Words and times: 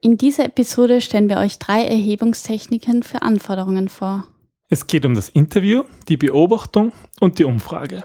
In 0.00 0.16
dieser 0.16 0.44
Episode 0.44 1.00
stellen 1.00 1.28
wir 1.28 1.38
euch 1.38 1.58
drei 1.58 1.84
Erhebungstechniken 1.84 3.02
für 3.02 3.22
Anforderungen 3.22 3.88
vor. 3.88 4.28
Es 4.68 4.86
geht 4.86 5.04
um 5.04 5.14
das 5.14 5.28
Interview, 5.28 5.82
die 6.08 6.16
Beobachtung 6.16 6.92
und 7.18 7.38
die 7.38 7.44
Umfrage. 7.44 8.04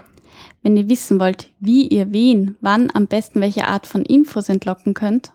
Wenn 0.62 0.76
ihr 0.76 0.88
wissen 0.88 1.20
wollt, 1.20 1.52
wie 1.60 1.86
ihr 1.86 2.12
wen, 2.12 2.56
wann 2.60 2.90
am 2.92 3.06
besten 3.06 3.40
welche 3.40 3.68
Art 3.68 3.86
von 3.86 4.02
Infos 4.02 4.48
entlocken 4.48 4.94
könnt 4.94 5.32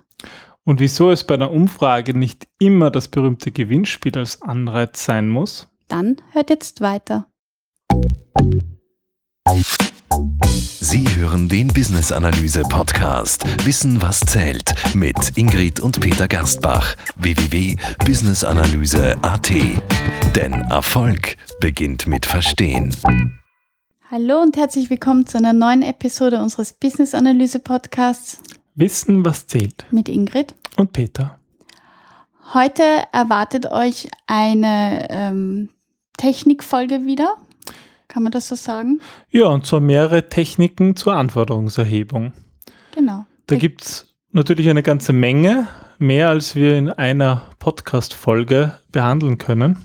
Und 0.66 0.82
wieso 0.82 1.12
es 1.12 1.24
bei 1.24 1.36
einer 1.36 1.52
Umfrage 1.52 2.18
nicht 2.18 2.48
immer 2.60 2.92
das 2.92 3.08
berühmte 3.08 3.52
Gewinnspiel 3.52 4.18
als 4.18 4.42
Anreiz 4.42 5.06
sein 5.06 5.30
muss, 5.30 5.68
dann 5.88 6.18
hört 6.32 6.50
jetzt 6.50 6.82
weiter. 6.82 7.28
Sie 10.82 11.04
hören 11.18 11.50
den 11.50 11.68
Business 11.68 12.14
Analyse 12.14 12.62
Podcast 12.62 13.44
Wissen 13.66 14.02
was 14.02 14.22
zählt 14.22 14.74
mit 14.96 15.38
Ingrid 15.38 15.82
und 15.82 16.00
Peter 16.00 16.30
Gerstbach 16.30 16.96
www.businessanalyse.at. 17.18 19.50
Denn 20.38 20.54
Erfolg 20.54 21.36
beginnt 21.60 22.08
mit 22.08 22.26
Verstehen. 22.26 22.96
Hallo 24.10 24.42
und 24.42 24.56
herzlich 24.56 24.90
willkommen 24.90 25.28
zu 25.28 25.38
einer 25.38 25.52
neuen 25.52 25.82
Episode 25.82 26.42
unseres 26.42 26.72
Business 26.72 27.14
Analyse 27.14 27.60
Podcasts 27.60 28.40
Wissen, 28.76 29.26
was 29.26 29.48
zählt. 29.48 29.86
mit 29.92 30.08
Ingrid. 30.08 30.56
Und 30.78 30.94
Peter. 30.94 31.38
Heute 32.54 32.84
erwartet 33.12 33.70
euch 33.70 34.08
eine 34.28 35.08
ähm, 35.10 35.68
Technikfolge 36.16 37.06
wieder. 37.06 37.36
Kann 38.10 38.24
man 38.24 38.32
das 38.32 38.48
so 38.48 38.56
sagen? 38.56 39.02
Ja, 39.30 39.46
und 39.46 39.68
zwar 39.68 39.80
mehrere 39.80 40.30
Techniken 40.30 40.96
zur 40.96 41.14
Anforderungserhebung. 41.14 42.34
Genau. 42.96 43.26
Da 43.46 43.56
gibt 43.56 43.84
es 43.84 44.08
natürlich 44.32 44.68
eine 44.68 44.82
ganze 44.82 45.14
Menge, 45.14 45.68
mehr 46.00 46.30
als 46.30 46.56
wir 46.56 46.76
in 46.76 46.90
einer 46.90 47.44
Podcast-Folge 47.60 48.80
behandeln 48.92 49.38
können. 49.38 49.78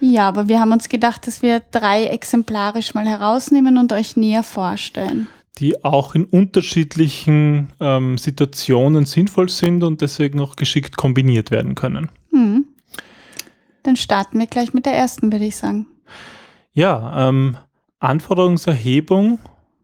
Ja, 0.00 0.26
aber 0.28 0.48
wir 0.48 0.58
haben 0.58 0.72
uns 0.72 0.88
gedacht, 0.88 1.28
dass 1.28 1.40
wir 1.40 1.62
drei 1.70 2.06
exemplarisch 2.06 2.94
mal 2.94 3.06
herausnehmen 3.06 3.78
und 3.78 3.92
euch 3.92 4.16
näher 4.16 4.42
vorstellen. 4.42 5.28
die 5.58 5.84
auch 5.84 6.14
in 6.14 6.24
unterschiedlichen 6.26 7.68
ähm, 7.80 8.18
Situationen 8.18 9.06
sinnvoll 9.06 9.48
sind 9.48 9.84
und 9.84 10.02
deswegen 10.02 10.38
auch 10.40 10.56
geschickt 10.56 10.96
kombiniert 10.98 11.50
werden 11.50 11.74
können. 11.74 12.10
Hm. 12.30 12.66
Dann 13.84 13.96
starten 13.96 14.38
wir 14.38 14.48
gleich 14.48 14.74
mit 14.74 14.84
der 14.84 14.94
ersten, 14.94 15.32
würde 15.32 15.46
ich 15.46 15.56
sagen. 15.56 15.86
Ja, 16.76 17.30
ähm, 17.30 17.56
Anforderungserhebung 18.00 19.38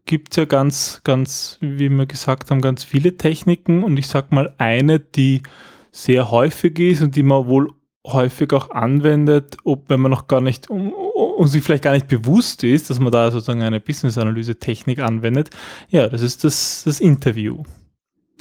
gibt 0.05 0.33
es 0.33 0.37
ja 0.37 0.45
ganz, 0.45 1.01
ganz, 1.05 1.57
wie 1.63 1.89
wir 1.91 2.05
gesagt 2.05 2.51
haben, 2.51 2.61
ganz 2.61 2.85
viele 2.85 3.17
Techniken 3.17 3.83
und 3.83 3.97
ich 3.97 4.09
sag 4.09 4.31
mal 4.31 4.55
eine, 4.59 5.01
die 5.01 5.43
sehr 5.91 6.31
häufig 6.31 6.79
ist 6.79 7.01
und 7.01 7.17
die 7.17 7.23
man 7.23 7.47
wohl 7.47 7.73
häufig 8.07 8.53
auch 8.53 8.71
anwendet, 8.73 9.57
ob 9.65 9.89
wenn 9.89 10.01
man 10.01 10.11
noch 10.11 10.29
gar 10.29 10.43
nicht 10.43 10.69
um, 10.69 10.93
um 10.93 11.47
sich 11.47 11.65
vielleicht 11.65 11.85
gar 11.85 11.95
nicht 11.95 12.09
bewusst 12.09 12.63
ist, 12.63 12.91
dass 12.91 13.01
man 13.01 13.11
da 13.11 13.31
sozusagen 13.31 13.63
eine 13.63 13.81
Business-Analyse-Technik 13.81 14.99
anwendet. 14.99 15.49
Ja, 15.89 16.09
das 16.09 16.21
ist 16.21 16.45
das, 16.45 16.83
das 16.85 17.01
Interview. 17.01 17.63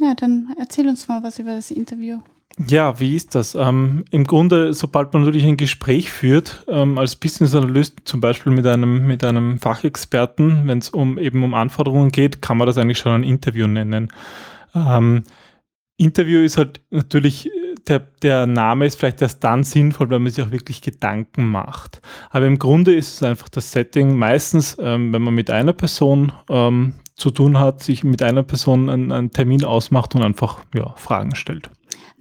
Ja, 0.02 0.14
dann 0.14 0.54
erzähl 0.60 0.90
uns 0.90 1.08
mal 1.08 1.24
was 1.24 1.40
über 1.40 1.56
das 1.56 1.72
Interview. 1.72 2.20
Ja, 2.58 3.00
wie 3.00 3.16
ist 3.16 3.34
das? 3.36 3.56
Ähm, 3.56 4.04
Im 4.12 4.26
Grunde, 4.26 4.74
sobald 4.74 5.14
man 5.14 5.24
natürlich 5.24 5.48
ein 5.48 5.58
Gespräch 5.58 6.12
führt, 6.12 6.66
ähm, 6.68 6.98
als 6.98 7.16
Business 7.16 7.56
Analyst 7.56 8.02
zum 8.04 8.20
Beispiel 8.20 8.52
mit 8.52 8.68
einem, 8.68 9.08
mit 9.08 9.24
einem 9.24 9.58
Fachexperten, 9.58 10.68
wenn 10.68 10.78
es 10.78 10.90
um 10.90 11.18
eben 11.18 11.44
um 11.44 11.54
Anforderungen 11.54 12.12
geht, 12.12 12.42
kann 12.42 12.58
man 12.58 12.68
das 12.68 12.78
eigentlich 12.78 13.00
schon 13.00 13.14
ein 13.14 13.24
Interview 13.24 13.68
nennen. 13.68 14.12
Ähm, 14.76 15.24
Interview 15.98 16.42
ist 16.42 16.58
halt 16.58 16.82
natürlich, 16.90 17.50
der, 17.88 18.00
der 18.00 18.48
Name 18.48 18.86
ist 18.86 19.00
vielleicht 19.00 19.22
erst 19.22 19.44
dann 19.44 19.64
sinnvoll, 19.64 20.10
wenn 20.10 20.24
man 20.24 20.32
sich 20.32 20.44
auch 20.44 20.52
wirklich 20.52 20.82
Gedanken 20.82 21.46
macht. 21.50 22.02
Aber 22.32 22.48
im 22.48 22.60
Grunde 22.60 22.94
ist 22.94 23.16
es 23.16 23.24
einfach 23.24 23.50
das 23.50 23.72
Setting, 23.72 24.18
meistens, 24.18 24.78
ähm, 24.80 25.14
wenn 25.14 25.22
man 25.22 25.34
mit 25.34 25.50
einer 25.50 25.74
Person 25.74 26.34
ähm, 26.50 26.96
zu 27.16 27.32
tun 27.32 27.60
hat, 27.60 27.82
sich 27.84 28.04
mit 28.04 28.22
einer 28.24 28.44
Person 28.44 28.90
einen, 28.90 29.12
einen 29.12 29.32
Termin 29.32 29.64
ausmacht 29.64 30.16
und 30.16 30.24
einfach 30.24 30.60
ja, 30.74 30.94
Fragen 30.98 31.36
stellt. 31.36 31.70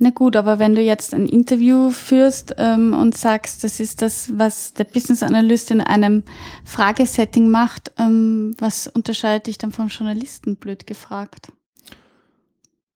Na 0.03 0.09
gut, 0.09 0.35
aber 0.35 0.59
wenn 0.59 0.75
du 0.75 0.81
jetzt 0.81 1.13
ein 1.13 1.27
Interview 1.27 1.91
führst 1.91 2.55
ähm, 2.57 2.95
und 2.95 3.19
sagst, 3.19 3.63
das 3.65 3.81
ist 3.81 4.01
das, 4.01 4.33
was 4.35 4.73
der 4.73 4.85
Business 4.85 5.23
Analyst 5.23 5.71
in 5.71 5.83
einem 5.83 6.23
Fragesetting 6.65 7.51
macht, 7.51 7.93
ähm, 7.99 8.55
was 8.59 8.87
unterscheidet 8.87 9.47
dich 9.47 9.59
dann 9.59 9.73
vom 9.73 9.89
Journalisten, 9.89 10.57
blöd 10.57 10.87
gefragt? 10.87 11.53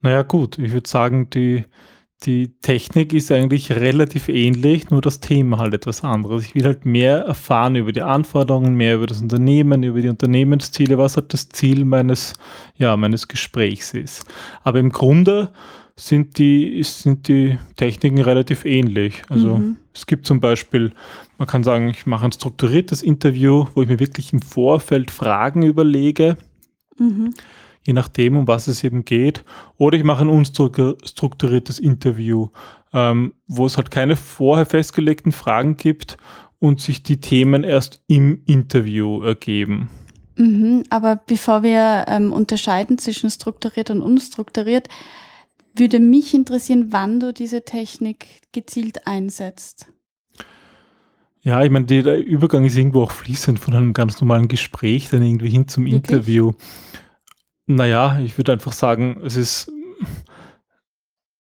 Naja, 0.00 0.22
gut, 0.22 0.58
ich 0.58 0.72
würde 0.72 0.88
sagen, 0.88 1.28
die, 1.28 1.66
die 2.22 2.58
Technik 2.62 3.12
ist 3.12 3.30
eigentlich 3.30 3.70
relativ 3.70 4.30
ähnlich, 4.30 4.88
nur 4.88 5.02
das 5.02 5.20
Thema 5.20 5.58
halt 5.58 5.74
etwas 5.74 6.04
anderes. 6.04 6.46
Ich 6.46 6.54
will 6.54 6.64
halt 6.64 6.86
mehr 6.86 7.18
erfahren 7.18 7.76
über 7.76 7.92
die 7.92 8.00
Anforderungen, 8.00 8.76
mehr 8.76 8.94
über 8.94 9.06
das 9.06 9.20
Unternehmen, 9.20 9.82
über 9.82 10.00
die 10.00 10.08
Unternehmensziele, 10.08 10.96
was 10.96 11.18
halt 11.18 11.34
das 11.34 11.50
Ziel 11.50 11.84
meines, 11.84 12.32
ja, 12.78 12.96
meines 12.96 13.28
Gesprächs 13.28 13.92
ist. 13.92 14.24
Aber 14.62 14.78
im 14.78 14.88
Grunde 14.88 15.52
sind 15.96 16.38
die, 16.38 16.82
sind 16.82 17.28
die 17.28 17.58
Techniken 17.76 18.20
relativ 18.20 18.64
ähnlich. 18.64 19.22
Also 19.28 19.58
Mhm. 19.58 19.76
es 19.94 20.06
gibt 20.06 20.26
zum 20.26 20.40
Beispiel, 20.40 20.92
man 21.38 21.46
kann 21.46 21.62
sagen, 21.62 21.88
ich 21.88 22.04
mache 22.06 22.24
ein 22.24 22.32
strukturiertes 22.32 23.02
Interview, 23.02 23.66
wo 23.74 23.82
ich 23.82 23.88
mir 23.88 24.00
wirklich 24.00 24.32
im 24.32 24.42
Vorfeld 24.42 25.10
Fragen 25.10 25.62
überlege, 25.62 26.36
Mhm. 26.98 27.34
je 27.86 27.92
nachdem, 27.92 28.36
um 28.36 28.48
was 28.48 28.66
es 28.66 28.82
eben 28.82 29.04
geht. 29.04 29.44
Oder 29.78 29.96
ich 29.96 30.04
mache 30.04 30.24
ein 30.24 30.28
unstrukturiertes 30.28 31.78
Interview, 31.78 32.48
ähm, 32.92 33.34
wo 33.46 33.66
es 33.66 33.76
halt 33.76 33.90
keine 33.90 34.16
vorher 34.16 34.66
festgelegten 34.66 35.32
Fragen 35.32 35.76
gibt 35.76 36.16
und 36.58 36.80
sich 36.80 37.02
die 37.02 37.18
Themen 37.20 37.62
erst 37.62 38.00
im 38.08 38.42
Interview 38.46 39.22
ergeben. 39.22 39.90
Mhm. 40.36 40.82
Aber 40.90 41.20
bevor 41.24 41.62
wir 41.62 42.06
ähm, 42.08 42.32
unterscheiden 42.32 42.98
zwischen 42.98 43.30
strukturiert 43.30 43.90
und 43.90 44.02
unstrukturiert, 44.02 44.88
würde 45.74 46.00
mich 46.00 46.34
interessieren, 46.34 46.88
wann 46.90 47.20
du 47.20 47.32
diese 47.32 47.64
Technik 47.64 48.26
gezielt 48.52 49.06
einsetzt. 49.06 49.86
Ja, 51.42 51.62
ich 51.62 51.70
meine, 51.70 51.84
der 51.84 52.24
Übergang 52.24 52.64
ist 52.64 52.76
irgendwo 52.76 53.02
auch 53.02 53.10
fließend 53.10 53.58
von 53.58 53.74
einem 53.74 53.92
ganz 53.92 54.20
normalen 54.20 54.48
Gespräch 54.48 55.10
dann 55.10 55.22
irgendwie 55.22 55.50
hin 55.50 55.68
zum 55.68 55.84
Wirklich? 55.84 56.10
Interview. 56.10 56.52
Naja, 57.66 58.18
ich 58.20 58.38
würde 58.38 58.52
einfach 58.52 58.72
sagen, 58.72 59.20
es 59.24 59.36
ist 59.36 59.70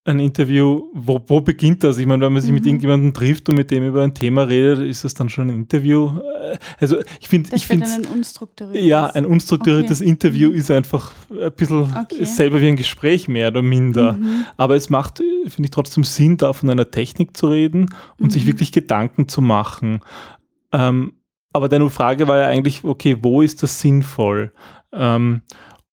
ein 0.06 0.20
Interview, 0.20 0.90
wo, 0.92 1.18
wo 1.26 1.40
beginnt 1.40 1.82
das? 1.82 1.96
Ich 1.96 2.04
meine, 2.06 2.24
wenn 2.26 2.32
man 2.34 2.42
sich 2.42 2.52
mit 2.52 2.62
Mhm. 2.64 2.68
irgendjemandem 2.68 3.14
trifft 3.14 3.48
und 3.48 3.56
mit 3.56 3.70
dem 3.70 3.86
über 3.88 4.02
ein 4.02 4.12
Thema 4.12 4.42
redet, 4.42 4.80
ist 4.80 5.02
das 5.04 5.14
dann 5.14 5.30
schon 5.30 5.48
ein 5.48 5.54
Interview? 5.56 6.18
Äh, 6.42 6.58
Also 6.78 6.98
ich 7.20 7.28
finde, 7.28 7.56
ich 7.56 7.66
finde 7.66 7.86
ein 7.86 8.04
unstrukturiertes. 8.04 8.84
ja, 8.86 9.06
ein 9.06 9.24
unstrukturiertes 9.24 10.00
Okay. 10.02 10.10
Interview 10.10 10.50
Mhm. 10.50 10.54
ist 10.56 10.70
einfach 10.70 11.12
ein 11.30 11.50
bisschen 11.52 11.96
Okay. 11.96 12.24
selber 12.26 12.60
wie 12.60 12.68
ein 12.68 12.76
Gespräch 12.76 13.28
mehr 13.28 13.48
oder 13.48 13.62
minder. 13.62 14.12
Mhm. 14.12 14.44
Aber 14.58 14.76
es 14.76 14.90
macht, 14.90 15.18
finde 15.18 15.64
ich, 15.66 15.70
trotzdem 15.70 16.04
Sinn, 16.04 16.36
da 16.36 16.52
von 16.52 16.68
einer 16.68 16.90
Technik 16.90 17.34
zu 17.36 17.48
reden 17.48 17.88
und 18.20 18.30
sich 18.30 18.42
Mhm. 18.44 18.48
wirklich 18.48 18.72
Gedanken 18.72 19.26
zu 19.28 19.40
machen. 19.40 20.00
Ähm, 20.72 21.14
aber 21.54 21.68
deine 21.70 21.88
Frage 21.88 22.28
war 22.28 22.38
ja 22.38 22.48
eigentlich, 22.48 22.84
okay, 22.84 23.16
wo 23.22 23.40
ist 23.40 23.62
das 23.62 23.80
sinnvoll? 23.80 24.52
Ähm, 24.92 25.40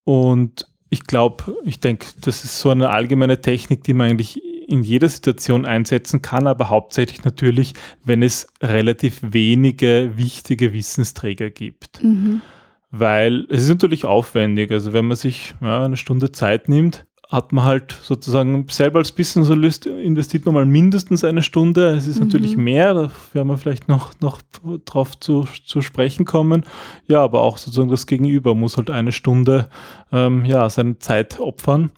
und 0.04 0.66
ich 0.92 1.04
glaube, 1.06 1.56
ich 1.64 1.80
denke, 1.80 2.06
das 2.20 2.44
ist 2.44 2.60
so 2.60 2.68
eine 2.70 2.90
allgemeine 2.90 3.40
Technik, 3.40 3.82
die 3.84 3.94
man 3.94 4.10
eigentlich 4.10 4.42
in 4.68 4.82
jeder 4.82 5.08
Situation 5.08 5.64
einsetzen 5.64 6.20
kann, 6.20 6.46
aber 6.46 6.68
hauptsächlich 6.68 7.24
natürlich, 7.24 7.72
wenn 8.04 8.22
es 8.22 8.46
relativ 8.62 9.18
wenige 9.22 10.12
wichtige 10.16 10.72
Wissensträger 10.74 11.50
gibt 11.50 12.02
Mhm. 12.02 12.42
weil 12.90 13.46
es 13.48 13.62
ist 13.62 13.68
natürlich 13.70 14.04
aufwendig. 14.04 14.70
Also 14.70 14.92
wenn 14.92 15.06
man 15.06 15.16
sich 15.16 15.54
ja, 15.62 15.84
eine 15.86 15.96
Stunde 15.96 16.30
Zeit 16.30 16.68
nimmt, 16.68 17.06
hat 17.32 17.50
man 17.50 17.64
halt 17.64 17.98
sozusagen 18.02 18.66
selber 18.68 18.98
als 18.98 19.10
Business 19.10 19.50
Analyst 19.50 19.86
investiert 19.86 20.44
man 20.44 20.54
mal 20.54 20.66
mindestens 20.66 21.24
eine 21.24 21.42
Stunde. 21.42 21.88
Es 21.96 22.06
ist 22.06 22.20
Mhm. 22.20 22.26
natürlich 22.26 22.56
mehr, 22.58 22.92
da 22.92 23.10
werden 23.32 23.48
wir 23.48 23.56
vielleicht 23.56 23.88
noch, 23.88 24.12
noch 24.20 24.42
drauf 24.84 25.18
zu, 25.18 25.48
zu 25.66 25.80
sprechen 25.80 26.26
kommen. 26.26 26.64
Ja, 27.08 27.24
aber 27.24 27.40
auch 27.40 27.56
sozusagen 27.56 27.88
das 27.88 28.06
Gegenüber 28.06 28.54
muss 28.54 28.76
halt 28.76 28.90
eine 28.90 29.12
Stunde 29.12 29.70
ähm, 30.12 30.44
ja, 30.44 30.68
seine 30.68 30.98
Zeit 30.98 31.40
opfern. 31.40 31.90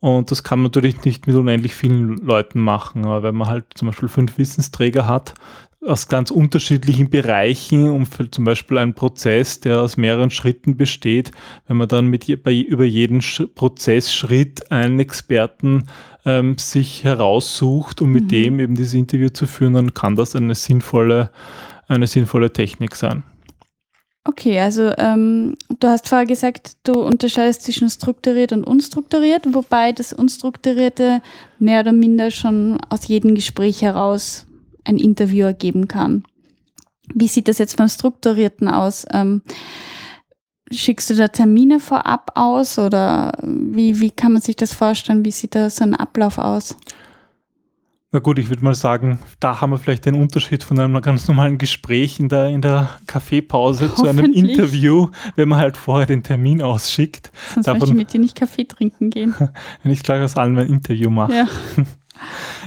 Und 0.00 0.32
das 0.32 0.42
kann 0.42 0.58
man 0.58 0.64
natürlich 0.64 1.04
nicht 1.04 1.28
mit 1.28 1.36
unendlich 1.36 1.74
vielen 1.76 2.16
Leuten 2.16 2.58
machen. 2.58 3.04
Aber 3.04 3.22
wenn 3.22 3.36
man 3.36 3.46
halt 3.46 3.66
zum 3.76 3.86
Beispiel 3.86 4.08
fünf 4.08 4.36
Wissensträger 4.36 5.06
hat, 5.06 5.34
aus 5.84 6.08
ganz 6.08 6.30
unterschiedlichen 6.30 7.10
Bereichen, 7.10 7.90
um 7.90 8.06
zum 8.30 8.44
Beispiel 8.44 8.78
einen 8.78 8.94
Prozess, 8.94 9.60
der 9.60 9.80
aus 9.80 9.96
mehreren 9.96 10.30
Schritten 10.30 10.76
besteht, 10.76 11.32
wenn 11.66 11.76
man 11.76 11.88
dann 11.88 12.06
mit 12.06 12.42
bei, 12.42 12.54
über 12.54 12.84
jeden 12.84 13.20
Sch 13.20 13.42
Prozessschritt 13.54 14.70
einen 14.70 15.00
Experten 15.00 15.88
ähm, 16.24 16.56
sich 16.56 17.02
heraussucht, 17.02 18.00
um 18.00 18.12
mit 18.12 18.24
Mhm. 18.24 18.28
dem 18.28 18.60
eben 18.60 18.74
dieses 18.76 18.94
Interview 18.94 19.28
zu 19.28 19.46
führen, 19.46 19.74
dann 19.74 19.94
kann 19.94 20.14
das 20.14 20.36
eine 20.36 20.54
sinnvolle, 20.54 21.30
eine 21.88 22.06
sinnvolle 22.06 22.52
Technik 22.52 22.94
sein. 22.94 23.24
Okay, 24.24 24.60
also 24.60 24.92
ähm, 24.98 25.56
du 25.80 25.88
hast 25.88 26.08
vorher 26.08 26.28
gesagt, 26.28 26.76
du 26.84 26.92
unterscheidest 26.92 27.62
zwischen 27.64 27.90
strukturiert 27.90 28.52
und 28.52 28.62
unstrukturiert, 28.62 29.52
wobei 29.52 29.90
das 29.90 30.12
Unstrukturierte 30.12 31.20
mehr 31.58 31.80
oder 31.80 31.92
minder 31.92 32.30
schon 32.30 32.78
aus 32.88 33.08
jedem 33.08 33.34
Gespräch 33.34 33.82
heraus 33.82 34.46
ein 34.84 34.98
Interview 34.98 35.46
ergeben 35.46 35.88
kann. 35.88 36.24
Wie 37.14 37.28
sieht 37.28 37.48
das 37.48 37.58
jetzt 37.58 37.76
beim 37.76 37.88
Strukturierten 37.88 38.68
aus? 38.68 39.06
Ähm, 39.12 39.42
schickst 40.70 41.10
du 41.10 41.14
da 41.14 41.28
Termine 41.28 41.80
vorab 41.80 42.32
aus 42.34 42.78
oder 42.78 43.32
wie, 43.42 44.00
wie 44.00 44.10
kann 44.10 44.32
man 44.32 44.42
sich 44.42 44.56
das 44.56 44.72
vorstellen? 44.72 45.24
Wie 45.24 45.30
sieht 45.30 45.54
da 45.54 45.68
so 45.70 45.84
ein 45.84 45.94
Ablauf 45.94 46.38
aus? 46.38 46.76
Na 48.14 48.18
gut, 48.18 48.38
ich 48.38 48.50
würde 48.50 48.62
mal 48.62 48.74
sagen, 48.74 49.20
da 49.40 49.62
haben 49.62 49.70
wir 49.70 49.78
vielleicht 49.78 50.04
den 50.04 50.16
Unterschied 50.16 50.62
von 50.62 50.78
einem 50.78 51.00
ganz 51.00 51.28
normalen 51.28 51.56
Gespräch 51.56 52.20
in 52.20 52.28
der, 52.28 52.48
in 52.48 52.60
der 52.60 52.90
Kaffeepause 53.06 53.94
zu 53.94 54.06
einem 54.06 54.34
Interview, 54.34 55.08
wenn 55.34 55.48
man 55.48 55.58
halt 55.58 55.78
vorher 55.78 56.06
den 56.06 56.22
Termin 56.22 56.60
ausschickt. 56.60 57.32
Sonst 57.54 57.68
Davon, 57.68 57.78
möchte 57.80 57.92
ich 57.94 57.98
mit 57.98 58.12
dir 58.12 58.20
nicht 58.20 58.36
Kaffee 58.36 58.64
trinken 58.64 59.08
gehen. 59.08 59.34
wenn 59.82 59.92
ich 59.92 60.02
gleich 60.02 60.22
aus 60.22 60.36
allem 60.36 60.58
ein 60.58 60.66
Interview 60.66 61.08
mache. 61.08 61.32
Ja, 61.32 61.46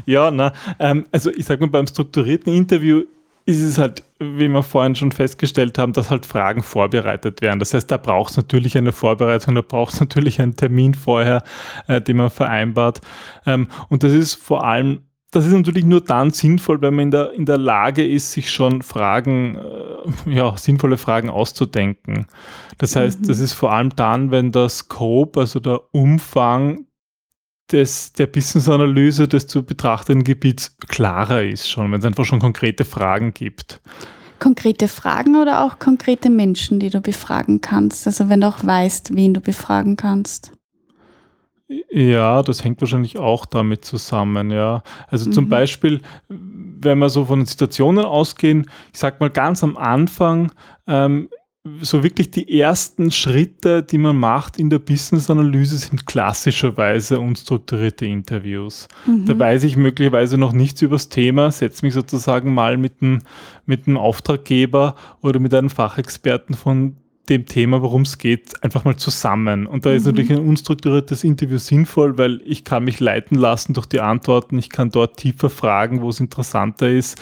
ja 0.06 0.32
na, 0.32 0.54
ähm, 0.80 1.06
also 1.12 1.32
ich 1.32 1.46
sage 1.46 1.62
mal, 1.62 1.70
beim 1.70 1.88
strukturierten 1.88 2.54
Interview 2.54 3.04
ist 3.46 3.62
es 3.62 3.78
halt, 3.78 4.04
wie 4.20 4.48
wir 4.48 4.64
vorhin 4.64 4.96
schon 4.96 5.12
festgestellt 5.12 5.78
haben, 5.78 5.94
dass 5.94 6.10
halt 6.10 6.26
Fragen 6.26 6.64
vorbereitet 6.64 7.42
werden. 7.42 7.60
Das 7.60 7.76
heißt, 7.76 7.92
da 7.92 7.98
braucht 7.98 8.32
es 8.32 8.38
natürlich 8.38 8.76
eine 8.76 8.92
Vorbereitung, 8.92 9.54
da 9.54 9.62
braucht 9.62 9.94
es 9.94 10.00
natürlich 10.00 10.42
einen 10.42 10.56
Termin 10.56 10.96
vorher, 10.96 11.44
äh, 11.88 12.02
den 12.02 12.18
man 12.18 12.32
vereinbart. 12.32 13.02
Ähm, 13.46 13.68
und 13.90 14.04
das 14.04 14.14
ist 14.14 14.36
vor 14.36 14.66
allem 14.66 15.02
das 15.36 15.46
ist 15.46 15.52
natürlich 15.52 15.84
nur 15.84 16.00
dann 16.00 16.32
sinnvoll, 16.32 16.82
wenn 16.82 16.96
man 16.96 17.04
in 17.04 17.12
der, 17.12 17.34
in 17.34 17.46
der 17.46 17.58
Lage 17.58 18.08
ist, 18.08 18.32
sich 18.32 18.50
schon 18.50 18.82
Fragen, 18.82 19.58
äh, 19.58 20.34
ja, 20.34 20.56
sinnvolle 20.56 20.98
Fragen 20.98 21.30
auszudenken. 21.30 22.28
Das 22.78 22.96
heißt, 22.96 23.22
mhm. 23.22 23.28
das 23.28 23.40
ist 23.40 23.52
vor 23.52 23.74
allem 23.74 23.90
dann, 23.98 24.32
wenn 24.32 24.54
der 24.54 24.70
Scope, 24.70 25.42
also 25.42 25.60
der 25.60 25.82
Umfang 25.94 26.86
des, 27.72 28.14
der 28.14 28.28
Business-Analyse 28.28 29.28
des 29.28 29.48
zu 29.48 29.64
betrachtenden 29.64 30.24
Gebiets 30.24 30.76
klarer 30.88 31.44
ist 31.44 31.70
schon, 31.70 31.92
wenn 31.92 32.00
es 32.00 32.06
einfach 32.06 32.26
schon 32.26 32.40
konkrete 32.40 32.86
Fragen 32.86 33.34
gibt. 33.34 33.82
Konkrete 34.40 34.88
Fragen 34.88 35.36
oder 35.42 35.64
auch 35.64 35.80
konkrete 35.80 36.30
Menschen, 36.30 36.80
die 36.80 36.90
du 36.90 37.02
befragen 37.02 37.62
kannst? 37.62 38.06
Also 38.06 38.30
wenn 38.30 38.42
du 38.42 38.48
auch 38.48 38.64
weißt, 38.64 39.16
wen 39.16 39.34
du 39.34 39.42
befragen 39.42 39.96
kannst. 39.96 40.52
Ja, 41.90 42.44
das 42.44 42.64
hängt 42.64 42.80
wahrscheinlich 42.82 43.18
auch 43.18 43.46
damit 43.46 43.86
zusammen, 43.86 44.52
ja. 44.52 44.84
Also 45.08 45.30
mhm. 45.30 45.34
zum 45.34 45.50
Beispiel, 45.50 46.02
wenn 46.30 47.00
wir 47.00 47.10
so 47.10 47.26
von 47.26 47.46
Situationen 47.46 48.06
ausgehen, 48.06 48.70
ich 48.94 49.00
sag 49.00 49.20
mal 49.20 49.32
ganz 49.32 49.64
am 49.64 49.76
Anfang, 49.76 50.52
ähm, 50.86 51.30
so 51.82 52.04
wirklich 52.04 52.30
die 52.30 52.60
ersten 52.60 53.12
Schritte, 53.12 53.82
die 53.82 53.98
man 53.98 54.18
macht 54.18 54.60
in 54.60 54.70
der 54.70 54.80
Business-Analyse, 54.80 55.78
sind 55.78 56.06
klassischerweise 56.06 57.20
unstrukturierte 57.20 58.06
Interviews. 58.06 58.88
Mhm. 59.08 59.26
Da 59.26 59.38
weiß 59.38 59.64
ich 59.64 59.76
möglicherweise 59.76 60.38
noch 60.38 60.54
nichts 60.54 60.84
über 60.84 60.96
das 60.96 61.10
Thema, 61.10 61.52
setze 61.52 61.84
mich 61.84 61.96
sozusagen 61.96 62.54
mal 62.54 62.78
mit 62.78 63.02
einem, 63.02 63.22
mit 63.66 63.88
Auftraggeber 63.88 64.96
oder 65.22 65.40
mit 65.40 65.54
einem 65.56 65.72
Fachexperten 65.72 66.56
von 66.56 66.98
dem 67.30 67.48
Thema, 67.48 67.82
worum 67.82 68.04
es 68.04 68.20
geht, 68.20 68.64
einfach 68.64 68.84
mal 68.84 68.98
zusammen. 68.98 69.66
Und 69.66 69.88
da 69.88 69.92
ist 69.92 70.04
mhm. 70.04 70.12
natürlich 70.12 70.32
ein 70.32 70.48
unstrukturiertes 70.48 71.24
Interview 71.24 71.58
sinnvoll, 71.58 72.20
weil 72.20 72.42
ich 72.46 72.64
kann 72.64 72.84
mich 72.84 73.00
leiten 73.00 73.40
lassen 73.40 73.74
durch 73.74 73.88
die 73.88 74.02
Antworten, 74.02 74.60
ich 74.60 74.70
kann 74.70 74.92
dort 74.92 75.18
tiefer 75.18 75.50
fragen, 75.50 76.02
wo 76.02 76.10
es 76.10 76.20
interessanter 76.20 76.90
ist. 76.90 77.20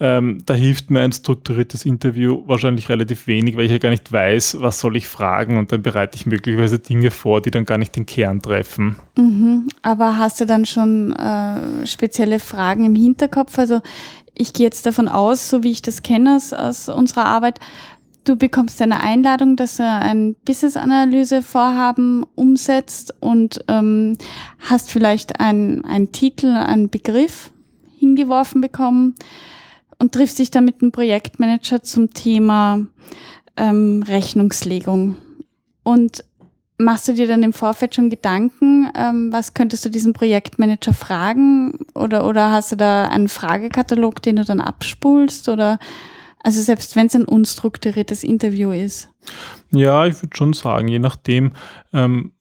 Ähm, 0.00 0.42
da 0.46 0.54
hilft 0.54 0.90
mir 0.90 1.00
ein 1.00 1.12
strukturiertes 1.12 1.84
Interview 1.84 2.42
wahrscheinlich 2.46 2.88
relativ 2.88 3.26
wenig, 3.26 3.56
weil 3.56 3.64
ich 3.64 3.72
ja 3.72 3.78
gar 3.78 3.90
nicht 3.90 4.12
weiß, 4.12 4.58
was 4.60 4.78
soll 4.78 4.96
ich 4.96 5.08
fragen 5.08 5.58
und 5.58 5.72
dann 5.72 5.82
bereite 5.82 6.16
ich 6.16 6.24
möglicherweise 6.24 6.78
Dinge 6.78 7.10
vor, 7.10 7.42
die 7.42 7.50
dann 7.50 7.64
gar 7.64 7.78
nicht 7.78 7.96
den 7.96 8.06
Kern 8.06 8.40
treffen. 8.40 8.96
Mhm. 9.16 9.68
Aber 9.82 10.16
hast 10.16 10.40
du 10.40 10.46
dann 10.46 10.66
schon 10.66 11.12
äh, 11.14 11.86
spezielle 11.86 12.38
Fragen 12.38 12.84
im 12.84 12.94
Hinterkopf? 12.94 13.58
Also 13.58 13.80
ich 14.34 14.52
gehe 14.52 14.66
jetzt 14.66 14.86
davon 14.86 15.08
aus, 15.08 15.50
so 15.50 15.64
wie 15.64 15.72
ich 15.72 15.82
das 15.82 16.02
kenne 16.02 16.36
aus, 16.36 16.88
unserer 16.88 17.24
Arbeit, 17.24 17.58
Du 18.24 18.36
bekommst 18.36 18.82
eine 18.82 19.00
Einladung, 19.00 19.56
dass 19.56 19.78
er 19.78 20.02
ein 20.02 20.36
Business-Analyse-Vorhaben 20.44 22.26
umsetzt 22.34 23.14
und 23.20 23.64
ähm, 23.68 24.18
hast 24.58 24.90
vielleicht 24.90 25.40
einen 25.40 26.12
Titel, 26.12 26.48
einen 26.48 26.90
Begriff 26.90 27.50
hingeworfen 27.98 28.60
bekommen 28.60 29.14
und 29.98 30.12
triffst 30.12 30.38
dich 30.38 30.50
dann 30.50 30.64
mit 30.64 30.80
dem 30.80 30.92
Projektmanager 30.92 31.82
zum 31.82 32.12
Thema 32.12 32.86
ähm, 33.56 34.04
Rechnungslegung. 34.06 35.16
Und 35.82 36.24
machst 36.78 37.08
du 37.08 37.14
dir 37.14 37.26
dann 37.26 37.42
im 37.42 37.52
Vorfeld 37.52 37.94
schon 37.94 38.10
Gedanken, 38.10 38.90
ähm, 38.96 39.32
was 39.32 39.54
könntest 39.54 39.84
du 39.84 39.88
diesem 39.88 40.12
Projektmanager 40.12 40.94
fragen? 40.94 41.78
Oder, 41.94 42.26
oder 42.26 42.52
hast 42.52 42.72
du 42.72 42.76
da 42.76 43.08
einen 43.08 43.28
Fragekatalog, 43.28 44.22
den 44.22 44.36
du 44.36 44.44
dann 44.44 44.60
abspulst? 44.60 45.48
Oder 45.48 45.78
also 46.42 46.62
selbst 46.62 46.94
wenn 46.94 47.08
es 47.08 47.16
ein 47.16 47.24
unstrukturiertes 47.24 48.22
Interview 48.22 48.70
ist. 48.70 49.10
Ja, 49.70 50.06
ich 50.06 50.22
würde 50.22 50.36
schon 50.36 50.52
sagen, 50.52 50.88
je 50.88 51.00
nachdem, 51.00 51.52
ähm, 51.92 52.32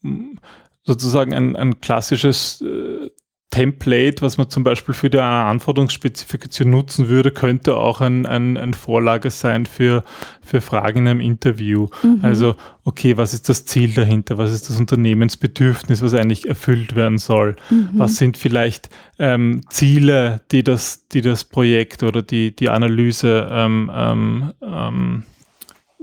sozusagen 0.84 1.34
ein, 1.34 1.56
ein 1.56 1.82
klassisches 1.82 2.62
äh, 2.62 3.10
Template, 3.50 4.22
was 4.22 4.38
man 4.38 4.50
zum 4.50 4.64
Beispiel 4.64 4.94
für 4.94 5.10
die 5.10 5.20
Anforderungsspezifikation 5.20 6.70
nutzen 6.70 7.08
würde, 7.08 7.32
könnte 7.32 7.78
auch 7.78 8.02
ein, 8.02 8.26
ein, 8.26 8.58
ein 8.58 8.74
Vorlage 8.74 9.32
sein 9.32 9.66
für, 9.66 10.04
für 10.44 10.60
Fragen 10.60 11.00
in 11.00 11.08
einem 11.08 11.22
Interview. 11.22 11.88
Mhm. 12.04 12.20
Also, 12.24 12.56
okay, 12.84 13.16
was 13.16 13.34
ist 13.34 13.48
das 13.48 13.66
Ziel 13.66 13.94
dahinter? 13.94 14.38
Was 14.38 14.52
ist 14.52 14.70
das 14.70 14.78
Unternehmensbedürfnis, 14.78 16.02
was 16.02 16.14
eigentlich 16.14 16.48
erfüllt 16.48 16.96
werden 16.96 17.20
soll? 17.20 17.56
Mhm. 17.70 17.90
Was 17.94 18.18
sind 18.18 18.36
vielleicht 18.36 18.90
ähm, 19.18 19.62
Ziele, 19.70 20.42
die 20.52 20.64
das, 20.64 21.08
die 21.08 21.22
das 21.22 21.46
Projekt 21.46 22.04
oder 22.04 22.22
die, 22.22 22.54
die 22.54 22.70
Analyse 22.70 23.48
ähm, 23.50 23.90
ähm, 23.94 24.54
ähm 24.62 25.24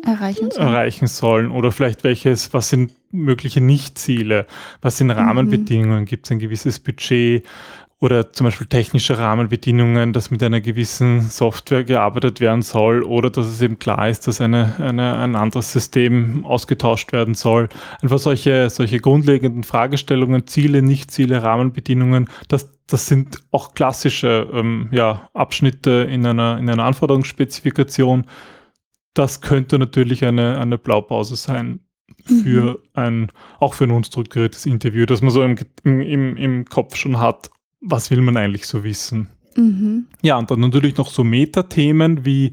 erreichen 0.05 0.51
sollen. 0.51 0.69
erreichen 0.69 1.07
sollen? 1.07 1.51
Oder 1.51 1.73
vielleicht 1.73 2.05
welches, 2.05 2.53
was 2.53 2.69
sind 2.69 2.93
mögliche 3.11 3.61
Nichtziele? 3.61 4.47
Was 4.83 4.99
sind. 4.99 5.11
Rahmenbedingungen? 5.11 6.01
Mhm. 6.01 6.07
Gibt 6.07 6.27
es 6.27 6.33
ein 6.33 6.39
gewisses 6.39 6.79
Budget? 6.81 7.45
Oder 8.01 8.33
zum 8.33 8.45
Beispiel 8.45 8.67
technische 8.67 9.19
Rahmenbedingungen, 9.19 10.13
dass 10.13 10.31
mit 10.31 10.43
einer 10.43 10.61
gewissen 10.61 11.23
Software 11.23 11.85
gearbeitet 11.85 12.39
werden 12.39 12.61
soll 12.61 13.03
oder 13.03 13.31
dass 13.31 13.47
es 13.47 13.63
eben 13.63 13.79
klar 13.79 14.11
ist, 14.11 14.27
dass 14.27 14.43
eine, 14.43 14.75
eine, 14.79 15.17
ein 15.17 15.35
anderes 15.37 15.73
System 15.73 16.45
ausgetauscht 16.45 17.13
werden 17.13 17.35
soll. 17.35 17.71
Einfach 18.03 18.19
solche, 18.19 18.69
solche 18.69 18.99
grundlegenden 18.99 19.63
Fragestellungen, 19.63 20.47
Ziele, 20.47 20.83
Nichtziele, 20.83 21.43
Rahmenbedingungen, 21.43 22.29
das, 22.49 22.69
das 22.89 23.07
sind 23.07 23.39
auch 23.53 23.73
klassische 23.73 24.51
ähm, 24.53 24.89
ja, 24.91 25.31
Abschnitte 25.33 26.07
in 26.11 26.27
einer, 26.27 26.59
in 26.59 26.69
einer 26.69 26.85
Anforderungsspezifikation, 26.85 28.27
das 29.15 29.41
könnte 29.41 29.79
natürlich 29.79 30.25
eine, 30.25 30.59
eine 30.59 30.79
Blaupause 30.79 31.37
sein 31.37 31.81
für 32.25 32.73
mhm. 32.73 32.77
ein, 32.95 33.33
auch 33.61 33.75
für 33.75 33.85
ein 33.85 33.91
unstrukturiertes 33.91 34.67
Interview, 34.67 35.07
dass 35.07 35.23
man 35.23 35.31
so 35.31 35.43
im, 35.43 35.57
im, 35.85 36.37
im 36.37 36.65
Kopf 36.65 36.97
schon 36.97 37.19
hat, 37.19 37.51
was 37.81 38.11
will 38.11 38.21
man 38.21 38.37
eigentlich 38.37 38.67
so 38.67 38.85
wissen. 38.85 39.29
Mhm. 39.57 40.07
Ja, 40.23 40.39
und 40.39 40.51
dann 40.51 40.61
natürlich 40.61 40.97
noch 40.97 41.11
so 41.11 41.23
Metathemen 41.23 42.25
wie, 42.25 42.53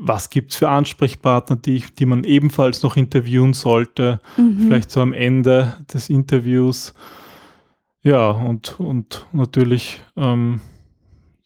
was 0.00 0.30
gibt 0.30 0.52
es 0.52 0.58
für 0.58 0.68
Ansprechpartner, 0.68 1.56
die, 1.56 1.84
die 1.98 2.06
man 2.06 2.24
ebenfalls 2.24 2.82
noch 2.82 2.96
interviewen 2.96 3.54
sollte, 3.54 4.20
mhm. 4.36 4.66
vielleicht 4.66 4.90
so 4.90 5.00
am 5.00 5.12
Ende 5.12 5.76
des 5.92 6.10
Interviews. 6.10 6.94
Ja, 8.02 8.30
und, 8.30 8.80
und 8.80 9.26
natürlich 9.32 10.00
ähm, 10.16 10.60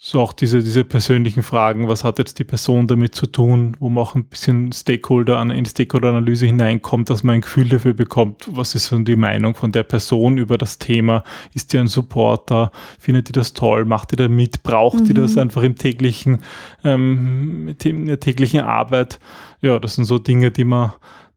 so 0.06 0.20
auch 0.20 0.34
diese, 0.34 0.62
diese 0.62 0.84
persönlichen 0.84 1.42
Fragen, 1.42 1.88
was 1.88 2.04
hat 2.04 2.18
jetzt 2.18 2.38
die 2.38 2.44
Person 2.44 2.87
damit 2.87 3.14
zu 3.14 3.25
tun, 3.25 3.75
wo 3.80 3.88
man 3.88 4.04
auch 4.04 4.14
ein 4.14 4.26
bisschen 4.26 4.70
Stakeholder 4.70 5.40
in 5.40 5.64
die 5.64 5.70
Stakeholder-Analyse 5.70 6.44
hineinkommt, 6.44 7.08
dass 7.08 7.23
man 7.23 7.37
ein 7.37 7.40
Gefühl 7.40 7.70
dafür 7.70 7.94
bekommt, 7.94 8.46
was 8.50 8.75
ist 8.75 8.88
so 8.88 8.99
die 8.99 9.16
Meinung 9.16 9.54
von 9.54 9.73
der 9.73 9.82
Person 9.82 10.37
über 10.37 10.58
das 10.58 10.76
Thema, 10.76 11.25
ist 11.54 11.73
die 11.73 11.78
ein 11.78 11.87
Supporter, 11.87 12.70
findet 12.99 13.28
die 13.28 13.32
das 13.32 13.54
toll, 13.54 13.87
macht 13.87 14.12
die 14.12 14.16
da 14.16 14.28
mit, 14.28 14.62
braucht 14.62 15.00
mhm. 15.00 15.04
die 15.06 15.14
das 15.14 15.38
einfach 15.38 15.62
im 15.62 15.76
täglichen, 15.76 16.42
ähm, 16.84 17.75
in 17.82 18.04
der 18.04 18.20
täglichen 18.20 18.61
Arbeit. 18.61 19.18
Ja, 19.62 19.78
das 19.78 19.94
sind 19.94 20.04
so 20.04 20.18
Dinge, 20.18 20.50
die 20.50 20.64
man 20.64 20.92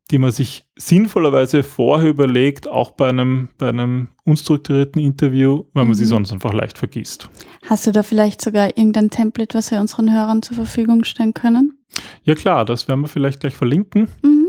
die 0.10 0.18
man 0.20 0.32
sich 0.32 0.66
sinnvollerweise 0.78 1.64
vorher 1.64 2.10
überlegt, 2.10 2.68
auch 2.68 2.92
bei 2.92 3.10
einem, 3.10 3.50
bei 3.58 3.70
einem 3.70 4.10
unstrukturierten 4.24 5.02
Interview, 5.02 5.66
weil 5.74 5.84
man 5.84 5.90
mhm. 5.90 5.96
sie 5.96 6.06
sonst 6.06 6.32
einfach 6.32 6.54
leicht 6.54 6.78
vergisst. 6.78 7.30
Hast 7.66 7.88
du 7.88 7.92
da 7.92 8.04
vielleicht 8.04 8.42
sogar 8.42 8.78
irgendein 8.78 9.10
Template, 9.10 9.58
was 9.58 9.72
wir 9.72 9.82
unseren 9.82 10.14
Hörern 10.14 10.42
zur 10.42 10.56
Verfügung 10.56 11.04
stellen 11.04 11.34
können? 11.34 11.78
Ja 12.24 12.36
klar, 12.36 12.64
das 12.64 12.88
werden 12.88 13.02
wir 13.02 13.08
vielleicht 13.08 13.42
gleich 13.42 13.56
verlinken 13.56 14.08
mhm. 14.22 14.48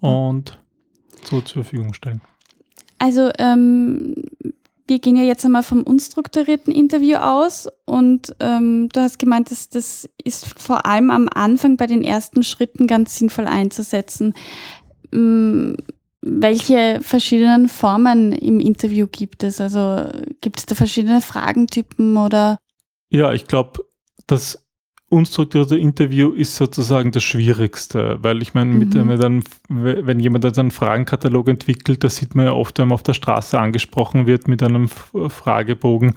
und 0.00 0.58
so 1.22 1.40
zur 1.40 1.64
Verfügung 1.64 1.94
stellen. 1.94 2.20
Also 2.98 3.30
ähm, 3.38 4.14
wir 4.86 4.98
gehen 4.98 5.16
ja 5.16 5.22
jetzt 5.22 5.44
einmal 5.44 5.62
vom 5.62 5.82
unstrukturierten 5.82 6.72
Interview 6.72 7.16
aus 7.16 7.68
und 7.86 8.34
ähm, 8.40 8.88
du 8.92 9.00
hast 9.00 9.18
gemeint, 9.18 9.50
dass 9.50 9.68
das 9.68 10.08
ist 10.22 10.46
vor 10.60 10.86
allem 10.86 11.10
am 11.10 11.28
Anfang 11.32 11.76
bei 11.76 11.86
den 11.86 12.04
ersten 12.04 12.42
Schritten 12.42 12.86
ganz 12.86 13.16
sinnvoll 13.16 13.46
einzusetzen. 13.46 14.34
Ähm, 15.12 15.76
welche 16.20 17.00
verschiedenen 17.02 17.68
Formen 17.68 18.32
im 18.32 18.60
Interview 18.60 19.06
gibt 19.06 19.42
es? 19.42 19.60
Also 19.60 20.08
gibt 20.40 20.58
es 20.58 20.66
da 20.66 20.74
verschiedene 20.74 21.20
Fragentypen 21.20 22.16
oder? 22.16 22.58
Ja, 23.10 23.32
ich 23.32 23.46
glaube, 23.46 23.84
das 24.26 24.63
unstrukturierte 25.14 25.78
Interview 25.78 26.30
ist 26.30 26.56
sozusagen 26.56 27.10
das 27.12 27.22
Schwierigste, 27.22 28.18
weil 28.20 28.42
ich 28.42 28.54
meine, 28.54 28.72
mit, 28.72 28.94
mhm. 28.94 29.06
mit 29.06 29.44
wenn 29.68 30.20
jemand 30.20 30.58
einen 30.58 30.70
Fragenkatalog 30.70 31.48
entwickelt, 31.48 32.04
das 32.04 32.16
sieht 32.16 32.34
man 32.34 32.46
ja 32.46 32.52
oft, 32.52 32.78
wenn 32.78 32.88
man 32.88 32.94
auf 32.94 33.02
der 33.02 33.14
Straße 33.14 33.58
angesprochen 33.58 34.26
wird 34.26 34.48
mit 34.48 34.62
einem 34.62 34.88
Fragebogen, 34.88 36.14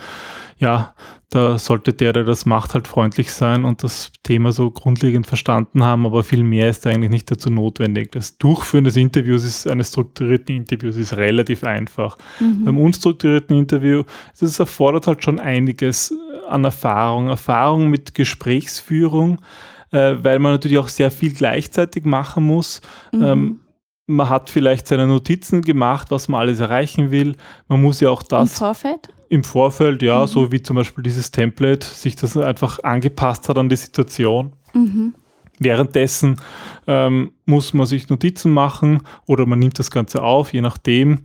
ja, 0.60 0.94
da 1.30 1.60
sollte 1.60 1.92
der, 1.92 2.14
der 2.14 2.24
das 2.24 2.46
macht, 2.46 2.74
halt 2.74 2.88
freundlich 2.88 3.34
sein 3.34 3.66
und 3.66 3.84
das 3.84 4.12
Thema 4.24 4.54
so 4.54 4.72
grundlegend 4.72 5.28
verstanden 5.28 5.84
haben, 5.84 6.06
aber 6.06 6.24
viel 6.24 6.44
mehr 6.44 6.70
ist 6.70 6.88
eigentlich 6.88 7.12
nicht 7.12 7.30
dazu 7.30 7.50
notwendig. 7.50 8.14
Das 8.14 8.38
Durchführen 8.38 8.86
des 8.86 8.96
Interviews 8.96 9.44
ist, 9.44 9.68
eines 9.68 9.90
strukturierten 9.90 10.56
Interviews 10.56 10.96
ist 10.96 11.18
relativ 11.18 11.66
einfach. 11.66 12.18
Mhm. 12.40 12.64
Beim 12.64 12.78
unstrukturierten 12.80 13.58
Interview, 13.58 14.04
das 14.40 14.58
erfordert 14.58 15.08
halt 15.08 15.22
schon 15.22 15.40
einiges 15.40 16.14
an 16.48 16.64
Erfahrung, 16.64 17.30
Erfahrung 17.30 17.90
mit 17.90 18.14
Gesprächsführung, 18.14 19.40
äh, 19.92 20.16
weil 20.22 20.40
man 20.40 20.54
natürlich 20.54 20.78
auch 20.78 20.88
sehr 20.88 21.12
viel 21.12 21.34
gleichzeitig 21.34 22.06
machen 22.06 22.46
muss. 22.46 22.82
Mhm. 23.12 23.24
Ähm, 23.24 23.60
man 24.08 24.30
hat 24.30 24.50
vielleicht 24.50 24.88
seine 24.88 25.06
Notizen 25.06 25.62
gemacht, 25.62 26.12
was 26.12 26.28
man 26.30 26.42
alles 26.42 26.60
erreichen 26.60 27.12
will. 27.12 27.36
Man 27.68 27.82
muss 27.82 28.00
ja 28.00 28.10
auch 28.10 28.24
das. 28.24 28.52
Im 28.52 28.58
Vorfeld? 28.58 29.10
Im 29.30 29.44
Vorfeld, 29.44 30.02
ja, 30.02 30.22
mhm. 30.22 30.28
so 30.28 30.52
wie 30.52 30.62
zum 30.62 30.78
Beispiel 30.78 31.04
dieses 31.04 31.32
Template, 31.32 31.86
sich 31.86 32.16
das 32.16 32.38
einfach 32.38 32.82
angepasst 32.84 33.50
hat 33.50 33.58
an 33.58 33.68
die 33.68 33.76
Situation. 33.76 34.54
Mhm. 34.74 35.14
Währenddessen 35.60 36.38
ähm, 36.86 37.32
muss 37.46 37.74
man 37.74 37.88
sich 37.88 38.10
Notizen 38.10 38.52
machen 38.54 39.02
oder 39.26 39.46
man 39.46 39.60
nimmt 39.60 39.80
das 39.80 39.90
Ganze 39.90 40.22
auf, 40.22 40.54
je 40.54 40.62
nachdem. 40.62 41.20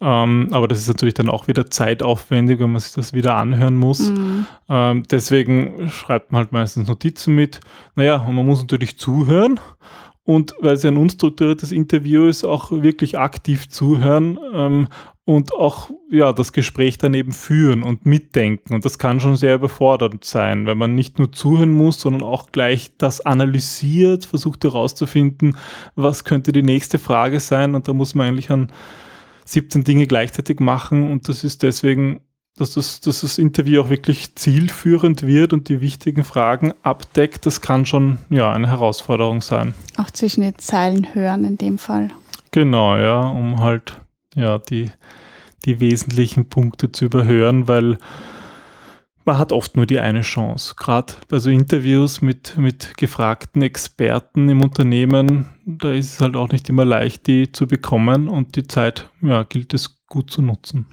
Ähm, 0.00 0.48
aber 0.50 0.66
das 0.66 0.78
ist 0.80 0.88
natürlich 0.88 1.14
dann 1.14 1.30
auch 1.30 1.46
wieder 1.46 1.70
zeitaufwendig, 1.70 2.58
wenn 2.58 2.72
man 2.72 2.80
sich 2.80 2.92
das 2.92 3.12
wieder 3.12 3.36
anhören 3.36 3.76
muss. 3.76 4.10
Mhm. 4.10 4.46
Ähm, 4.68 5.02
deswegen 5.10 5.88
schreibt 5.90 6.32
man 6.32 6.40
halt 6.40 6.52
meistens 6.52 6.88
Notizen 6.88 7.34
mit. 7.34 7.60
Naja, 7.94 8.16
und 8.16 8.34
man 8.34 8.46
muss 8.46 8.60
natürlich 8.60 8.98
zuhören. 8.98 9.60
Und 10.24 10.54
weil 10.60 10.74
es 10.74 10.84
ein 10.84 10.96
unstrukturiertes 10.96 11.70
Interview 11.70 12.26
ist, 12.26 12.44
auch 12.44 12.72
wirklich 12.72 13.16
aktiv 13.16 13.68
zuhören 13.68 14.38
ähm, 14.52 14.88
und 15.26 15.52
auch 15.52 15.90
ja, 16.08 16.32
das 16.32 16.52
Gespräch 16.52 16.98
daneben 16.98 17.32
führen 17.32 17.82
und 17.82 18.06
mitdenken. 18.06 18.74
Und 18.74 18.84
das 18.84 18.96
kann 18.96 19.18
schon 19.18 19.36
sehr 19.36 19.56
überfordernd 19.56 20.24
sein, 20.24 20.66
wenn 20.66 20.78
man 20.78 20.94
nicht 20.94 21.18
nur 21.18 21.32
zuhören 21.32 21.72
muss, 21.72 22.00
sondern 22.00 22.22
auch 22.22 22.52
gleich 22.52 22.92
das 22.96 23.20
analysiert, 23.20 24.24
versucht 24.24 24.62
herauszufinden, 24.62 25.56
was 25.96 26.22
könnte 26.22 26.52
die 26.52 26.62
nächste 26.62 27.00
Frage 27.00 27.40
sein. 27.40 27.74
Und 27.74 27.88
da 27.88 27.92
muss 27.92 28.14
man 28.14 28.28
eigentlich 28.28 28.52
an 28.52 28.70
17 29.46 29.82
Dinge 29.82 30.06
gleichzeitig 30.06 30.60
machen. 30.60 31.10
Und 31.10 31.28
das 31.28 31.42
ist 31.42 31.64
deswegen, 31.64 32.20
dass 32.56 32.74
das, 32.74 33.00
dass 33.00 33.22
das 33.22 33.38
Interview 33.38 33.82
auch 33.82 33.90
wirklich 33.90 34.36
zielführend 34.36 35.26
wird 35.26 35.52
und 35.52 35.68
die 35.68 35.80
wichtigen 35.80 36.22
Fragen 36.22 36.72
abdeckt. 36.84 37.46
Das 37.46 37.60
kann 37.60 37.84
schon 37.84 38.18
ja, 38.30 38.52
eine 38.52 38.68
Herausforderung 38.68 39.42
sein. 39.42 39.74
Auch 39.96 40.12
zwischen 40.12 40.42
den 40.42 40.56
Zeilen 40.58 41.16
hören 41.16 41.44
in 41.44 41.58
dem 41.58 41.78
Fall. 41.78 42.10
Genau, 42.52 42.96
ja, 42.96 43.22
um 43.22 43.58
halt 43.58 44.00
ja, 44.36 44.58
die, 44.58 44.90
die 45.64 45.80
wesentlichen 45.80 46.48
Punkte 46.48 46.92
zu 46.92 47.06
überhören, 47.06 47.68
weil 47.68 47.98
man 49.24 49.38
hat 49.38 49.52
oft 49.52 49.76
nur 49.76 49.86
die 49.86 49.98
eine 49.98 50.22
Chance. 50.22 50.74
Gerade 50.76 51.14
bei 51.28 51.40
so 51.40 51.50
Interviews 51.50 52.22
mit, 52.22 52.56
mit 52.56 52.96
gefragten 52.96 53.60
Experten 53.62 54.48
im 54.48 54.62
Unternehmen, 54.62 55.48
da 55.66 55.92
ist 55.92 56.14
es 56.14 56.20
halt 56.20 56.36
auch 56.36 56.50
nicht 56.50 56.68
immer 56.68 56.84
leicht, 56.84 57.26
die 57.26 57.50
zu 57.50 57.66
bekommen 57.66 58.28
und 58.28 58.54
die 58.56 58.68
Zeit 58.68 59.10
ja, 59.20 59.42
gilt 59.42 59.74
es 59.74 60.06
gut 60.06 60.30
zu 60.30 60.42
nutzen. 60.42 60.86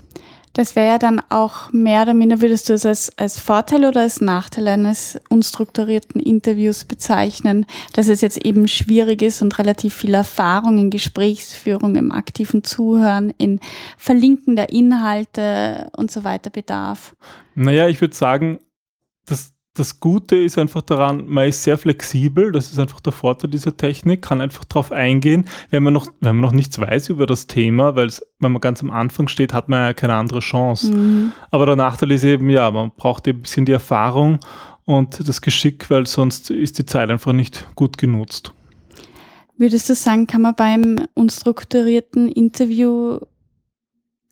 Das 0.54 0.76
wäre 0.76 0.88
ja 0.88 0.98
dann 1.00 1.20
auch 1.30 1.72
mehr 1.72 2.04
oder 2.04 2.14
minder, 2.14 2.40
würdest 2.40 2.70
du 2.70 2.74
es 2.74 2.86
als, 2.86 3.18
als 3.18 3.40
Vorteil 3.40 3.86
oder 3.86 4.02
als 4.02 4.22
Nachteil 4.22 4.68
eines 4.68 5.20
unstrukturierten 5.30 6.22
Interviews 6.22 6.86
bezeichnen, 6.86 7.66
dass 7.94 8.08
es 8.08 8.22
jetzt 8.22 8.46
eben 8.46 8.68
schwierig 8.68 9.24
ist 9.24 9.42
und 9.42 9.58
relativ 9.58 9.96
viel 9.96 10.14
Erfahrung 10.14 10.78
in 10.78 10.90
Gesprächsführung, 10.92 11.96
im 11.96 12.12
aktiven 12.12 12.64
Zuhören, 12.64 13.34
in 13.40 13.60
Verlinken 13.98 14.56
der 14.56 14.70
Inhalte 14.70 15.90
und 15.98 16.12
so 16.12 16.24
weiter 16.24 16.52
bedarf? 16.52 17.16
Naja, 17.56 17.88
ich 17.88 18.00
würde 18.00 18.16
sagen, 18.16 18.60
das, 19.26 19.53
das 19.76 20.00
Gute 20.00 20.36
ist 20.36 20.60
einfach 20.60 20.84
daran, 20.84 21.28
man 21.28 21.48
ist 21.50 21.64
sehr 21.64 21.80
flexibel, 21.80 22.52
das 22.52 22.72
ist 22.72 22.78
einfach 22.78 23.00
der 23.00 23.12
Vorteil 23.12 23.50
dieser 23.50 23.76
Technik, 23.76 24.22
kann 24.22 24.40
einfach 24.40 24.66
darauf 24.66 24.92
eingehen, 24.92 25.46
wenn 25.72 25.82
man 25.82 25.94
noch, 25.94 26.08
wenn 26.20 26.36
man 26.36 26.42
noch 26.42 26.52
nichts 26.52 26.78
weiß 26.78 27.10
über 27.10 27.26
das 27.26 27.48
Thema, 27.48 27.96
weil 27.96 28.12
wenn 28.40 28.52
man 28.52 28.62
ganz 28.62 28.84
am 28.84 28.92
Anfang 28.92 29.28
steht, 29.28 29.52
hat 29.52 29.70
man 29.70 29.80
ja 29.80 29.94
keine 29.94 30.14
andere 30.14 30.42
Chance. 30.42 30.92
Mhm. 30.92 31.32
Aber 31.50 31.66
der 31.66 31.76
Nachteil 31.76 32.12
ist 32.12 32.24
eben, 32.24 32.50
ja, 32.52 32.70
man 32.70 32.92
braucht 32.96 33.28
ein 33.28 33.42
bisschen 33.42 33.66
die 33.66 33.72
Erfahrung 33.72 34.40
und 34.86 35.28
das 35.28 35.42
Geschick, 35.42 35.90
weil 35.90 36.06
sonst 36.06 36.52
ist 36.52 36.78
die 36.78 36.86
Zeit 36.86 37.10
einfach 37.10 37.34
nicht 37.34 37.68
gut 37.74 37.98
genutzt. 37.98 38.54
Würdest 39.58 39.90
du 39.90 39.96
sagen, 39.96 40.28
kann 40.28 40.42
man 40.42 40.56
beim 40.56 41.08
unstrukturierten 41.16 42.28
Interview 42.28 43.20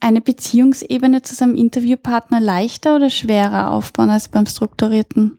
eine 0.01 0.21
Beziehungsebene 0.21 1.21
zu 1.21 1.35
seinem 1.35 1.55
Interviewpartner 1.55 2.39
leichter 2.39 2.95
oder 2.95 3.09
schwerer 3.09 3.71
aufbauen 3.71 4.09
als 4.09 4.27
beim 4.27 4.45
strukturierten? 4.45 5.37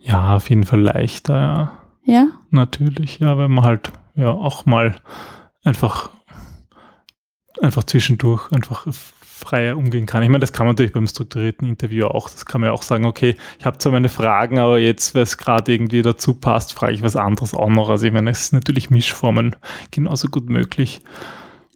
Ja, 0.00 0.36
auf 0.36 0.48
jeden 0.48 0.64
Fall 0.64 0.80
leichter, 0.80 1.36
ja. 1.36 1.72
Ja? 2.04 2.28
Natürlich, 2.50 3.18
ja, 3.18 3.36
wenn 3.36 3.50
man 3.50 3.64
halt 3.64 3.92
ja 4.14 4.30
auch 4.30 4.66
mal 4.66 4.96
einfach, 5.62 6.10
einfach 7.60 7.84
zwischendurch 7.84 8.50
einfach 8.52 8.86
freier 9.40 9.76
umgehen 9.76 10.06
kann. 10.06 10.22
Ich 10.22 10.28
meine, 10.28 10.40
das 10.40 10.52
kann 10.52 10.66
man 10.66 10.74
natürlich 10.74 10.92
beim 10.92 11.06
strukturierten 11.06 11.66
Interview 11.68 12.06
auch. 12.06 12.28
Das 12.28 12.44
kann 12.44 12.60
man 12.60 12.68
ja 12.68 12.74
auch 12.74 12.82
sagen, 12.82 13.06
okay, 13.06 13.36
ich 13.58 13.64
habe 13.64 13.78
zwar 13.78 13.92
meine 13.92 14.08
Fragen, 14.08 14.58
aber 14.58 14.78
jetzt, 14.78 15.14
weil 15.14 15.22
es 15.22 15.38
gerade 15.38 15.72
irgendwie 15.72 16.02
dazu 16.02 16.34
passt, 16.34 16.72
frage 16.74 16.92
ich 16.92 17.02
was 17.02 17.16
anderes 17.16 17.54
auch 17.54 17.70
noch. 17.70 17.88
Also 17.88 18.06
ich 18.06 18.12
meine, 18.12 18.30
es 18.30 18.40
ist 18.40 18.52
natürlich 18.52 18.90
Mischformen 18.90 19.56
genauso 19.90 20.28
gut 20.28 20.50
möglich. 20.50 21.00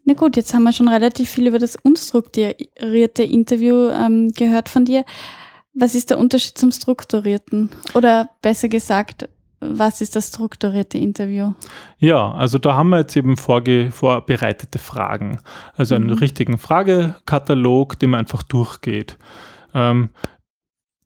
Na 0.05 0.15
gut, 0.15 0.37
jetzt 0.37 0.53
haben 0.53 0.65
wir 0.65 0.73
schon 0.73 0.89
relativ 0.89 1.31
viel 1.31 1.47
über 1.47 1.59
das 1.59 1.77
unstrukturierte 1.83 3.23
Interview 3.23 3.89
ähm, 3.89 4.33
gehört 4.33 4.69
von 4.69 4.85
dir. 4.85 5.05
Was 5.73 5.95
ist 5.95 6.11
der 6.11 6.19
Unterschied 6.19 6.59
zum 6.59 6.73
strukturierten? 6.73 7.71
Oder 7.95 8.29
besser 8.43 8.69
gesagt, 8.69 9.29
was 9.61 10.01
ist 10.01 10.15
das 10.15 10.29
strukturierte 10.29 10.99
Interview? 10.99 11.55
Ja, 11.99 12.33
also 12.33 12.59
da 12.59 12.75
haben 12.75 12.91
wir 12.91 12.99
jetzt 12.99 13.17
eben 13.17 13.37
vorbereitete 13.37 14.79
Fragen. 14.79 15.41
Also 15.77 15.95
einen 15.95 16.09
mhm. 16.09 16.19
richtigen 16.19 16.59
Fragekatalog, 16.59 17.99
den 17.99 18.11
man 18.11 18.21
einfach 18.21 18.43
durchgeht. 18.43 19.17
Ähm, 19.75 20.11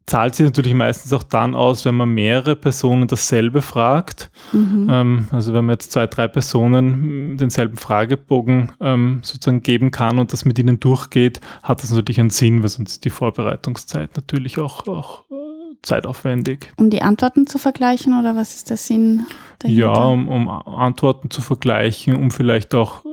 zahlt 0.09 0.35
sich 0.35 0.47
natürlich 0.47 0.75
meistens 0.75 1.12
auch 1.12 1.23
dann 1.23 1.55
aus, 1.55 1.85
wenn 1.85 1.95
man 1.95 2.09
mehrere 2.09 2.57
Personen 2.57 3.07
dasselbe 3.07 3.62
fragt. 3.62 4.31
Mhm. 4.53 4.88
Ähm, 4.91 5.29
also 5.31 5.53
wenn 5.53 5.67
man 5.67 5.75
jetzt 5.75 5.93
zwei, 5.93 6.07
drei 6.07 6.29
Personen 6.29 7.37
denselben 7.37 7.77
Fragebogen 7.77 8.73
ähm, 8.81 9.21
sozusagen 9.23 9.62
geben 9.62 9.91
kann 9.91 10.19
und 10.19 10.33
das 10.33 10.45
mit 10.45 10.59
ihnen 10.59 10.81
durchgeht, 10.81 11.41
hat 11.62 11.83
das 11.83 11.91
natürlich 11.91 12.21
einen 12.21 12.31
Sinn, 12.31 12.62
weil 12.62 12.71
sonst 12.71 12.93
ist 12.93 13.05
die 13.05 13.11
Vorbereitungszeit 13.11 14.17
natürlich 14.17 14.59
auch, 14.59 14.87
auch 14.88 15.25
äh, 15.31 15.35
zeitaufwendig. 15.83 16.73
Um 16.77 16.91
die 16.91 17.03
Antworten 17.03 17.47
zu 17.47 17.59
vergleichen 17.59 18.19
oder 18.19 18.35
was 18.35 18.55
ist 18.55 18.71
der 18.71 18.79
Sinn 18.79 19.27
dahinter? 19.59 19.83
Ja, 19.83 19.93
um, 19.93 20.29
um 20.29 20.49
Antworten 20.49 21.31
zu 21.31 21.43
vergleichen, 21.43 22.17
um 22.17 22.31
vielleicht 22.31 22.75
auch, 22.75 23.05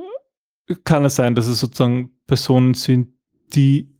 kann 0.84 1.04
es 1.04 1.16
sein, 1.16 1.34
dass 1.34 1.46
es 1.46 1.60
sozusagen 1.60 2.10
Personen 2.26 2.74
sind, 2.74 3.08
die 3.54 3.95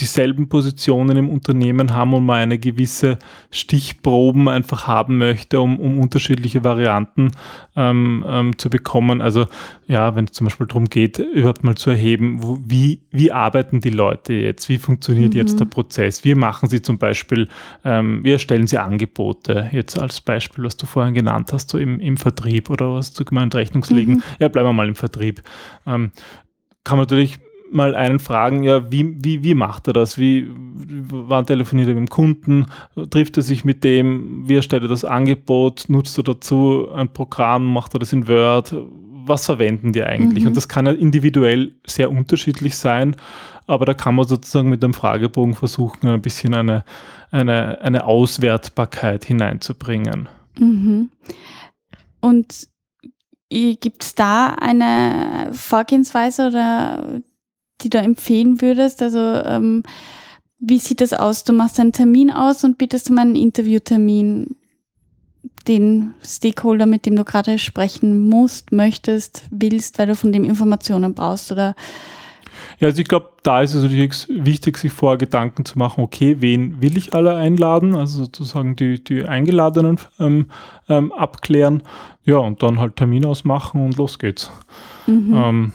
dieselben 0.00 0.48
Positionen 0.48 1.16
im 1.16 1.28
Unternehmen 1.28 1.94
haben 1.94 2.14
und 2.14 2.26
man 2.26 2.40
eine 2.40 2.58
gewisse 2.58 3.16
Stichproben 3.52 4.48
einfach 4.48 4.88
haben 4.88 5.18
möchte, 5.18 5.60
um, 5.60 5.78
um 5.78 6.00
unterschiedliche 6.00 6.64
Varianten 6.64 7.30
ähm, 7.76 8.24
ähm, 8.26 8.58
zu 8.58 8.70
bekommen. 8.70 9.22
Also 9.22 9.46
ja, 9.86 10.16
wenn 10.16 10.24
es 10.24 10.32
zum 10.32 10.46
Beispiel 10.46 10.66
darum 10.66 10.86
geht, 10.86 11.18
überhaupt 11.20 11.62
mal 11.62 11.76
zu 11.76 11.90
erheben, 11.90 12.42
wo, 12.42 12.58
wie, 12.64 13.02
wie 13.12 13.30
arbeiten 13.30 13.80
die 13.80 13.90
Leute 13.90 14.32
jetzt, 14.32 14.68
wie 14.68 14.78
funktioniert 14.78 15.34
mhm. 15.34 15.38
jetzt 15.38 15.60
der 15.60 15.66
Prozess, 15.66 16.24
wie 16.24 16.34
machen 16.34 16.68
sie 16.68 16.82
zum 16.82 16.98
Beispiel, 16.98 17.48
ähm, 17.84 18.24
wie 18.24 18.32
erstellen 18.32 18.66
sie 18.66 18.78
Angebote, 18.78 19.70
jetzt 19.70 19.96
als 19.96 20.20
Beispiel, 20.20 20.64
was 20.64 20.76
du 20.76 20.86
vorhin 20.86 21.14
genannt 21.14 21.52
hast, 21.52 21.70
so 21.70 21.78
im, 21.78 22.00
im 22.00 22.16
Vertrieb 22.16 22.68
oder 22.68 22.94
was 22.94 23.12
du 23.12 23.24
gemeint, 23.24 23.54
Rechnungslegen, 23.54 24.16
mhm. 24.16 24.22
ja, 24.40 24.48
bleiben 24.48 24.68
wir 24.68 24.72
mal 24.72 24.88
im 24.88 24.96
Vertrieb. 24.96 25.40
Ähm, 25.86 26.10
kann 26.82 26.98
man 26.98 27.04
natürlich 27.04 27.38
mal 27.74 27.94
einen 27.94 28.18
fragen, 28.18 28.62
ja, 28.62 28.90
wie, 28.90 29.16
wie, 29.24 29.42
wie 29.42 29.54
macht 29.54 29.86
er 29.88 29.92
das? 29.92 30.18
Wie, 30.18 30.48
wann 30.54 31.46
telefoniert 31.46 31.88
er 31.88 31.94
mit 31.94 32.08
dem 32.08 32.10
Kunden? 32.10 32.66
Trifft 33.10 33.36
er 33.36 33.42
sich 33.42 33.64
mit 33.64 33.84
dem? 33.84 34.48
Wie 34.48 34.56
erstellt 34.56 34.82
er 34.82 34.88
das 34.88 35.04
Angebot? 35.04 35.84
Nutzt 35.88 36.16
er 36.18 36.24
dazu 36.24 36.88
ein 36.94 37.08
Programm? 37.08 37.72
Macht 37.72 37.94
er 37.94 38.00
das 38.00 38.12
in 38.12 38.28
Word? 38.28 38.74
was 39.26 39.46
verwenden 39.46 39.92
die 39.92 40.02
eigentlich? 40.02 40.42
Mhm. 40.42 40.48
Und 40.48 40.56
das 40.56 40.68
kann 40.68 40.86
ja 40.86 40.92
individuell 40.92 41.72
sehr 41.86 42.10
unterschiedlich 42.10 42.76
sein, 42.76 43.16
aber 43.66 43.86
da 43.86 43.94
kann 43.94 44.14
man 44.14 44.26
sozusagen 44.26 44.68
mit 44.68 44.82
dem 44.82 44.94
Fragebogen 44.94 45.54
versuchen, 45.54 46.08
ein 46.08 46.22
bisschen 46.22 46.54
eine, 46.54 46.84
eine, 47.30 47.80
eine 47.80 48.04
Auswertbarkeit 48.04 49.24
hineinzubringen. 49.24 50.28
Mhm. 50.58 51.10
Und 52.20 52.68
gibt 53.50 54.02
es 54.02 54.14
da 54.14 54.48
eine 54.60 55.50
Vorgehensweise 55.52 56.48
oder 56.48 57.20
die 57.84 57.90
du 57.90 57.98
empfehlen 57.98 58.60
würdest? 58.60 59.02
Also 59.02 59.18
ähm, 59.18 59.82
wie 60.58 60.78
sieht 60.78 61.00
das 61.00 61.12
aus? 61.12 61.44
Du 61.44 61.52
machst 61.52 61.78
einen 61.78 61.92
Termin 61.92 62.30
aus 62.30 62.64
und 62.64 62.78
bietest 62.78 63.10
um 63.10 63.18
einen 63.18 63.36
Interviewtermin 63.36 64.56
den 65.68 66.14
Stakeholder, 66.22 66.86
mit 66.86 67.06
dem 67.06 67.16
du 67.16 67.24
gerade 67.24 67.58
sprechen 67.58 68.28
musst, 68.28 68.72
möchtest, 68.72 69.44
willst, 69.50 69.98
weil 69.98 70.08
du 70.08 70.16
von 70.16 70.32
dem 70.32 70.44
Informationen 70.44 71.14
brauchst 71.14 71.52
oder 71.52 71.74
ja, 72.80 72.88
also 72.88 73.00
ich 73.00 73.08
glaube, 73.08 73.30
da 73.42 73.62
ist 73.62 73.74
es 73.74 73.82
natürlich 73.82 74.26
wichtig, 74.28 74.78
sich 74.78 74.92
vorher 74.92 75.18
Gedanken 75.18 75.64
zu 75.64 75.78
machen, 75.78 76.02
okay, 76.02 76.36
wen 76.40 76.80
will 76.82 76.96
ich 76.96 77.14
alle 77.14 77.36
einladen, 77.36 77.94
also 77.94 78.24
sozusagen 78.24 78.76
die, 78.76 79.02
die 79.02 79.24
Eingeladenen 79.24 79.98
ähm, 80.18 80.46
ähm, 80.88 81.12
abklären, 81.12 81.82
ja, 82.24 82.38
und 82.38 82.62
dann 82.62 82.80
halt 82.80 82.96
Termin 82.96 83.26
ausmachen 83.26 83.84
und 83.84 83.96
los 83.96 84.18
geht's. 84.18 84.50
Mhm. 85.06 85.34
Ähm, 85.34 85.72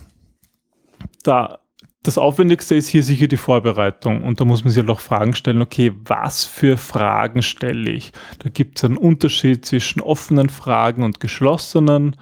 da 1.23 1.58
das 2.03 2.17
Aufwendigste 2.17 2.75
ist 2.75 2.87
hier 2.87 3.03
sicher 3.03 3.27
die 3.27 3.37
Vorbereitung 3.37 4.23
und 4.23 4.39
da 4.39 4.45
muss 4.45 4.63
man 4.63 4.71
sich 4.71 4.81
halt 4.81 4.89
auch 4.89 5.01
Fragen 5.01 5.33
stellen, 5.35 5.61
okay, 5.61 5.93
was 6.05 6.45
für 6.45 6.77
Fragen 6.77 7.41
stelle 7.41 7.91
ich? 7.91 8.13
Da 8.39 8.49
gibt 8.49 8.77
es 8.77 8.85
einen 8.85 8.97
Unterschied 8.97 9.65
zwischen 9.65 10.01
offenen 10.01 10.49
Fragen 10.49 11.03
und 11.03 11.19
geschlossenen. 11.19 12.15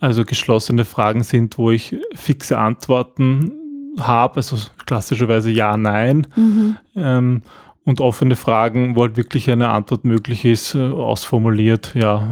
Also 0.00 0.26
geschlossene 0.26 0.84
Fragen 0.84 1.22
sind, 1.22 1.56
wo 1.56 1.70
ich 1.70 1.96
fixe 2.14 2.58
Antworten 2.58 3.52
habe, 3.98 4.36
also 4.36 4.58
klassischerweise 4.84 5.50
ja, 5.50 5.76
nein. 5.78 6.26
Mhm. 6.36 6.76
Ähm, 6.94 7.42
und 7.84 8.00
offene 8.00 8.36
Fragen, 8.36 8.96
wo 8.96 9.02
halt 9.02 9.16
wirklich 9.16 9.50
eine 9.50 9.68
Antwort 9.68 10.04
möglich 10.04 10.44
ist, 10.44 10.74
äh, 10.74 10.90
ausformuliert, 10.90 11.92
ja, 11.94 12.28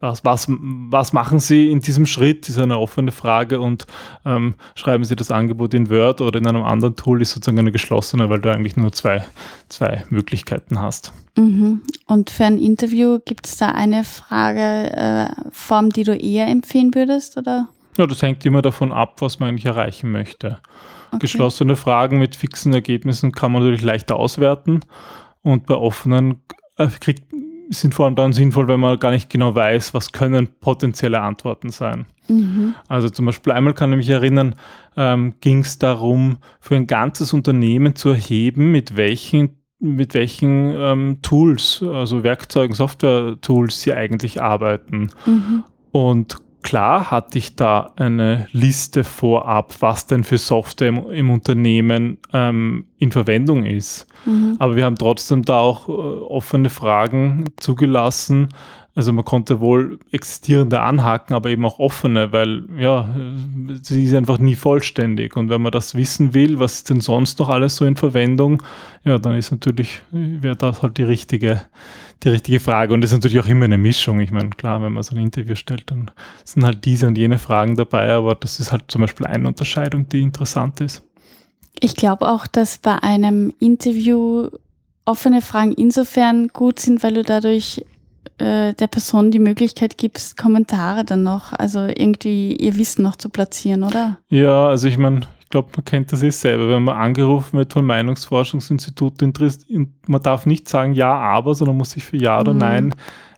was, 0.00 0.24
was, 0.24 0.46
was 0.48 1.12
machen 1.12 1.40
Sie 1.40 1.70
in 1.70 1.80
diesem 1.80 2.06
Schritt, 2.06 2.42
Das 2.42 2.50
ist 2.50 2.62
eine 2.62 2.78
offene 2.78 3.10
Frage 3.10 3.60
und 3.60 3.86
ähm, 4.24 4.54
schreiben 4.74 5.04
Sie 5.04 5.16
das 5.16 5.30
Angebot 5.30 5.74
in 5.74 5.90
Word 5.90 6.20
oder 6.20 6.38
in 6.38 6.46
einem 6.46 6.62
anderen 6.62 6.94
Tool, 6.94 7.20
ist 7.20 7.32
sozusagen 7.32 7.58
eine 7.58 7.72
geschlossene, 7.72 8.30
weil 8.30 8.40
du 8.40 8.52
eigentlich 8.52 8.76
nur 8.76 8.92
zwei, 8.92 9.24
zwei 9.68 10.04
Möglichkeiten 10.08 10.80
hast. 10.80 11.12
Mhm. 11.36 11.82
Und 12.06 12.30
für 12.30 12.44
ein 12.44 12.58
Interview 12.58 13.18
gibt 13.24 13.46
es 13.46 13.56
da 13.56 13.70
eine 13.70 14.04
Frageform, 14.04 15.86
äh, 15.86 15.92
die 15.92 16.04
du 16.04 16.16
eher 16.16 16.46
empfehlen 16.46 16.94
würdest? 16.94 17.36
Oder? 17.36 17.68
Ja, 17.96 18.06
das 18.06 18.22
hängt 18.22 18.46
immer 18.46 18.62
davon 18.62 18.92
ab, 18.92 19.16
was 19.20 19.40
man 19.40 19.48
eigentlich 19.48 19.66
erreichen 19.66 20.12
möchte. 20.12 20.58
Okay. 21.08 21.18
Geschlossene 21.20 21.74
Fragen 21.74 22.18
mit 22.18 22.36
fixen 22.36 22.72
Ergebnissen 22.72 23.32
kann 23.32 23.50
man 23.50 23.62
natürlich 23.62 23.82
leichter 23.82 24.16
auswerten 24.16 24.80
und 25.42 25.66
bei 25.66 25.74
offenen 25.74 26.42
äh, 26.76 26.86
kriegt 27.00 27.27
sind 27.70 27.94
vor 27.94 28.06
allem 28.06 28.16
dann 28.16 28.32
sinnvoll, 28.32 28.68
wenn 28.68 28.80
man 28.80 28.98
gar 28.98 29.10
nicht 29.10 29.30
genau 29.30 29.54
weiß, 29.54 29.94
was 29.94 30.12
können 30.12 30.48
potenzielle 30.60 31.20
Antworten 31.20 31.70
sein. 31.70 32.06
Mhm. 32.28 32.74
Also 32.88 33.10
zum 33.10 33.26
Beispiel 33.26 33.52
einmal 33.52 33.74
kann 33.74 33.92
ich 33.92 33.98
mich 33.98 34.10
erinnern, 34.10 34.54
ähm, 34.96 35.34
ging 35.40 35.60
es 35.60 35.78
darum, 35.78 36.38
für 36.60 36.76
ein 36.76 36.86
ganzes 36.86 37.32
Unternehmen 37.32 37.94
zu 37.94 38.10
erheben, 38.10 38.72
mit 38.72 38.96
welchen 38.96 39.58
mit 39.80 40.14
welchen 40.14 40.74
ähm, 40.76 41.18
Tools, 41.22 41.84
also 41.86 42.24
Werkzeugen, 42.24 42.74
Software-Tools 42.74 43.80
sie 43.80 43.92
eigentlich 43.92 44.42
arbeiten. 44.42 45.10
Mhm. 45.24 45.62
Und 45.92 46.38
klar 46.68 47.10
hatte 47.10 47.38
ich 47.38 47.56
da 47.56 47.92
eine 47.96 48.46
Liste 48.52 49.02
vorab, 49.02 49.74
was 49.80 50.06
denn 50.06 50.22
für 50.22 50.36
Software 50.36 50.88
im, 50.88 51.10
im 51.10 51.30
Unternehmen 51.30 52.18
ähm, 52.34 52.84
in 52.98 53.10
Verwendung 53.10 53.64
ist. 53.64 54.06
Mhm. 54.26 54.56
Aber 54.58 54.76
wir 54.76 54.84
haben 54.84 54.96
trotzdem 54.96 55.46
da 55.46 55.60
auch 55.60 55.88
äh, 55.88 55.92
offene 55.92 56.68
Fragen 56.68 57.46
zugelassen. 57.56 58.50
Also 58.94 59.14
man 59.14 59.24
konnte 59.24 59.60
wohl 59.60 59.98
existierende 60.12 60.80
anhaken, 60.80 61.32
aber 61.32 61.48
eben 61.48 61.64
auch 61.64 61.78
offene, 61.78 62.32
weil 62.32 62.64
ja, 62.76 63.08
sie 63.80 64.04
ist 64.04 64.14
einfach 64.14 64.38
nie 64.38 64.56
vollständig. 64.56 65.38
Und 65.38 65.48
wenn 65.48 65.62
man 65.62 65.72
das 65.72 65.94
wissen 65.94 66.34
will, 66.34 66.58
was 66.58 66.74
ist 66.74 66.90
denn 66.90 67.00
sonst 67.00 67.38
noch 67.38 67.48
alles 67.48 67.76
so 67.76 67.86
in 67.86 67.96
Verwendung, 67.96 68.62
ja, 69.04 69.18
dann 69.18 69.36
ist 69.36 69.52
natürlich, 69.52 70.02
wäre 70.10 70.56
das 70.56 70.82
halt 70.82 70.98
die 70.98 71.04
richtige, 71.04 71.62
die 72.22 72.30
richtige 72.30 72.60
Frage. 72.60 72.94
Und 72.94 73.00
das 73.00 73.12
ist 73.12 73.18
natürlich 73.18 73.40
auch 73.40 73.48
immer 73.48 73.64
eine 73.64 73.78
Mischung. 73.78 74.20
Ich 74.20 74.30
meine, 74.30 74.50
klar, 74.50 74.82
wenn 74.82 74.92
man 74.92 75.02
so 75.02 75.14
ein 75.14 75.22
Interview 75.22 75.54
stellt, 75.54 75.90
dann 75.90 76.10
sind 76.44 76.64
halt 76.64 76.84
diese 76.84 77.06
und 77.06 77.16
jene 77.16 77.38
Fragen 77.38 77.76
dabei, 77.76 78.12
aber 78.12 78.34
das 78.34 78.60
ist 78.60 78.72
halt 78.72 78.84
zum 78.88 79.02
Beispiel 79.02 79.26
eine 79.26 79.48
Unterscheidung, 79.48 80.08
die 80.08 80.22
interessant 80.22 80.80
ist. 80.80 81.02
Ich 81.80 81.94
glaube 81.94 82.28
auch, 82.28 82.46
dass 82.46 82.78
bei 82.78 83.02
einem 83.02 83.54
Interview 83.60 84.48
offene 85.04 85.42
Fragen 85.42 85.72
insofern 85.72 86.48
gut 86.48 86.80
sind, 86.80 87.02
weil 87.02 87.14
du 87.14 87.22
dadurch 87.22 87.84
äh, 88.38 88.74
der 88.74 88.86
Person 88.88 89.30
die 89.30 89.38
Möglichkeit 89.38 89.96
gibst, 89.96 90.36
Kommentare 90.36 91.04
dann 91.04 91.22
noch, 91.22 91.52
also 91.52 91.80
irgendwie 91.86 92.56
ihr 92.56 92.76
Wissen 92.76 93.02
noch 93.02 93.16
zu 93.16 93.28
platzieren, 93.28 93.84
oder? 93.84 94.18
Ja, 94.28 94.68
also 94.68 94.88
ich 94.88 94.98
meine, 94.98 95.20
ich 95.48 95.50
glaube, 95.50 95.70
man 95.74 95.84
kennt 95.86 96.12
das 96.12 96.22
eh 96.22 96.28
selber, 96.28 96.68
wenn 96.68 96.84
man 96.84 96.98
angerufen 96.98 97.56
wird 97.56 97.72
vom 97.72 97.86
Meinungsforschungsinstitut, 97.86 99.14
man 100.06 100.22
darf 100.22 100.44
nicht 100.44 100.68
sagen 100.68 100.92
ja, 100.92 101.10
aber, 101.14 101.54
sondern 101.54 101.78
muss 101.78 101.92
sich 101.92 102.04
für 102.04 102.18
ja 102.18 102.38
oder 102.38 102.52
mhm. 102.52 102.58
nein 102.58 102.94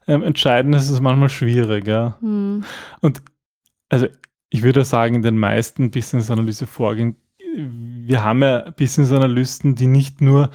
ähm, 0.08 0.24
entscheiden, 0.24 0.72
das 0.72 0.90
ist 0.90 1.00
manchmal 1.00 1.28
schwierig. 1.28 1.86
Ja. 1.86 2.18
Mhm. 2.20 2.64
Und 3.00 3.22
also 3.90 4.08
ich 4.48 4.62
würde 4.62 4.84
sagen, 4.84 5.14
in 5.14 5.22
den 5.22 5.38
meisten 5.38 5.92
Business-Analyse-Vorgängen 5.92 7.14
wir 7.54 8.24
haben 8.24 8.42
ja 8.42 8.70
Business 8.70 9.12
Analysten, 9.12 9.76
die 9.76 9.86
nicht 9.86 10.20
nur 10.20 10.50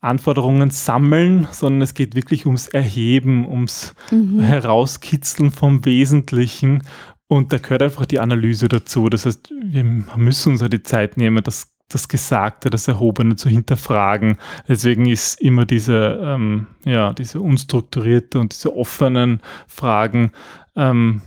Anforderungen 0.00 0.70
sammeln, 0.70 1.46
sondern 1.52 1.82
es 1.82 1.94
geht 1.94 2.14
wirklich 2.14 2.46
ums 2.46 2.68
Erheben, 2.68 3.46
ums 3.46 3.94
mhm. 4.10 4.40
Herauskitzeln 4.40 5.52
vom 5.52 5.84
Wesentlichen. 5.84 6.82
Und 7.30 7.52
da 7.52 7.58
gehört 7.58 7.82
einfach 7.82 8.06
die 8.06 8.18
Analyse 8.18 8.66
dazu. 8.66 9.08
Das 9.08 9.24
heißt, 9.24 9.50
wir 9.62 9.84
müssen 9.84 10.50
uns 10.50 10.62
ja 10.62 10.68
die 10.68 10.82
Zeit 10.82 11.16
nehmen, 11.16 11.44
das, 11.44 11.68
das 11.88 12.08
Gesagte, 12.08 12.70
das 12.70 12.88
Erhobene 12.88 13.36
zu 13.36 13.48
hinterfragen. 13.48 14.36
Deswegen 14.66 15.06
ist 15.06 15.40
immer 15.40 15.64
diese, 15.64 16.18
ähm, 16.20 16.66
ja, 16.84 17.12
diese 17.12 17.40
unstrukturierte 17.40 18.40
und 18.40 18.52
diese 18.52 18.74
offenen 18.74 19.42
Fragen 19.68 20.32
ähm, 20.74 21.22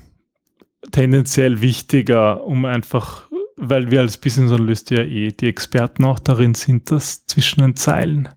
tendenziell 0.91 1.61
wichtiger, 1.61 2.43
um 2.43 2.65
einfach 2.65 3.29
weil 3.55 3.89
wir 3.91 4.01
als 4.01 4.17
Business 4.17 4.51
Analyst 4.51 4.91
ja 4.91 5.03
eh 5.03 5.31
die 5.31 5.47
Experten 5.47 6.03
auch 6.03 6.19
darin 6.19 6.53
sind, 6.53 6.91
das 6.91 7.25
zwischen 7.27 7.61
den 7.61 7.77
Zeilen 7.77 8.27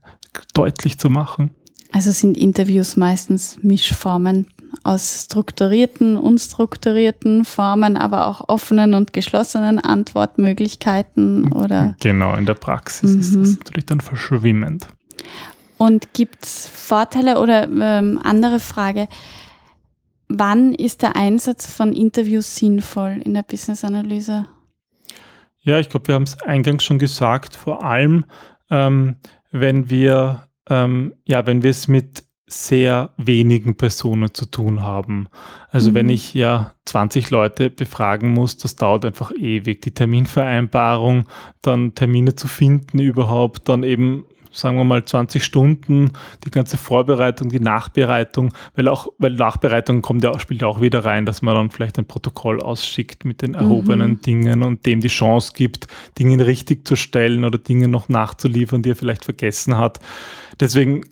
deutlich 0.54 0.98
zu 1.00 1.10
machen. 1.10 1.50
Also 1.90 2.12
sind 2.12 2.36
Interviews 2.36 2.96
meistens 2.96 3.58
Mischformen 3.62 4.46
aus 4.84 5.24
strukturierten, 5.24 6.16
unstrukturierten 6.16 7.44
Formen, 7.44 7.96
aber 7.96 8.26
auch 8.26 8.48
offenen 8.48 8.94
und 8.94 9.12
geschlossenen 9.12 9.78
Antwortmöglichkeiten 9.78 11.52
oder? 11.52 11.96
Genau, 12.00 12.34
in 12.34 12.46
der 12.46 12.54
Praxis 12.54 13.12
mhm. 13.12 13.20
ist 13.20 13.36
das 13.36 13.58
natürlich 13.58 13.86
dann 13.86 14.00
verschwimmend. 14.00 14.86
Und 15.78 16.14
gibt 16.14 16.44
es 16.44 16.68
Vorteile 16.68 17.40
oder 17.40 17.64
ähm, 17.64 18.20
andere 18.22 18.60
Frage? 18.60 19.08
Wann 20.28 20.74
ist 20.74 21.02
der 21.02 21.16
Einsatz 21.16 21.70
von 21.70 21.92
Interviews 21.92 22.56
sinnvoll 22.56 23.20
in 23.24 23.34
der 23.34 23.42
Business-Analyse? 23.42 24.46
Ja, 25.60 25.78
ich 25.78 25.88
glaube, 25.88 26.08
wir 26.08 26.14
haben 26.14 26.22
es 26.22 26.40
eingangs 26.42 26.84
schon 26.84 26.98
gesagt, 26.98 27.54
vor 27.56 27.84
allem 27.84 28.24
ähm, 28.70 29.16
wenn 29.50 29.90
wir 29.90 30.46
ähm, 30.68 31.14
ja, 31.26 31.46
wenn 31.46 31.62
wir 31.62 31.70
es 31.70 31.88
mit 31.88 32.24
sehr 32.48 33.10
wenigen 33.16 33.76
Personen 33.76 34.32
zu 34.32 34.46
tun 34.46 34.82
haben. 34.82 35.28
Also 35.70 35.90
mhm. 35.90 35.94
wenn 35.94 36.08
ich 36.08 36.32
ja 36.32 36.72
20 36.84 37.30
Leute 37.30 37.70
befragen 37.70 38.32
muss, 38.32 38.56
das 38.56 38.76
dauert 38.76 39.04
einfach 39.04 39.32
ewig. 39.32 39.82
Die 39.82 39.90
Terminvereinbarung, 39.90 41.24
dann 41.62 41.94
Termine 41.94 42.36
zu 42.36 42.46
finden 42.46 43.00
überhaupt, 43.00 43.68
dann 43.68 43.82
eben 43.82 44.24
sagen 44.56 44.78
wir 44.78 44.84
mal 44.84 45.04
20 45.04 45.44
Stunden, 45.44 46.12
die 46.44 46.50
ganze 46.50 46.76
Vorbereitung, 46.78 47.50
die 47.50 47.60
Nachbereitung, 47.60 48.52
weil 48.74 48.88
auch, 48.88 49.08
weil 49.18 49.32
Nachbereitung 49.32 50.02
kommt 50.02 50.24
ja, 50.24 50.38
spielt 50.38 50.62
ja 50.62 50.68
auch 50.68 50.80
wieder 50.80 51.04
rein, 51.04 51.26
dass 51.26 51.42
man 51.42 51.54
dann 51.54 51.70
vielleicht 51.70 51.98
ein 51.98 52.06
Protokoll 52.06 52.60
ausschickt 52.60 53.24
mit 53.24 53.42
den 53.42 53.54
erhobenen 53.54 54.12
mhm. 54.12 54.20
Dingen 54.22 54.62
und 54.62 54.86
dem 54.86 55.00
die 55.00 55.08
Chance 55.08 55.52
gibt, 55.54 55.88
Dinge 56.18 56.46
richtig 56.46 56.86
zu 56.86 56.96
stellen 56.96 57.44
oder 57.44 57.58
Dinge 57.58 57.88
noch 57.88 58.08
nachzuliefern, 58.08 58.82
die 58.82 58.92
er 58.92 58.96
vielleicht 58.96 59.24
vergessen 59.24 59.76
hat. 59.76 60.00
Deswegen 60.58 61.02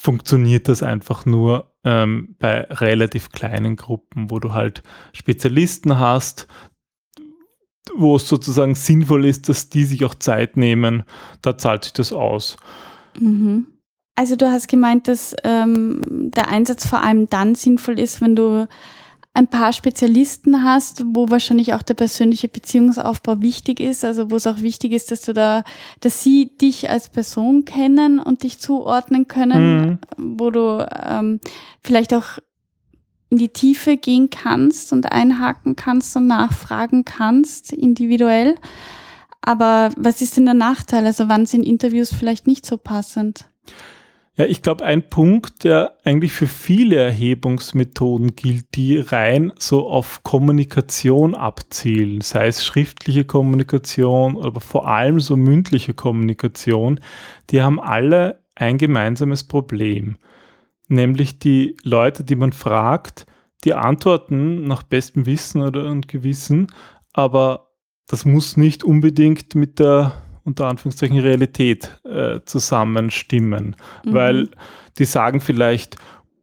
funktioniert 0.00 0.66
das 0.66 0.82
einfach 0.82 1.26
nur 1.26 1.74
ähm, 1.84 2.34
bei 2.38 2.62
relativ 2.62 3.32
kleinen 3.32 3.76
Gruppen, 3.76 4.30
wo 4.30 4.38
du 4.38 4.54
halt 4.54 4.82
Spezialisten 5.12 5.98
hast, 5.98 6.48
wo 7.94 8.16
es 8.16 8.26
sozusagen 8.26 8.74
sinnvoll 8.74 9.26
ist, 9.26 9.50
dass 9.50 9.68
die 9.68 9.84
sich 9.84 10.02
auch 10.06 10.14
Zeit 10.14 10.56
nehmen, 10.56 11.02
da 11.42 11.58
zahlt 11.58 11.84
sich 11.84 11.92
das 11.92 12.14
aus. 12.14 12.56
Mhm. 13.18 13.66
Also 14.14 14.36
du 14.36 14.50
hast 14.50 14.68
gemeint, 14.68 15.06
dass 15.06 15.36
ähm, 15.44 16.00
der 16.08 16.48
Einsatz 16.48 16.86
vor 16.86 17.02
allem 17.02 17.28
dann 17.28 17.54
sinnvoll 17.54 17.98
ist, 17.98 18.22
wenn 18.22 18.34
du 18.34 18.68
ein 19.32 19.46
paar 19.46 19.72
Spezialisten 19.72 20.64
hast, 20.64 21.04
wo 21.06 21.30
wahrscheinlich 21.30 21.72
auch 21.74 21.82
der 21.82 21.94
persönliche 21.94 22.48
Beziehungsaufbau 22.48 23.40
wichtig 23.40 23.78
ist, 23.78 24.04
also 24.04 24.30
wo 24.30 24.36
es 24.36 24.46
auch 24.46 24.60
wichtig 24.60 24.92
ist, 24.92 25.10
dass 25.12 25.22
du 25.22 25.32
da, 25.32 25.62
dass 26.00 26.22
sie 26.22 26.56
dich 26.56 26.90
als 26.90 27.08
Person 27.08 27.64
kennen 27.64 28.18
und 28.18 28.42
dich 28.42 28.58
zuordnen 28.58 29.28
können, 29.28 30.00
mhm. 30.16 30.36
wo 30.36 30.50
du 30.50 30.86
ähm, 31.06 31.40
vielleicht 31.82 32.12
auch 32.12 32.38
in 33.30 33.38
die 33.38 33.50
Tiefe 33.50 33.96
gehen 33.96 34.30
kannst 34.30 34.92
und 34.92 35.12
einhaken 35.12 35.76
kannst 35.76 36.16
und 36.16 36.26
nachfragen 36.26 37.04
kannst, 37.04 37.72
individuell. 37.72 38.56
Aber 39.42 39.90
was 39.96 40.20
ist 40.20 40.36
denn 40.36 40.44
der 40.44 40.54
Nachteil? 40.54 41.06
Also 41.06 41.28
wann 41.28 41.46
sind 41.46 41.62
Interviews 41.62 42.12
vielleicht 42.12 42.48
nicht 42.48 42.66
so 42.66 42.76
passend? 42.76 43.46
Ja, 44.40 44.46
ich 44.46 44.62
glaube, 44.62 44.86
ein 44.86 45.06
Punkt, 45.10 45.64
der 45.64 45.98
eigentlich 46.02 46.32
für 46.32 46.46
viele 46.46 46.96
Erhebungsmethoden 46.96 48.36
gilt, 48.36 48.74
die 48.74 48.96
rein 48.96 49.52
so 49.58 49.86
auf 49.86 50.22
Kommunikation 50.22 51.34
abzielen, 51.34 52.22
sei 52.22 52.46
es 52.46 52.64
schriftliche 52.64 53.26
Kommunikation, 53.26 54.42
aber 54.42 54.62
vor 54.62 54.88
allem 54.88 55.20
so 55.20 55.36
mündliche 55.36 55.92
Kommunikation, 55.92 57.00
die 57.50 57.60
haben 57.60 57.78
alle 57.78 58.42
ein 58.54 58.78
gemeinsames 58.78 59.44
Problem. 59.44 60.16
Nämlich 60.88 61.38
die 61.38 61.76
Leute, 61.82 62.24
die 62.24 62.36
man 62.36 62.54
fragt, 62.54 63.26
die 63.64 63.74
antworten 63.74 64.66
nach 64.66 64.84
bestem 64.84 65.26
Wissen 65.26 65.60
oder 65.60 65.84
und 65.84 66.08
Gewissen, 66.08 66.68
aber 67.12 67.68
das 68.06 68.24
muss 68.24 68.56
nicht 68.56 68.84
unbedingt 68.84 69.54
mit 69.54 69.78
der 69.78 70.14
unter 70.50 70.66
Anführungszeichen 70.66 71.18
Realität 71.18 71.98
äh, 72.04 72.40
zusammenstimmen, 72.44 73.76
mhm. 74.04 74.14
weil 74.14 74.48
die 74.98 75.04
sagen 75.04 75.40
vielleicht 75.40 75.96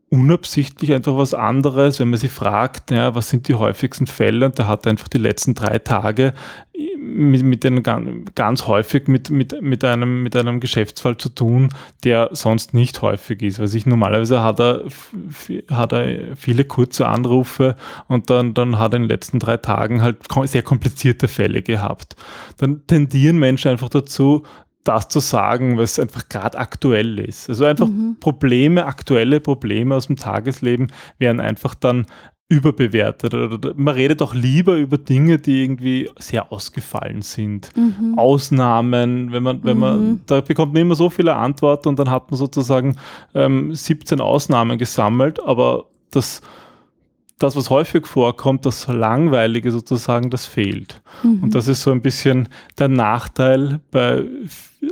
unabsichtlich 0.09 0.93
einfach 0.93 1.17
was 1.17 1.33
anderes, 1.33 1.99
wenn 1.99 2.09
man 2.09 2.19
sie 2.19 2.29
fragt, 2.29 2.91
ja, 2.91 3.13
was 3.13 3.29
sind 3.29 3.47
die 3.47 3.55
häufigsten 3.55 4.07
Fälle 4.07 4.45
und 4.45 4.57
der 4.57 4.67
hat 4.67 4.87
einfach 4.87 5.09
die 5.09 5.17
letzten 5.17 5.53
drei 5.53 5.79
Tage 5.79 6.33
mit, 7.07 7.43
mit 7.43 7.65
einem, 7.65 8.25
ganz 8.35 8.67
häufig 8.67 9.07
mit, 9.07 9.29
mit, 9.29 9.61
mit, 9.61 9.83
einem, 9.83 10.23
mit 10.23 10.35
einem 10.35 10.59
Geschäftsfall 10.59 11.17
zu 11.17 11.29
tun, 11.29 11.69
der 12.03 12.29
sonst 12.33 12.73
nicht 12.73 13.01
häufig 13.01 13.41
ist. 13.41 13.59
Weil 13.59 13.67
sich 13.67 13.85
normalerweise 13.85 14.43
hat 14.43 14.59
er, 14.59 14.83
hat 15.71 15.93
er 15.93 16.35
viele 16.35 16.65
kurze 16.65 17.07
Anrufe 17.07 17.75
und 18.07 18.29
dann, 18.29 18.53
dann 18.53 18.77
hat 18.77 18.93
er 18.93 18.97
in 18.97 19.03
den 19.03 19.09
letzten 19.09 19.39
drei 19.39 19.57
Tagen 19.57 20.01
halt 20.01 20.17
sehr 20.43 20.63
komplizierte 20.63 21.27
Fälle 21.27 21.61
gehabt. 21.61 22.15
Dann 22.57 22.85
tendieren 22.87 23.37
Menschen 23.37 23.71
einfach 23.71 23.89
dazu, 23.89 24.43
das 24.83 25.09
zu 25.09 25.19
sagen, 25.19 25.77
was 25.77 25.99
einfach 25.99 26.29
gerade 26.29 26.57
aktuell 26.57 27.19
ist. 27.19 27.49
Also 27.49 27.65
einfach 27.65 27.87
mhm. 27.87 28.17
Probleme, 28.19 28.85
aktuelle 28.85 29.39
Probleme 29.39 29.95
aus 29.95 30.07
dem 30.07 30.15
Tagesleben 30.15 30.91
werden 31.19 31.41
einfach 31.41 31.75
dann 31.75 32.05
überbewertet. 32.49 33.33
Oder 33.33 33.73
man 33.75 33.93
redet 33.93 34.21
auch 34.21 34.33
lieber 34.33 34.77
über 34.77 34.97
Dinge, 34.97 35.37
die 35.37 35.63
irgendwie 35.63 36.09
sehr 36.17 36.51
ausgefallen 36.51 37.21
sind. 37.21 37.69
Mhm. 37.75 38.17
Ausnahmen, 38.17 39.31
wenn 39.31 39.43
man, 39.43 39.63
wenn 39.63 39.77
man, 39.77 39.99
mhm. 39.99 40.21
da 40.27 40.41
bekommt 40.41 40.73
man 40.73 40.83
immer 40.83 40.95
so 40.95 41.09
viele 41.09 41.35
Antworten 41.35 41.89
und 41.89 41.99
dann 41.99 42.09
hat 42.09 42.31
man 42.31 42.37
sozusagen 42.37 42.95
ähm, 43.33 43.75
17 43.75 44.21
Ausnahmen 44.21 44.77
gesammelt, 44.77 45.41
aber 45.41 45.85
das, 46.11 46.41
das, 47.37 47.57
was 47.57 47.69
häufig 47.69 48.07
vorkommt, 48.07 48.65
das 48.65 48.87
Langweilige 48.87 49.71
sozusagen, 49.71 50.29
das 50.29 50.45
fehlt. 50.45 51.01
Mhm. 51.23 51.43
Und 51.43 51.55
das 51.55 51.67
ist 51.67 51.81
so 51.81 51.91
ein 51.91 52.01
bisschen 52.01 52.47
der 52.79 52.87
Nachteil 52.87 53.81
bei 53.91 54.23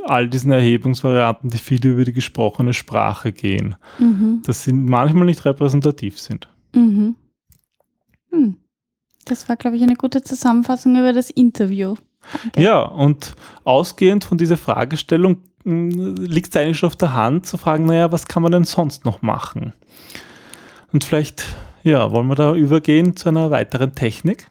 all 0.03 0.27
diesen 0.27 0.51
Erhebungsvarianten, 0.51 1.51
die 1.51 1.57
viel 1.57 1.85
über 1.85 2.03
die 2.03 2.13
gesprochene 2.13 2.73
Sprache 2.73 3.31
gehen, 3.31 3.75
mhm. 3.97 4.41
dass 4.45 4.65
sie 4.65 4.73
manchmal 4.73 5.25
nicht 5.25 5.45
repräsentativ 5.45 6.19
sind. 6.19 6.49
Mhm. 6.73 7.15
Hm. 8.35 8.57
Das 9.25 9.49
war, 9.49 9.55
glaube 9.55 9.77
ich, 9.77 9.83
eine 9.83 9.95
gute 9.95 10.21
Zusammenfassung 10.21 10.95
über 10.97 11.13
das 11.13 11.29
Interview. 11.29 11.95
Danke. 12.43 12.61
Ja, 12.61 12.81
und 12.81 13.35
ausgehend 13.63 14.23
von 14.23 14.37
dieser 14.37 14.57
Fragestellung 14.57 15.37
hm, 15.63 16.15
liegt 16.15 16.49
es 16.55 16.61
eigentlich 16.61 16.77
schon 16.77 16.87
auf 16.87 16.95
der 16.95 17.13
Hand 17.13 17.45
zu 17.45 17.57
fragen, 17.57 17.85
naja, 17.85 18.11
was 18.11 18.27
kann 18.27 18.43
man 18.43 18.51
denn 18.51 18.63
sonst 18.63 19.05
noch 19.05 19.21
machen? 19.21 19.73
Und 20.91 21.03
vielleicht, 21.03 21.43
ja, 21.83 22.11
wollen 22.11 22.27
wir 22.27 22.35
da 22.35 22.55
übergehen 22.55 23.15
zu 23.15 23.29
einer 23.29 23.51
weiteren 23.51 23.95
Technik? 23.95 24.47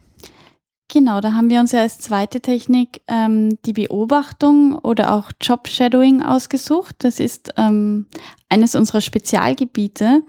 Genau, 0.88 1.20
da 1.20 1.33
haben 1.33 1.51
wir 1.51 1.61
uns 1.61 1.73
ja 1.73 1.81
als 1.81 1.99
zweite 1.99 2.40
Technik 2.40 3.01
ähm, 3.09 3.59
die 3.64 3.73
Beobachtung 3.73 4.79
oder 4.79 5.14
auch 5.14 5.33
Job 5.40 5.66
Shadowing 5.66 6.23
ausgesucht. 6.23 6.97
Das 6.99 7.18
ist 7.18 7.53
ähm, 7.57 8.07
eines 8.49 8.75
unserer 8.75 9.01
Spezialgebiete. 9.01 10.23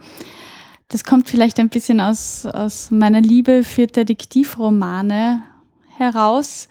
Das 0.87 1.03
kommt 1.03 1.29
vielleicht 1.29 1.59
ein 1.59 1.69
bisschen 1.69 1.99
aus, 1.99 2.45
aus 2.45 2.91
meiner 2.91 3.21
Liebe 3.21 3.63
für 3.63 3.87
Detektivromane 3.87 5.43
heraus, 5.97 6.67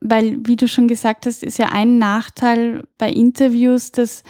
weil, 0.00 0.38
wie 0.46 0.56
du 0.56 0.66
schon 0.66 0.88
gesagt 0.88 1.26
hast, 1.26 1.42
ist 1.42 1.58
ja 1.58 1.70
ein 1.70 1.98
Nachteil 1.98 2.84
bei 2.98 3.10
Interviews, 3.10 3.92
dass 3.92 4.24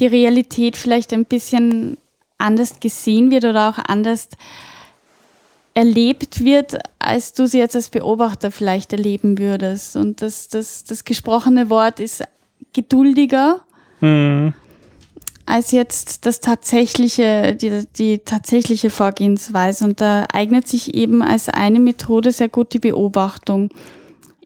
die 0.00 0.06
Realität 0.06 0.76
vielleicht 0.76 1.12
ein 1.12 1.24
bisschen 1.24 1.98
anders 2.36 2.80
gesehen 2.80 3.30
wird 3.30 3.44
oder 3.44 3.68
auch 3.68 3.78
anders 3.78 4.28
erlebt 5.74 6.44
wird, 6.44 6.78
als 6.98 7.32
du 7.32 7.46
sie 7.46 7.58
jetzt 7.58 7.76
als 7.76 7.88
Beobachter 7.88 8.50
vielleicht 8.50 8.92
erleben 8.92 9.38
würdest. 9.38 9.96
Und 9.96 10.20
das, 10.22 10.48
das, 10.48 10.84
das 10.84 11.04
gesprochene 11.04 11.70
Wort 11.70 12.00
ist 12.00 12.24
geduldiger. 12.72 13.60
Mhm 14.00 14.54
als 15.48 15.70
jetzt 15.70 16.26
das 16.26 16.40
tatsächliche, 16.40 17.54
die, 17.54 17.84
die 17.96 18.18
tatsächliche 18.18 18.90
Vorgehensweise. 18.90 19.84
Und 19.84 20.00
da 20.00 20.26
eignet 20.32 20.68
sich 20.68 20.94
eben 20.94 21.22
als 21.22 21.48
eine 21.48 21.80
Methode 21.80 22.32
sehr 22.32 22.48
gut 22.48 22.74
die 22.74 22.78
Beobachtung, 22.78 23.70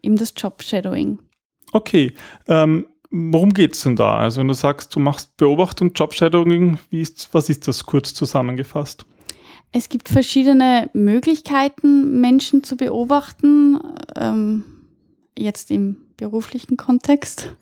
eben 0.01 0.15
das 0.15 0.33
Job-Shadowing. 0.35 1.19
Okay. 1.73 2.13
Ähm, 2.47 2.87
worum 3.11 3.53
geht 3.53 3.73
es 3.73 3.81
denn 3.81 3.97
da? 3.97 4.17
Also 4.17 4.39
wenn 4.39 4.47
du 4.47 4.53
sagst, 4.53 4.95
du 4.95 4.99
machst 4.99 5.35
Beobachtung, 5.35 5.91
Job-Shadowing, 5.93 6.79
was 7.31 7.49
ist 7.49 7.67
das 7.67 7.85
kurz 7.85 8.13
zusammengefasst? 8.13 9.05
Es 9.73 9.89
gibt 9.89 10.07
verschiedene 10.07 10.89
Möglichkeiten, 10.93 12.21
Menschen 12.21 12.63
zu 12.63 12.77
beobachten, 12.77 13.79
ähm, 14.15 14.63
jetzt 15.37 15.71
im 15.71 15.97
beruflichen 16.15 16.77
Kontext. 16.77 17.55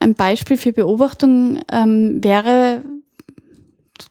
Ein 0.00 0.14
Beispiel 0.14 0.56
für 0.56 0.72
Beobachtung 0.72 1.60
ähm, 1.72 2.22
wäre, 2.22 2.82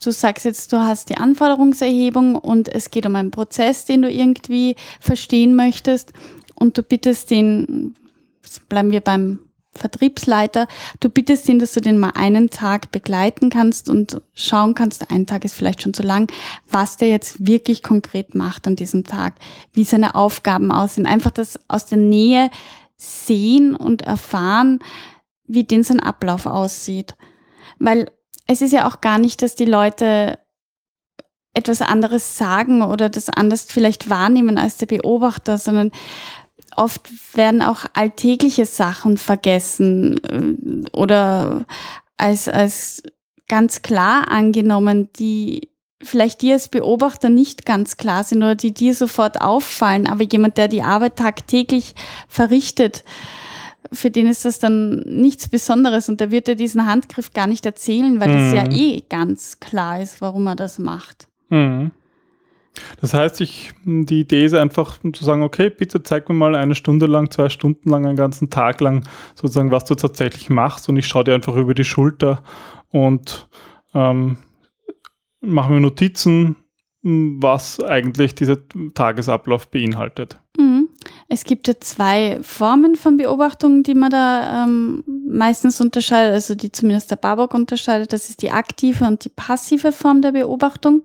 du 0.04 0.12
sagst 0.12 0.45
jetzt, 0.45 0.74
du 0.74 0.78
hast 0.78 1.10
die 1.10 1.17
Anforderungserhebung 1.17 2.36
und 2.36 2.69
es 2.69 2.89
geht 2.89 3.06
um 3.06 3.15
einen 3.15 3.32
Prozess, 3.32 3.86
den 3.86 4.02
du 4.02 4.10
irgendwie 4.10 4.76
verstehen 5.00 5.56
möchtest 5.56 6.13
und 6.56 6.78
du 6.78 6.84
bittest 6.84 7.30
den, 7.30 7.95
bleiben 8.67 8.91
wir 8.91 9.02
beim 9.02 9.39
Vertriebsleiter, 9.78 10.67
du 11.02 11.10
bittest 11.10 11.48
ihn, 11.50 11.60
dass 11.60 11.74
du 11.74 11.82
den 11.82 12.00
mal 12.00 12.13
einen 12.15 12.50
Tag 12.50 12.91
begleiten 12.91 13.50
kannst 13.50 13.89
und 13.89 14.21
schauen 14.34 14.74
kannst, 14.74 15.12
ein 15.12 15.28
Tag 15.28 15.43
ist 15.43 15.54
vielleicht 15.54 15.82
schon 15.82 15.93
zu 15.93 16.02
lang, 16.02 16.32
was 16.69 16.98
der 16.98 17.10
jetzt 17.10 17.45
wirklich 17.45 17.84
konkret 17.84 18.36
macht 18.36 18.67
an 18.67 18.76
diesem 18.76 19.04
Tag, 19.04 19.36
wie 19.74 19.84
seine 19.84 20.15
Aufgaben 20.15 20.71
aussehen. 20.71 21.06
Einfach 21.06 21.32
das 21.32 21.60
aus 21.67 21.86
der 21.86 21.98
Nähe 21.98 22.50
sehen 22.98 23.76
und 23.76 24.02
erfahren, 24.04 24.80
wie 25.48 25.64
denn 25.64 25.84
sein 25.84 26.00
Ablauf 26.00 26.46
aussieht. 26.46 27.16
Weil 27.80 28.10
es 28.48 28.62
ist 28.62 28.74
ja 28.74 28.88
auch 28.88 29.02
gar 29.02 29.18
nicht, 29.18 29.42
dass 29.42 29.56
die 29.56 29.66
Leute 29.66 30.40
etwas 31.54 31.82
anderes 31.82 32.38
sagen 32.38 32.82
oder 32.82 33.10
das 33.10 33.30
anders 33.30 33.66
vielleicht 33.70 34.10
wahrnehmen 34.10 34.58
als 34.58 34.78
der 34.78 34.88
Beobachter, 34.88 35.58
sondern 35.58 35.92
oft 36.76 37.10
werden 37.36 37.62
auch 37.62 37.86
alltägliche 37.94 38.66
Sachen 38.66 39.18
vergessen 39.18 40.20
äh, 40.26 40.90
oder 40.92 41.66
als, 42.18 42.48
als 42.48 43.04
ganz 43.48 43.82
klar 43.82 44.30
angenommen, 44.30 45.10
die 45.18 45.70
vielleicht 46.02 46.42
dir 46.42 46.56
als 46.56 46.68
Beobachter 46.68 47.30
nicht 47.30 47.66
ganz 47.66 47.98
klar 47.98 48.24
sind 48.24 48.40
oder 48.40 48.56
die 48.56 48.74
dir 48.74 48.94
sofort 48.94 49.42
auffallen, 49.42 50.08
aber 50.08 50.24
jemand, 50.24 50.58
der 50.58 50.68
die 50.68 50.84
Arbeit 50.84 51.16
tagtäglich 51.16 51.96
verrichtet, 52.28 53.04
für 53.96 54.12
den 54.12 54.28
ist 54.28 54.46
das 54.46 54.60
dann 54.60 55.00
nichts 55.02 55.48
Besonderes 55.48 56.10
und 56.10 56.20
der 56.20 56.32
wird 56.32 56.48
dir 56.48 56.56
diesen 56.56 56.86
Handgriff 56.86 57.34
gar 57.34 57.48
nicht 57.48 57.66
erzählen, 57.66 58.20
weil 58.20 58.30
es 58.30 58.52
mhm. 58.52 58.56
ja 58.56 58.72
eh 58.72 59.04
ganz 59.10 59.60
klar 59.60 60.02
ist, 60.02 60.22
warum 60.22 60.48
er 60.48 60.56
das 60.56 60.80
macht. 60.80 61.28
Mhm. 61.50 61.92
Das 63.00 63.14
heißt, 63.14 63.42
ich, 63.42 63.72
die 63.86 64.22
Idee 64.22 64.46
ist 64.46 64.54
einfach 64.54 64.98
zu 65.14 65.24
sagen, 65.24 65.44
okay, 65.44 65.70
bitte 65.70 66.04
zeig 66.04 66.28
mir 66.28 66.36
mal 66.36 66.56
eine 66.56 66.76
Stunde 66.76 67.06
lang, 67.06 67.32
zwei 67.32 67.50
Stunden 67.50 67.90
lang, 67.90 68.06
einen 68.06 68.18
ganzen 68.18 68.50
Tag 68.50 68.82
lang 68.82 69.08
sozusagen, 69.36 69.72
was 69.72 69.86
du 69.86 69.96
tatsächlich 69.96 70.50
machst 70.50 70.90
und 70.90 70.98
ich 70.98 71.08
schaue 71.08 71.24
dir 71.24 71.36
einfach 71.36 71.56
über 71.56 71.74
die 71.74 71.86
Schulter 71.86 72.44
und 72.92 73.48
ähm, 73.94 74.38
mache 75.42 75.72
mir 75.72 75.80
Notizen, 75.80 76.58
was 77.02 77.82
eigentlich 77.82 78.36
dieser 78.36 78.58
Tagesablauf 78.94 79.70
beinhaltet. 79.70 80.40
Mhm. 80.58 80.85
Es 81.28 81.44
gibt 81.44 81.68
ja 81.68 81.74
zwei 81.80 82.40
Formen 82.44 82.96
von 82.96 83.18
Beobachtungen, 83.18 83.82
die 83.82 83.96
man 83.96 84.12
da 84.12 84.64
ähm, 84.64 85.04
meistens 85.28 85.82
unterscheidet, 85.82 86.34
also 86.34 86.54
die 86.54 86.72
zumindest 86.72 87.10
der 87.10 87.16
Babok 87.16 87.54
unterscheidet. 87.56 88.14
Das 88.14 88.30
ist 88.30 88.44
die 88.44 88.52
aktive 88.52 89.06
und 89.06 89.26
die 89.26 89.30
passive 89.30 89.92
Form 89.92 90.22
der 90.22 90.34
Beobachtung. 90.34 91.04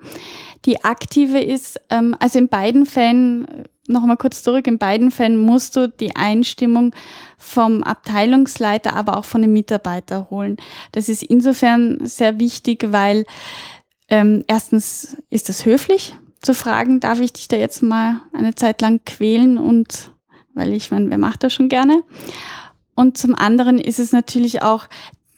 Die 0.67 0.85
aktive 0.85 1.41
ist, 1.41 1.81
ähm, 1.89 2.15
also 2.19 2.39
in 2.39 2.49
beiden 2.49 2.85
Fällen, 2.85 3.47
nochmal 3.89 4.19
kurz 4.19 4.43
zurück, 4.43 4.67
in 4.67 4.77
beiden 4.77 5.11
Fällen 5.11 5.39
musst 5.39 5.77
du 5.77 5.89
die 5.89 6.15
Einstimmung 6.15 6.95
vom 7.39 7.83
Abteilungsleiter, 7.83 8.95
aber 8.95 9.17
auch 9.17 9.25
von 9.25 9.41
den 9.41 9.55
Mitarbeiter 9.55 10.29
holen. 10.31 10.59
Das 10.93 11.09
ist 11.09 11.23
insofern 11.23 12.05
sehr 12.05 12.39
wichtig, 12.39 12.93
weil 12.93 13.25
ähm, 14.11 14.45
erstens 14.49 15.17
ist 15.31 15.49
es 15.49 15.65
höflich, 15.65 16.15
zu 16.41 16.55
fragen, 16.55 17.01
darf 17.01 17.21
ich 17.21 17.33
dich 17.33 17.49
da 17.49 17.57
jetzt 17.57 17.83
mal 17.83 18.21
eine 18.33 18.55
Zeit 18.55 18.81
lang 18.81 19.01
quälen 19.05 19.59
und 19.59 20.11
weil 20.55 20.73
ich 20.73 20.91
meine, 20.91 21.11
wer 21.11 21.19
macht 21.19 21.43
das 21.43 21.53
schon 21.53 21.69
gerne? 21.69 22.03
Und 22.95 23.17
zum 23.17 23.35
anderen 23.35 23.79
ist 23.79 23.99
es 23.99 24.13
natürlich 24.13 24.63
auch, 24.63 24.87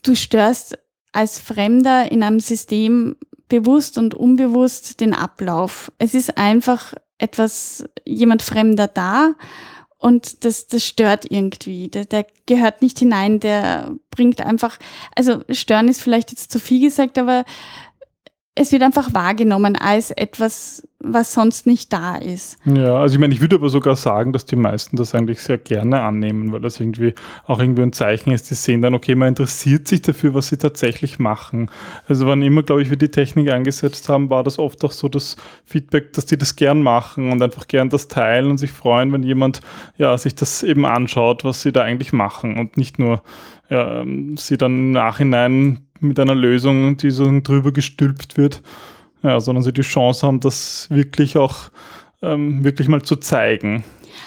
du 0.03 0.17
störst 0.17 0.79
als 1.13 1.39
Fremder 1.39 2.11
in 2.11 2.23
einem 2.23 2.41
System 2.41 3.17
bewusst 3.49 3.99
und 3.99 4.15
unbewusst 4.15 5.01
den 5.01 5.15
Ablauf. 5.15 5.93
Es 5.99 6.15
ist 6.15 6.39
einfach 6.39 6.95
etwas, 7.19 7.85
jemand 8.05 8.43
Fremder 8.43 8.89
da 8.89 9.35
und 9.99 10.45
das, 10.45 10.67
das 10.67 10.85
stört 10.85 11.31
irgendwie. 11.31 11.89
Der, 11.89 12.05
der 12.05 12.27
gehört 12.47 12.83
nicht 12.83 12.99
hinein, 12.99 13.39
der 13.39 13.95
bringt 14.11 14.41
einfach, 14.41 14.79
also 15.15 15.43
stören 15.51 15.87
ist 15.89 16.03
vielleicht 16.03 16.33
jetzt 16.33 16.51
zu 16.51 16.59
viel 16.59 16.81
gesagt, 16.81 17.19
aber 17.19 17.45
es 18.55 18.71
wird 18.71 18.83
einfach 18.83 19.15
wahrgenommen 19.15 19.77
als 19.77 20.11
etwas, 20.11 20.87
was 20.99 21.33
sonst 21.33 21.67
nicht 21.67 21.91
da 21.91 22.17
ist. 22.17 22.59
Ja, 22.67 22.97
also 22.97 23.15
ich 23.15 23.21
meine, 23.21 23.33
ich 23.33 23.41
würde 23.41 23.57
aber 23.57 23.71
sogar 23.71 23.97
sagen, 23.97 24.35
dass 24.35 24.45
die 24.45 24.57
meisten 24.57 24.97
das 24.97 25.15
eigentlich 25.15 25.41
sehr 25.41 25.57
gerne 25.57 26.03
annehmen, 26.03 26.53
weil 26.53 26.61
das 26.61 26.79
irgendwie 26.79 27.15
auch 27.47 27.61
irgendwie 27.61 27.83
ein 27.83 27.95
Zeichen 27.95 28.31
ist, 28.31 28.51
die 28.51 28.55
sehen 28.55 28.83
dann, 28.83 28.95
okay, 28.95 29.15
man 29.15 29.29
interessiert 29.29 29.89
sich 29.89 30.03
dafür, 30.03 30.35
was 30.35 30.49
sie 30.49 30.59
tatsächlich 30.59 31.19
machen. 31.19 31.71
Also 32.07 32.27
wann 32.27 32.43
immer, 32.43 32.63
glaube 32.63 32.83
ich, 32.83 32.91
wir 32.91 32.99
die 32.99 33.11
Technik 33.11 33.51
eingesetzt 33.51 34.11
haben, 34.11 34.29
war 34.29 34.45
das 34.45 34.59
oft 34.59 34.85
auch 34.85 34.93
so 34.93 35.09
das 35.09 35.37
Feedback, 35.65 36.13
dass 36.13 36.27
die 36.27 36.37
das 36.37 36.55
gern 36.55 36.83
machen 36.83 37.33
und 37.33 37.43
einfach 37.43 37.67
gern 37.69 37.89
das 37.89 38.09
teilen 38.09 38.51
und 38.51 38.59
sich 38.59 38.71
freuen, 38.71 39.13
wenn 39.13 39.23
jemand 39.23 39.63
ja 39.97 40.17
sich 40.19 40.35
das 40.35 40.63
eben 40.63 40.85
anschaut, 40.85 41.43
was 41.43 41.63
sie 41.63 41.73
da 41.73 41.83
eigentlich 41.83 42.13
machen 42.13 42.59
und 42.59 42.77
nicht 42.77 42.99
nur 42.99 43.23
ja, 43.71 44.05
sie 44.37 44.59
dann 44.59 44.73
im 44.73 44.93
Nachhinein 44.93 45.87
mit 46.03 46.19
einer 46.19 46.35
Lösung, 46.35 46.97
die 46.97 47.11
so 47.11 47.25
drüber 47.41 47.73
gestülpt 47.73 48.37
wird, 48.37 48.63
ja, 49.23 49.41
sondern 49.41 49.63
sie 49.65 49.73
die 49.73 49.83
Chance 49.83 50.27
haben, 50.27 50.41
das 50.41 50.89
wirklich 50.91 51.37
auch 51.37 51.71
ähm, 52.23 52.65
wirklich 52.65 52.89
mal 52.89 53.03
zu 53.03 53.17
zeigen. 53.17 53.85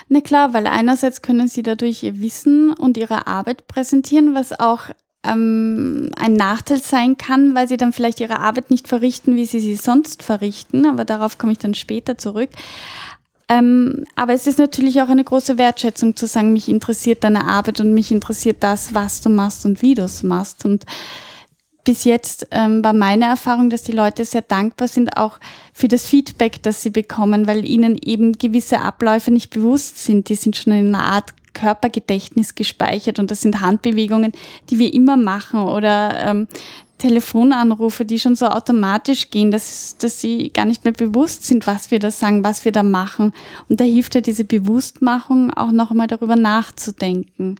Na 0.09 0.21
klar, 0.21 0.53
weil 0.53 0.67
einerseits 0.67 1.21
können 1.21 1.47
sie 1.47 1.63
dadurch 1.63 2.03
ihr 2.03 2.19
Wissen 2.19 2.73
und 2.73 2.97
ihre 2.97 3.27
Arbeit 3.27 3.67
präsentieren, 3.67 4.35
was 4.35 4.59
auch 4.59 4.89
ähm, 5.23 6.11
ein 6.17 6.33
Nachteil 6.33 6.79
sein 6.81 7.17
kann, 7.17 7.55
weil 7.55 7.67
sie 7.67 7.77
dann 7.77 7.93
vielleicht 7.93 8.19
ihre 8.19 8.39
Arbeit 8.39 8.69
nicht 8.69 8.87
verrichten, 8.87 9.35
wie 9.35 9.45
sie 9.45 9.59
sie 9.59 9.75
sonst 9.75 10.23
verrichten. 10.23 10.85
Aber 10.85 11.05
darauf 11.05 11.37
komme 11.37 11.53
ich 11.53 11.57
dann 11.57 11.73
später 11.73 12.17
zurück. 12.17 12.49
Ähm, 13.47 14.05
aber 14.15 14.33
es 14.33 14.47
ist 14.47 14.57
natürlich 14.57 15.01
auch 15.01 15.09
eine 15.09 15.23
große 15.23 15.57
Wertschätzung 15.57 16.15
zu 16.15 16.25
sagen, 16.25 16.53
mich 16.53 16.67
interessiert 16.67 17.23
deine 17.23 17.45
Arbeit 17.45 17.79
und 17.79 17.93
mich 17.93 18.11
interessiert 18.11 18.57
das, 18.61 18.93
was 18.93 19.21
du 19.21 19.29
machst 19.29 19.65
und 19.65 19.81
wie 19.81 19.93
du 19.93 20.03
es 20.03 20.23
machst. 20.23 20.65
Und 20.65 20.85
bis 21.85 22.03
jetzt 22.03 22.47
ähm, 22.51 22.83
war 22.83 22.93
meine 22.93 23.25
Erfahrung, 23.25 23.69
dass 23.69 23.83
die 23.83 23.93
Leute 23.93 24.25
sehr 24.25 24.41
dankbar 24.41 24.89
sind, 24.89 25.15
auch 25.15 25.39
für 25.73 25.87
das 25.87 26.05
Feedback, 26.05 26.61
das 26.63 26.81
sie 26.81 26.89
bekommen, 26.89 27.47
weil 27.47 27.63
ihnen 27.63 27.97
eben 27.97 28.33
gewisse 28.33 28.81
Abläufe 28.81 29.31
nicht 29.31 29.51
bewusst 29.51 30.03
sind. 30.03 30.27
Die 30.27 30.35
sind 30.35 30.57
schon 30.57 30.73
in 30.73 30.93
einer 30.93 31.05
Art 31.05 31.33
Körpergedächtnis 31.53 32.55
gespeichert 32.55 33.17
und 33.17 33.31
das 33.31 33.41
sind 33.41 33.61
Handbewegungen, 33.61 34.33
die 34.69 34.77
wir 34.77 34.93
immer 34.93 35.15
machen 35.15 35.61
oder 35.61 36.27
ähm, 36.27 36.47
Telefonanrufe, 36.97 38.05
die 38.05 38.19
schon 38.19 38.35
so 38.35 38.47
automatisch 38.47 39.29
gehen, 39.29 39.51
dass, 39.51 39.97
dass 39.97 40.21
sie 40.21 40.51
gar 40.51 40.65
nicht 40.65 40.85
mehr 40.85 40.93
bewusst 40.93 41.45
sind, 41.45 41.67
was 41.67 41.91
wir 41.91 41.99
da 41.99 42.11
sagen, 42.11 42.43
was 42.43 42.63
wir 42.63 42.71
da 42.71 42.83
machen. 42.83 43.33
Und 43.67 43.79
da 43.79 43.83
hilft 43.83 44.15
ja 44.15 44.21
diese 44.21 44.45
Bewusstmachung 44.45 45.51
auch 45.53 45.71
noch 45.71 45.91
einmal 45.91 46.07
darüber 46.07 46.35
nachzudenken. 46.35 47.57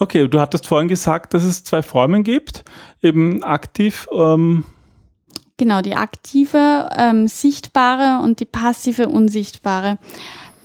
Okay, 0.00 0.26
du 0.28 0.40
hattest 0.40 0.66
vorhin 0.66 0.88
gesagt, 0.88 1.34
dass 1.34 1.44
es 1.44 1.62
zwei 1.62 1.82
Formen 1.82 2.24
gibt, 2.24 2.64
eben 3.02 3.42
aktiv. 3.44 4.08
Ähm 4.10 4.64
genau, 5.58 5.82
die 5.82 5.94
aktive, 5.94 6.88
ähm, 6.96 7.28
sichtbare 7.28 8.24
und 8.24 8.40
die 8.40 8.46
passive, 8.46 9.10
unsichtbare. 9.10 9.98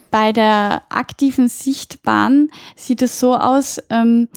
Bei 0.10 0.32
der 0.32 0.84
aktiven, 0.88 1.50
sichtbaren 1.50 2.50
sieht 2.78 3.02
es 3.02 3.19
so 3.19 3.36
aus, 3.36 3.84
ähm, 3.89 4.30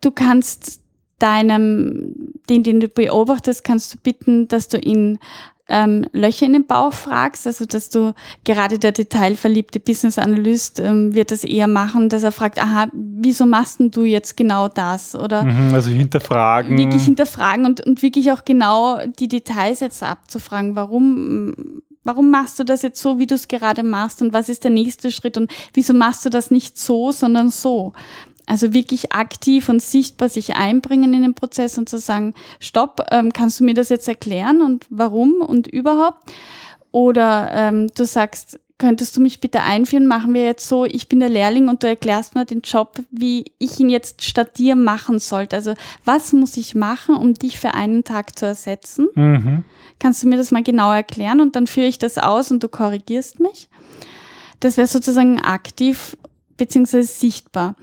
du 0.00 0.10
kannst 0.10 0.80
deinem, 1.20 2.32
den, 2.50 2.64
den 2.64 2.80
du 2.80 2.88
beobachtest, 2.88 3.62
kannst 3.62 3.94
du 3.94 3.98
bitten, 3.98 4.48
dass 4.48 4.66
du 4.66 4.78
ihn 4.78 5.20
ähm, 5.68 6.06
Löcher 6.12 6.46
in 6.46 6.54
den 6.54 6.66
Bauch 6.66 6.92
fragst, 6.92 7.46
also 7.46 7.66
dass 7.66 7.90
du 7.90 8.14
gerade 8.44 8.78
der 8.78 8.92
detailverliebte 8.92 9.80
Business 9.80 10.18
Analyst 10.18 10.80
ähm, 10.80 11.14
wird 11.14 11.30
das 11.30 11.44
eher 11.44 11.68
machen, 11.68 12.08
dass 12.08 12.22
er 12.22 12.32
fragt, 12.32 12.60
aha, 12.60 12.88
wieso 12.92 13.46
machst 13.46 13.80
denn 13.80 13.90
du 13.90 14.04
jetzt 14.04 14.36
genau 14.36 14.68
das? 14.68 15.14
Oder 15.14 15.44
mhm, 15.44 15.74
also 15.74 15.90
hinterfragen. 15.90 16.76
Wirklich 16.78 17.04
hinterfragen 17.04 17.66
und, 17.66 17.86
und 17.86 18.02
wirklich 18.02 18.32
auch 18.32 18.44
genau 18.44 18.98
die 19.18 19.28
Details 19.28 19.80
jetzt 19.80 20.02
abzufragen, 20.02 20.74
warum 20.74 21.82
warum 22.04 22.30
machst 22.30 22.58
du 22.58 22.64
das 22.64 22.80
jetzt 22.80 23.02
so, 23.02 23.18
wie 23.18 23.26
du 23.26 23.34
es 23.34 23.48
gerade 23.48 23.82
machst 23.82 24.22
und 24.22 24.32
was 24.32 24.48
ist 24.48 24.64
der 24.64 24.70
nächste 24.70 25.12
Schritt 25.12 25.36
und 25.36 25.52
wieso 25.74 25.92
machst 25.92 26.24
du 26.24 26.30
das 26.30 26.50
nicht 26.50 26.78
so, 26.78 27.12
sondern 27.12 27.50
so? 27.50 27.92
Also 28.48 28.72
wirklich 28.72 29.12
aktiv 29.12 29.68
und 29.68 29.82
sichtbar 29.82 30.30
sich 30.30 30.56
einbringen 30.56 31.12
in 31.12 31.20
den 31.20 31.34
Prozess 31.34 31.76
und 31.76 31.86
zu 31.86 31.98
sagen, 31.98 32.32
stopp, 32.60 33.06
ähm, 33.10 33.30
kannst 33.34 33.60
du 33.60 33.64
mir 33.64 33.74
das 33.74 33.90
jetzt 33.90 34.08
erklären 34.08 34.62
und 34.62 34.86
warum 34.88 35.42
und 35.42 35.66
überhaupt? 35.66 36.32
Oder 36.90 37.50
ähm, 37.52 37.88
du 37.94 38.06
sagst, 38.06 38.58
könntest 38.78 39.14
du 39.18 39.20
mich 39.20 39.40
bitte 39.40 39.60
einführen? 39.60 40.06
Machen 40.06 40.32
wir 40.32 40.44
jetzt 40.44 40.66
so, 40.66 40.86
ich 40.86 41.10
bin 41.10 41.20
der 41.20 41.28
Lehrling 41.28 41.68
und 41.68 41.82
du 41.82 41.88
erklärst 41.88 42.34
mir 42.34 42.46
den 42.46 42.62
Job, 42.62 42.98
wie 43.10 43.52
ich 43.58 43.78
ihn 43.80 43.90
jetzt 43.90 44.24
statt 44.24 44.56
dir 44.56 44.76
machen 44.76 45.18
sollte. 45.18 45.54
Also 45.54 45.74
was 46.06 46.32
muss 46.32 46.56
ich 46.56 46.74
machen, 46.74 47.16
um 47.16 47.34
dich 47.34 47.60
für 47.60 47.74
einen 47.74 48.02
Tag 48.02 48.38
zu 48.38 48.46
ersetzen? 48.46 49.08
Mhm. 49.14 49.64
Kannst 49.98 50.22
du 50.22 50.26
mir 50.26 50.38
das 50.38 50.52
mal 50.52 50.62
genau 50.62 50.90
erklären 50.90 51.42
und 51.42 51.54
dann 51.54 51.66
führe 51.66 51.88
ich 51.88 51.98
das 51.98 52.16
aus 52.16 52.50
und 52.50 52.62
du 52.62 52.68
korrigierst 52.68 53.40
mich? 53.40 53.68
Das 54.60 54.78
wäre 54.78 54.86
sozusagen 54.86 55.38
aktiv 55.38 56.16
beziehungsweise 56.56 57.08
sichtbar. 57.08 57.76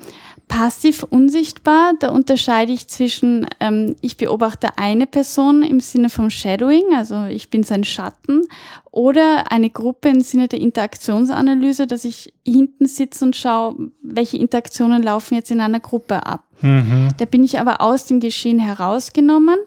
Passiv 0.48 1.04
unsichtbar, 1.04 1.94
da 2.00 2.10
unterscheide 2.10 2.72
ich 2.72 2.88
zwischen, 2.88 3.48
ähm, 3.60 3.96
ich 4.02 4.16
beobachte 4.18 4.78
eine 4.78 5.08
Person 5.08 5.64
im 5.64 5.80
Sinne 5.80 6.10
vom 6.10 6.30
Shadowing, 6.30 6.94
also 6.96 7.26
ich 7.26 7.50
bin 7.50 7.64
sein 7.64 7.84
Schatten, 7.84 8.44
oder 8.92 9.52
eine 9.52 9.70
Gruppe 9.70 10.10
im 10.10 10.22
Sinne 10.22 10.48
der 10.48 10.60
Interaktionsanalyse, 10.60 11.88
dass 11.88 12.06
ich 12.06 12.34
hinten 12.46 12.86
sitze 12.86 13.26
und 13.26 13.36
schaue, 13.36 13.92
welche 14.02 14.38
Interaktionen 14.38 15.04
laufen 15.04 15.36
jetzt 15.36 15.52
in 15.52 15.62
einer 15.62 15.80
Gruppe 15.80 16.26
ab. 16.26 16.44
Mhm. 16.62 17.10
Da 17.18 17.26
bin 17.26 17.44
ich 17.44 17.60
aber 17.60 17.82
aus 17.82 18.06
dem 18.06 18.20
Geschehen 18.20 18.60
herausgenommen. 18.60 19.58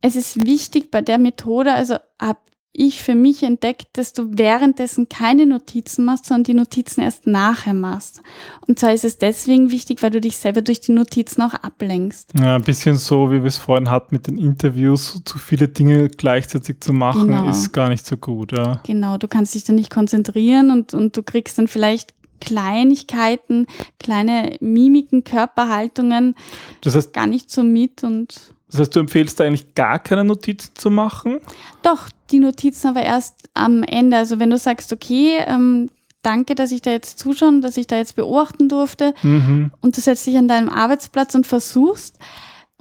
Es 0.00 0.16
ist 0.16 0.44
wichtig 0.44 0.90
bei 0.90 1.00
der 1.00 1.18
Methode, 1.18 1.72
also 1.72 1.96
ab 2.18 2.38
ich 2.76 3.02
für 3.02 3.14
mich 3.14 3.44
entdeckt, 3.44 3.86
dass 3.92 4.12
du 4.12 4.36
währenddessen 4.36 5.08
keine 5.08 5.46
Notizen 5.46 6.04
machst, 6.04 6.26
sondern 6.26 6.44
die 6.44 6.54
Notizen 6.54 7.02
erst 7.02 7.26
nachher 7.26 7.72
machst. 7.72 8.20
Und 8.66 8.80
zwar 8.80 8.92
ist 8.92 9.04
es 9.04 9.16
deswegen 9.16 9.70
wichtig, 9.70 10.02
weil 10.02 10.10
du 10.10 10.20
dich 10.20 10.36
selber 10.36 10.60
durch 10.60 10.80
die 10.80 10.92
Notizen 10.92 11.42
auch 11.42 11.54
ablenkst. 11.54 12.32
Ja, 12.36 12.56
ein 12.56 12.64
bisschen 12.64 12.96
so, 12.96 13.30
wie 13.30 13.40
wir 13.40 13.46
es 13.46 13.58
vorhin 13.58 13.90
hatten 13.90 14.14
mit 14.14 14.26
den 14.26 14.38
Interviews, 14.38 15.22
zu 15.24 15.38
viele 15.38 15.68
Dinge 15.68 16.08
gleichzeitig 16.08 16.80
zu 16.80 16.92
machen, 16.92 17.28
genau. 17.28 17.48
ist 17.48 17.72
gar 17.72 17.88
nicht 17.88 18.04
so 18.04 18.16
gut. 18.16 18.50
Ja. 18.50 18.80
Genau, 18.84 19.18
du 19.18 19.28
kannst 19.28 19.54
dich 19.54 19.62
dann 19.62 19.76
nicht 19.76 19.90
konzentrieren 19.90 20.72
und, 20.72 20.94
und 20.94 21.16
du 21.16 21.22
kriegst 21.22 21.56
dann 21.58 21.68
vielleicht 21.68 22.12
Kleinigkeiten, 22.40 23.66
kleine 24.00 24.56
Mimiken, 24.60 25.22
Körperhaltungen, 25.22 26.34
das 26.82 26.96
heißt, 26.96 27.12
gar 27.12 27.28
nicht 27.28 27.50
so 27.50 27.62
mit 27.62 28.02
und 28.02 28.53
das 28.70 28.80
heißt, 28.80 28.96
du 28.96 29.00
empfehlst 29.00 29.40
eigentlich 29.40 29.74
gar 29.74 29.98
keine 29.98 30.24
Notizen 30.24 30.74
zu 30.74 30.90
machen? 30.90 31.40
Doch, 31.82 32.08
die 32.30 32.38
Notizen 32.38 32.88
aber 32.88 33.02
erst 33.02 33.34
am 33.54 33.82
Ende. 33.82 34.16
Also 34.16 34.38
wenn 34.38 34.50
du 34.50 34.58
sagst, 34.58 34.92
okay, 34.92 35.38
ähm, 35.46 35.90
danke, 36.22 36.54
dass 36.54 36.72
ich 36.72 36.82
da 36.82 36.90
jetzt 36.90 37.18
zuschauen, 37.18 37.60
dass 37.60 37.76
ich 37.76 37.86
da 37.86 37.96
jetzt 37.96 38.16
beobachten 38.16 38.68
durfte 38.68 39.14
mhm. 39.22 39.70
und 39.80 39.96
du 39.96 40.00
setzt 40.00 40.26
dich 40.26 40.36
an 40.36 40.48
deinem 40.48 40.68
Arbeitsplatz 40.68 41.34
und 41.34 41.46
versuchst, 41.46 42.18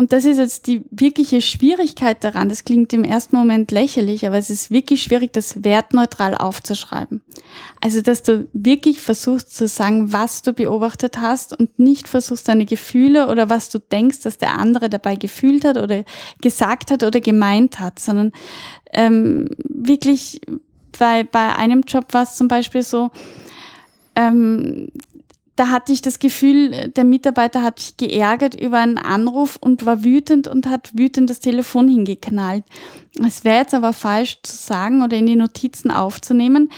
und 0.04 0.12
das 0.12 0.26
ist 0.26 0.38
jetzt 0.38 0.68
die 0.68 0.84
wirkliche 0.92 1.42
Schwierigkeit 1.42 2.26
daran. 2.26 2.50
Das 2.50 2.66
klingt 2.66 2.92
im 2.92 3.06
ersten 3.06 3.38
Moment 3.38 3.72
lächerlich, 3.72 4.28
aber 4.28 4.38
es 4.38 4.50
ist 4.50 4.70
wirklich 4.70 5.02
schwierig, 5.02 5.32
das 5.32 5.64
wertneutral 5.64 6.36
aufzuschreiben. 6.36 7.22
Also, 7.80 8.02
dass 8.02 8.22
du 8.22 8.50
wirklich 8.52 9.00
versuchst 9.00 9.56
zu 9.56 9.66
sagen, 9.66 10.12
was 10.12 10.42
du 10.42 10.52
beobachtet 10.52 11.22
hast 11.22 11.58
und 11.58 11.80
nicht 11.80 12.10
versuchst, 12.10 12.50
deine 12.50 12.66
Gefühle 12.66 13.30
oder 13.30 13.50
was 13.50 13.70
du 13.70 13.80
denkst, 13.80 14.20
dass 14.24 14.38
der 14.38 14.58
andere 14.58 14.90
dabei 14.90 15.16
gefühlt 15.16 15.64
hat 15.64 15.78
oder 15.78 16.04
gesagt 16.42 16.92
hat 16.92 17.04
oder 17.04 17.22
gemeint 17.22 17.80
hat, 17.80 17.98
sondern 17.98 18.34
ähm, 18.92 19.52
wirklich 19.58 20.42
bei, 21.00 21.24
bei 21.24 21.56
einem 21.56 21.84
Job 21.88 22.14
war 22.14 22.24
es 22.24 22.36
zum 22.36 22.50
Beispiel 22.50 22.84
so, 22.84 23.10
ähm, 24.18 24.90
da 25.56 25.70
hatte 25.70 25.92
ich 25.92 26.02
das 26.02 26.18
Gefühl, 26.20 26.90
der 26.90 27.04
Mitarbeiter 27.04 27.62
hat 27.62 27.80
sich 27.80 27.98
geärgert 27.98 28.60
über 28.60 28.80
einen 28.80 28.98
Anruf 28.98 29.58
und 29.60 29.86
war 29.86 30.04
wütend 30.04 30.48
und 30.48 30.68
hat 30.68 30.92
wütend 30.94 31.30
das 31.30 31.40
Telefon 31.40 31.88
hingeknallt. 31.88 32.64
Es 33.26 33.44
wäre 33.44 33.60
jetzt 33.60 33.76
aber 33.76 33.94
falsch 33.94 34.40
zu 34.42 34.56
sagen 34.56 35.04
oder 35.04 35.16
in 35.18 35.28
die 35.28 35.36
Notizen 35.36 35.92
aufzunehmen. 35.92 36.72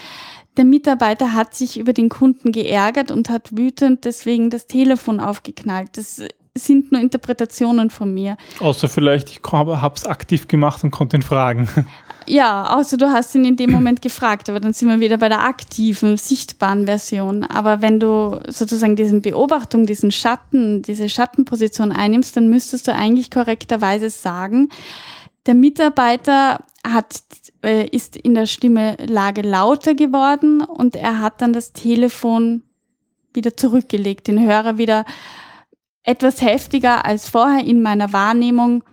Der 0.57 0.65
Mitarbeiter 0.65 1.33
hat 1.33 1.53
sich 1.53 1.79
über 1.79 1.93
den 1.93 2.09
Kunden 2.09 2.51
geärgert 2.51 3.11
und 3.11 3.29
hat 3.29 3.55
wütend 3.55 4.03
deswegen 4.05 4.49
das 4.49 4.67
Telefon 4.67 5.19
aufgeknallt. 5.19 5.97
Das 5.97 6.21
sind 6.57 6.91
nur 6.91 7.01
Interpretationen 7.01 7.89
von 7.89 8.13
mir. 8.13 8.37
Außer 8.59 8.87
vielleicht, 8.87 9.29
ich 9.29 9.41
habe 9.51 9.95
es 9.95 10.05
aktiv 10.05 10.47
gemacht 10.47 10.83
und 10.83 10.91
konnte 10.91 11.17
ihn 11.17 11.23
fragen. 11.23 11.67
Ja, 12.27 12.75
außer 12.75 12.97
du 12.97 13.11
hast 13.11 13.35
ihn 13.35 13.45
in 13.45 13.55
dem 13.55 13.71
Moment 13.71 14.01
gefragt, 14.01 14.49
aber 14.49 14.59
dann 14.59 14.73
sind 14.73 14.89
wir 14.89 14.99
wieder 14.99 15.17
bei 15.17 15.29
der 15.29 15.43
aktiven, 15.43 16.17
sichtbaren 16.17 16.85
Version. 16.85 17.43
Aber 17.43 17.81
wenn 17.81 17.99
du 17.99 18.39
sozusagen 18.47 18.95
diesen 18.95 19.21
Beobachtung, 19.21 19.85
diesen 19.85 20.11
Schatten, 20.11 20.81
diese 20.81 21.07
Schattenposition 21.07 21.91
einnimmst, 21.91 22.35
dann 22.35 22.49
müsstest 22.49 22.87
du 22.87 22.93
eigentlich 22.93 23.29
korrekterweise 23.29 24.09
sagen, 24.09 24.69
der 25.45 25.53
Mitarbeiter 25.53 26.63
hat, 26.85 27.21
äh, 27.63 27.87
ist 27.89 28.15
in 28.15 28.33
der 28.33 28.47
Stimmelage 28.47 29.41
lauter 29.41 29.93
geworden 29.93 30.61
und 30.61 30.95
er 30.95 31.19
hat 31.19 31.41
dann 31.41 31.53
das 31.53 31.73
Telefon 31.73 32.63
wieder 33.33 33.55
zurückgelegt, 33.55 34.27
den 34.27 34.43
Hörer 34.43 34.77
wieder 34.77 35.05
etwas 36.03 36.41
heftiger 36.41 37.05
als 37.05 37.29
vorher 37.29 37.65
in 37.65 37.81
meiner 37.81 38.13
Wahrnehmung 38.13 38.83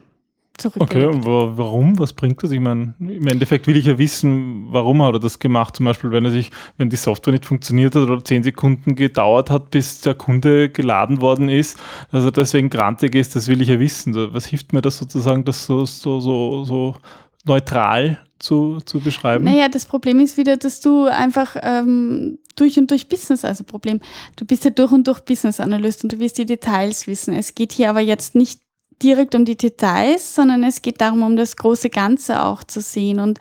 Okay, 0.78 1.06
und 1.06 1.24
warum? 1.24 1.98
Was 1.98 2.12
bringt 2.12 2.42
das? 2.42 2.50
Ich 2.50 2.60
meine, 2.60 2.94
im 3.00 3.26
Endeffekt 3.26 3.66
will 3.66 3.76
ich 3.76 3.86
ja 3.86 3.98
wissen, 3.98 4.66
warum 4.70 5.02
hat 5.02 5.14
er 5.14 5.20
das 5.20 5.38
gemacht? 5.38 5.76
Zum 5.76 5.86
Beispiel, 5.86 6.10
wenn 6.10 6.24
er 6.24 6.30
sich, 6.30 6.50
wenn 6.76 6.90
die 6.90 6.96
Software 6.96 7.32
nicht 7.32 7.46
funktioniert 7.46 7.94
hat 7.94 8.02
oder 8.02 8.22
zehn 8.22 8.42
Sekunden 8.42 8.94
gedauert 8.94 9.50
hat, 9.50 9.70
bis 9.70 10.00
der 10.02 10.14
Kunde 10.14 10.68
geladen 10.68 11.20
worden 11.20 11.48
ist, 11.48 11.78
er 12.12 12.30
deswegen 12.30 12.70
grantig 12.70 13.14
ist, 13.14 13.34
das 13.34 13.48
will 13.48 13.62
ich 13.62 13.68
ja 13.68 13.80
wissen. 13.80 14.14
Was 14.32 14.46
hilft 14.46 14.72
mir 14.72 14.82
das 14.82 14.98
sozusagen, 14.98 15.44
das 15.44 15.66
so, 15.66 15.84
so, 15.86 16.20
so, 16.20 16.64
so 16.64 16.96
neutral 17.44 18.20
zu, 18.38 18.80
zu 18.84 19.00
beschreiben? 19.00 19.44
Naja, 19.44 19.68
das 19.68 19.86
Problem 19.86 20.20
ist 20.20 20.36
wieder, 20.36 20.56
dass 20.56 20.80
du 20.80 21.06
einfach 21.06 21.56
ähm, 21.62 22.38
durch 22.56 22.78
und 22.78 22.90
durch 22.90 23.08
Business, 23.08 23.44
also 23.44 23.64
Problem, 23.64 24.00
du 24.36 24.44
bist 24.44 24.64
ja 24.64 24.70
durch 24.70 24.92
und 24.92 25.06
durch 25.06 25.20
Business 25.20 25.60
Analyst 25.60 26.04
und 26.04 26.12
du 26.12 26.18
wirst 26.18 26.38
die 26.38 26.46
Details 26.46 27.06
wissen. 27.06 27.34
Es 27.34 27.54
geht 27.54 27.72
hier 27.72 27.90
aber 27.90 28.00
jetzt 28.00 28.34
nicht 28.34 28.60
direkt 29.02 29.34
um 29.34 29.44
die 29.44 29.56
Details, 29.56 30.34
sondern 30.34 30.64
es 30.64 30.82
geht 30.82 31.00
darum, 31.00 31.22
um 31.22 31.36
das 31.36 31.56
große 31.56 31.90
Ganze 31.90 32.42
auch 32.44 32.64
zu 32.64 32.80
sehen. 32.80 33.20
Und 33.20 33.38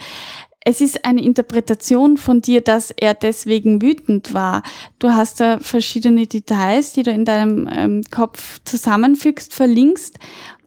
es 0.64 0.80
ist 0.80 1.06
eine 1.06 1.24
Interpretation 1.24 2.18
von 2.18 2.42
dir, 2.42 2.62
dass 2.62 2.92
er 2.92 3.14
deswegen 3.16 3.82
wütend 3.82 4.34
war. 4.34 4.62
Du 5.00 5.10
hast 5.10 5.40
da 5.40 5.60
verschiedene 5.60 6.28
Details, 6.28 6.94
die 6.94 7.04
du 7.04 7.12
in 7.12 7.26
deinem 7.26 7.68
ähm, 7.72 8.04
Kopf 8.12 8.60
zusammenfügst, 8.64 9.54
verlinkst. 9.54 10.20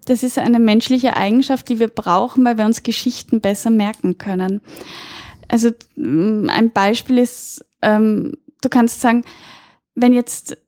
Das 0.06 0.22
ist 0.22 0.38
eine 0.38 0.58
menschliche 0.58 1.16
Eigenschaft, 1.16 1.68
die 1.68 1.78
wir 1.78 1.88
brauchen, 1.88 2.44
weil 2.44 2.58
wir 2.58 2.66
uns 2.66 2.82
Geschichten 2.82 3.40
besser 3.40 3.70
merken 3.70 4.18
können. 4.18 4.60
Also 5.48 5.70
mm, 5.94 6.48
ein 6.50 6.72
Beispiel 6.72 7.18
ist, 7.18 7.64
ähm, 7.80 8.36
du 8.60 8.68
kannst 8.68 9.00
sagen, 9.00 9.24
wenn 9.94 10.12
jetzt, 10.12 10.58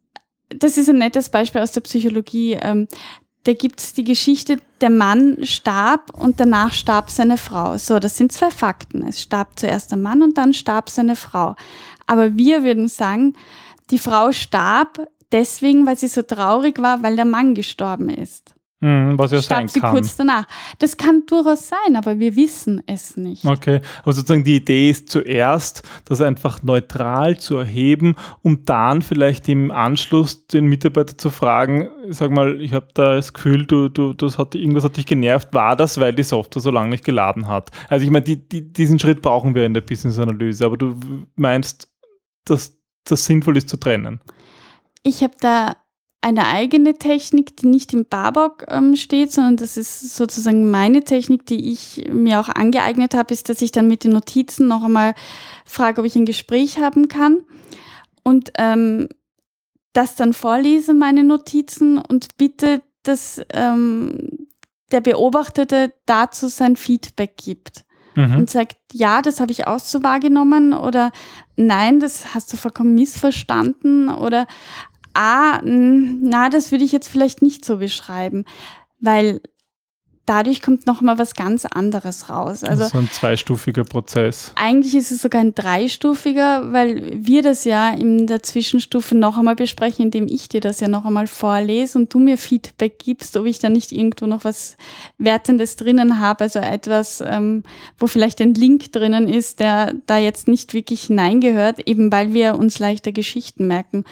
das 0.50 0.78
ist 0.78 0.88
ein 0.88 0.98
nettes 0.98 1.30
Beispiel 1.30 1.60
aus 1.60 1.72
der 1.72 1.80
Psychologie, 1.80 2.56
da 3.46 3.54
gibt's 3.54 3.92
die 3.92 4.02
Geschichte, 4.02 4.56
der 4.80 4.90
Mann 4.90 5.38
starb 5.44 6.10
und 6.18 6.40
danach 6.40 6.72
starb 6.72 7.10
seine 7.10 7.38
Frau. 7.38 7.78
So, 7.78 8.00
das 8.00 8.16
sind 8.16 8.32
zwei 8.32 8.50
Fakten. 8.50 9.06
Es 9.06 9.22
starb 9.22 9.56
zuerst 9.56 9.92
der 9.92 9.98
Mann 9.98 10.22
und 10.22 10.36
dann 10.36 10.52
starb 10.52 10.90
seine 10.90 11.14
Frau. 11.14 11.54
Aber 12.08 12.36
wir 12.36 12.64
würden 12.64 12.88
sagen, 12.88 13.34
die 13.90 14.00
Frau 14.00 14.32
starb 14.32 15.08
deswegen, 15.30 15.86
weil 15.86 15.96
sie 15.96 16.08
so 16.08 16.22
traurig 16.22 16.82
war, 16.82 17.04
weil 17.04 17.14
der 17.14 17.24
Mann 17.24 17.54
gestorben 17.54 18.08
ist. 18.08 18.55
Mhm, 18.80 19.18
was 19.18 19.32
ja 19.32 19.40
sein 19.40 19.68
sie 19.68 19.80
kann. 19.80 19.94
kurz 19.94 20.16
danach. 20.16 20.44
Das 20.78 20.98
kann 20.98 21.22
durchaus 21.26 21.68
sein, 21.68 21.96
aber 21.96 22.18
wir 22.18 22.36
wissen 22.36 22.82
es 22.86 23.16
nicht. 23.16 23.42
Okay, 23.46 23.80
aber 24.02 24.12
sozusagen 24.12 24.44
die 24.44 24.56
Idee 24.56 24.90
ist 24.90 25.08
zuerst, 25.08 25.82
das 26.04 26.20
einfach 26.20 26.62
neutral 26.62 27.38
zu 27.38 27.56
erheben, 27.56 28.16
um 28.42 28.66
dann 28.66 29.00
vielleicht 29.00 29.48
im 29.48 29.70
Anschluss 29.70 30.46
den 30.46 30.66
Mitarbeiter 30.66 31.16
zu 31.16 31.30
fragen, 31.30 31.88
sag 32.10 32.30
mal, 32.30 32.60
ich 32.60 32.74
habe 32.74 32.88
da 32.92 33.14
das 33.14 33.32
Gefühl, 33.32 33.64
du, 33.64 33.88
du, 33.88 34.12
das 34.12 34.36
hat, 34.36 34.54
irgendwas 34.54 34.84
hat 34.84 34.98
dich 34.98 35.06
genervt, 35.06 35.54
war 35.54 35.74
das, 35.74 35.98
weil 35.98 36.12
die 36.12 36.22
Software 36.22 36.60
so 36.60 36.70
lange 36.70 36.90
nicht 36.90 37.04
geladen 37.04 37.48
hat? 37.48 37.70
Also 37.88 38.04
ich 38.04 38.10
meine, 38.10 38.26
die, 38.26 38.46
die, 38.46 38.72
diesen 38.72 38.98
Schritt 38.98 39.22
brauchen 39.22 39.54
wir 39.54 39.64
in 39.64 39.72
der 39.72 39.80
Business-Analyse, 39.80 40.66
aber 40.66 40.76
du 40.76 40.98
meinst, 41.36 41.88
dass 42.44 42.76
das 43.04 43.24
sinnvoll 43.24 43.56
ist 43.56 43.70
zu 43.70 43.78
trennen? 43.78 44.20
Ich 45.02 45.22
habe 45.22 45.34
da 45.40 45.76
eine 46.26 46.48
eigene 46.48 46.94
Technik, 46.94 47.56
die 47.56 47.68
nicht 47.68 47.92
im 47.92 48.04
Barbock 48.04 48.64
ähm, 48.66 48.96
steht, 48.96 49.30
sondern 49.30 49.56
das 49.56 49.76
ist 49.76 50.16
sozusagen 50.16 50.72
meine 50.72 51.04
Technik, 51.04 51.46
die 51.46 51.72
ich 51.72 52.08
mir 52.10 52.40
auch 52.40 52.48
angeeignet 52.48 53.14
habe, 53.14 53.32
ist, 53.32 53.48
dass 53.48 53.62
ich 53.62 53.70
dann 53.70 53.86
mit 53.86 54.02
den 54.02 54.10
Notizen 54.10 54.66
noch 54.66 54.82
einmal 54.82 55.14
frage, 55.64 56.00
ob 56.00 56.06
ich 56.06 56.16
ein 56.16 56.26
Gespräch 56.26 56.80
haben 56.80 57.06
kann 57.06 57.44
und 58.24 58.50
ähm, 58.58 59.08
das 59.92 60.16
dann 60.16 60.32
vorlese, 60.32 60.94
meine 60.94 61.22
Notizen 61.22 61.96
und 61.96 62.36
bitte, 62.36 62.82
dass 63.04 63.40
ähm, 63.52 64.48
der 64.90 65.02
Beobachtete 65.02 65.94
dazu 66.06 66.48
sein 66.48 66.74
Feedback 66.74 67.36
gibt 67.36 67.84
mhm. 68.16 68.36
und 68.36 68.50
sagt, 68.50 68.78
ja, 68.92 69.22
das 69.22 69.38
habe 69.38 69.52
ich 69.52 69.68
auch 69.68 69.78
so 69.78 70.02
wahrgenommen 70.02 70.72
oder 70.72 71.12
nein, 71.54 72.00
das 72.00 72.34
hast 72.34 72.52
du 72.52 72.56
vollkommen 72.56 72.96
missverstanden 72.96 74.08
oder 74.08 74.48
ah, 75.16 75.60
na, 75.64 76.48
das 76.50 76.70
würde 76.70 76.84
ich 76.84 76.92
jetzt 76.92 77.08
vielleicht 77.08 77.42
nicht 77.42 77.64
so 77.64 77.78
beschreiben, 77.78 78.44
weil 79.00 79.40
dadurch 80.26 80.60
kommt 80.60 80.86
noch 80.86 81.00
mal 81.00 81.18
was 81.18 81.34
ganz 81.34 81.64
anderes 81.64 82.28
raus. 82.28 82.64
Also 82.64 82.86
so 82.86 82.98
ein 82.98 83.08
zweistufiger 83.10 83.84
Prozess. 83.84 84.52
Eigentlich 84.56 84.94
ist 84.94 85.12
es 85.12 85.22
sogar 85.22 85.40
ein 85.40 85.54
dreistufiger, 85.54 86.72
weil 86.72 87.24
wir 87.24 87.42
das 87.42 87.64
ja 87.64 87.90
in 87.90 88.26
der 88.26 88.42
Zwischenstufe 88.42 89.14
noch 89.14 89.38
einmal 89.38 89.54
besprechen, 89.54 90.06
indem 90.06 90.26
ich 90.26 90.48
dir 90.48 90.60
das 90.60 90.80
ja 90.80 90.88
noch 90.88 91.04
einmal 91.04 91.28
vorlese 91.28 91.96
und 91.98 92.12
du 92.12 92.18
mir 92.18 92.36
Feedback 92.38 92.98
gibst, 92.98 93.36
ob 93.36 93.46
ich 93.46 93.60
da 93.60 93.68
nicht 93.68 93.92
irgendwo 93.92 94.26
noch 94.26 94.44
was 94.44 94.76
Wertendes 95.16 95.76
drinnen 95.76 96.18
habe, 96.18 96.44
also 96.44 96.58
etwas, 96.58 97.22
ähm, 97.24 97.62
wo 97.98 98.08
vielleicht 98.08 98.40
ein 98.40 98.54
Link 98.54 98.92
drinnen 98.92 99.28
ist, 99.28 99.60
der 99.60 99.94
da 100.06 100.18
jetzt 100.18 100.48
nicht 100.48 100.74
wirklich 100.74 101.04
hineingehört, 101.04 101.88
eben 101.88 102.10
weil 102.10 102.34
wir 102.34 102.56
uns 102.56 102.80
leichter 102.80 103.12
Geschichten 103.12 103.68
merken. 103.68 104.04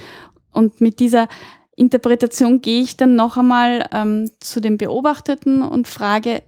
Und 0.55 0.81
mit 0.81 1.01
dieser 1.01 1.29
Interpretation 1.77 2.61
gehe 2.61 2.83
ich 2.83 2.97
dann 2.97 3.17
noch 3.17 3.37
einmal 3.37 3.89
ähm, 3.93 4.31
zu 4.41 4.61
den 4.61 4.79
Beobachteten 4.79 5.63
und 5.63 5.89
frage, 5.89 6.43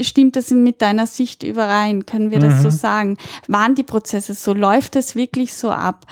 stimmt 0.00 0.36
das 0.36 0.50
mit 0.50 0.80
deiner 0.80 1.06
Sicht 1.06 1.42
überein? 1.42 2.06
Können 2.06 2.30
wir 2.30 2.38
das 2.38 2.62
so 2.62 2.68
mhm. 2.68 2.72
sagen? 2.72 3.18
Waren 3.48 3.74
die 3.74 3.82
Prozesse 3.82 4.34
so? 4.34 4.54
Läuft 4.54 4.96
es 4.96 5.14
wirklich 5.16 5.54
so 5.54 5.70
ab? 5.70 6.06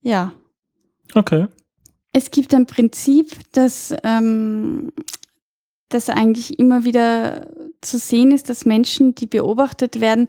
Ja. 0.00 0.32
Okay. 1.14 1.46
Es 2.12 2.30
gibt 2.30 2.54
ein 2.54 2.66
Prinzip, 2.66 3.32
das, 3.52 3.94
ähm, 4.02 4.92
das 5.88 6.08
eigentlich 6.08 6.58
immer 6.58 6.84
wieder 6.84 7.48
zu 7.80 7.98
sehen 7.98 8.32
ist, 8.32 8.48
dass 8.48 8.64
Menschen, 8.64 9.14
die 9.14 9.26
beobachtet 9.26 10.00
werden, 10.00 10.26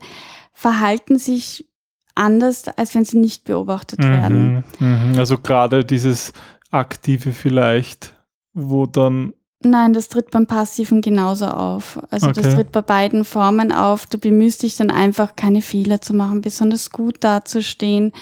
verhalten 0.52 1.18
sich 1.18 1.66
anders, 2.14 2.68
als 2.68 2.94
wenn 2.94 3.04
sie 3.04 3.18
nicht 3.18 3.44
beobachtet 3.44 4.00
mhm, 4.00 4.10
werden. 4.10 4.64
Mhm. 4.78 5.18
Also 5.18 5.38
gerade 5.38 5.84
dieses 5.84 6.32
Aktive 6.70 7.32
vielleicht, 7.32 8.14
wo 8.52 8.86
dann. 8.86 9.34
Nein, 9.62 9.92
das 9.92 10.08
tritt 10.08 10.30
beim 10.30 10.46
Passiven 10.46 11.02
genauso 11.02 11.46
auf. 11.46 12.00
Also 12.10 12.28
okay. 12.28 12.40
das 12.40 12.54
tritt 12.54 12.72
bei 12.72 12.80
beiden 12.80 13.24
Formen 13.24 13.72
auf. 13.72 14.06
Du 14.06 14.16
bemühst 14.16 14.62
dich 14.62 14.76
dann 14.76 14.90
einfach, 14.90 15.36
keine 15.36 15.60
Fehler 15.60 16.00
zu 16.00 16.14
machen, 16.14 16.40
besonders 16.40 16.90
gut 16.90 17.16
dazustehen. 17.20 18.12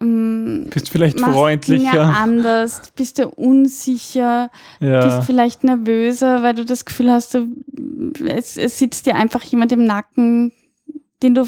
Ähm, 0.00 0.66
bist 0.72 0.90
vielleicht 0.90 1.20
freundlicher. 1.20 1.90
Dinge 1.90 2.16
anders, 2.16 2.92
bist 2.94 3.18
du 3.18 3.28
unsicher, 3.28 4.50
ja. 4.80 5.04
bist 5.04 5.26
vielleicht 5.26 5.64
nervöser, 5.64 6.42
weil 6.42 6.54
du 6.54 6.64
das 6.64 6.84
Gefühl 6.84 7.10
hast, 7.10 7.34
du, 7.34 7.46
es, 8.26 8.56
es 8.56 8.78
sitzt 8.78 9.06
dir 9.06 9.14
einfach 9.14 9.42
jemand 9.44 9.72
im 9.72 9.84
Nacken, 9.84 10.52
den 11.22 11.34
du, 11.34 11.46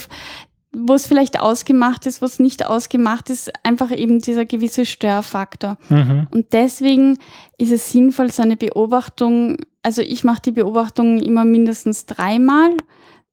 wo 0.73 0.95
es 0.95 1.07
vielleicht 1.07 1.41
ausgemacht 1.41 2.07
ist, 2.07 2.21
wo 2.21 2.27
es 2.27 2.39
nicht 2.39 2.67
ausgemacht 2.67 3.31
ist, 3.31 3.51
einfach 3.65 3.91
eben 3.91 4.21
dieser 4.21 4.45
gewisse 4.45 4.85
Störfaktor. 4.85 5.79
Mhm. 5.89 6.27
Und 6.31 6.53
deswegen 6.53 7.19
ist 7.57 7.73
es 7.73 7.91
sinnvoll, 7.91 8.31
so 8.31 8.43
eine 8.43 8.57
Beobachtung, 8.57 9.57
also 9.83 10.03
ich 10.03 10.25
mache 10.25 10.43
die 10.43 10.53
Beobachtung 10.53 11.21
immer 11.21 11.45
mindestens 11.45 12.07
dreimal, 12.07 12.77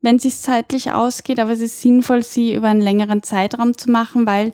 wenn 0.02 0.16
es 0.18 0.24
sich 0.24 0.38
zeitlich 0.38 0.92
ausgeht, 0.92 1.40
aber 1.40 1.52
es 1.52 1.60
ist 1.60 1.82
sinnvoll, 1.82 2.24
sie 2.24 2.56
über 2.56 2.68
einen 2.68 2.82
längeren 2.82 3.24
Zeitraum 3.24 3.78
zu 3.78 3.92
machen, 3.92 4.26
weil 4.26 4.54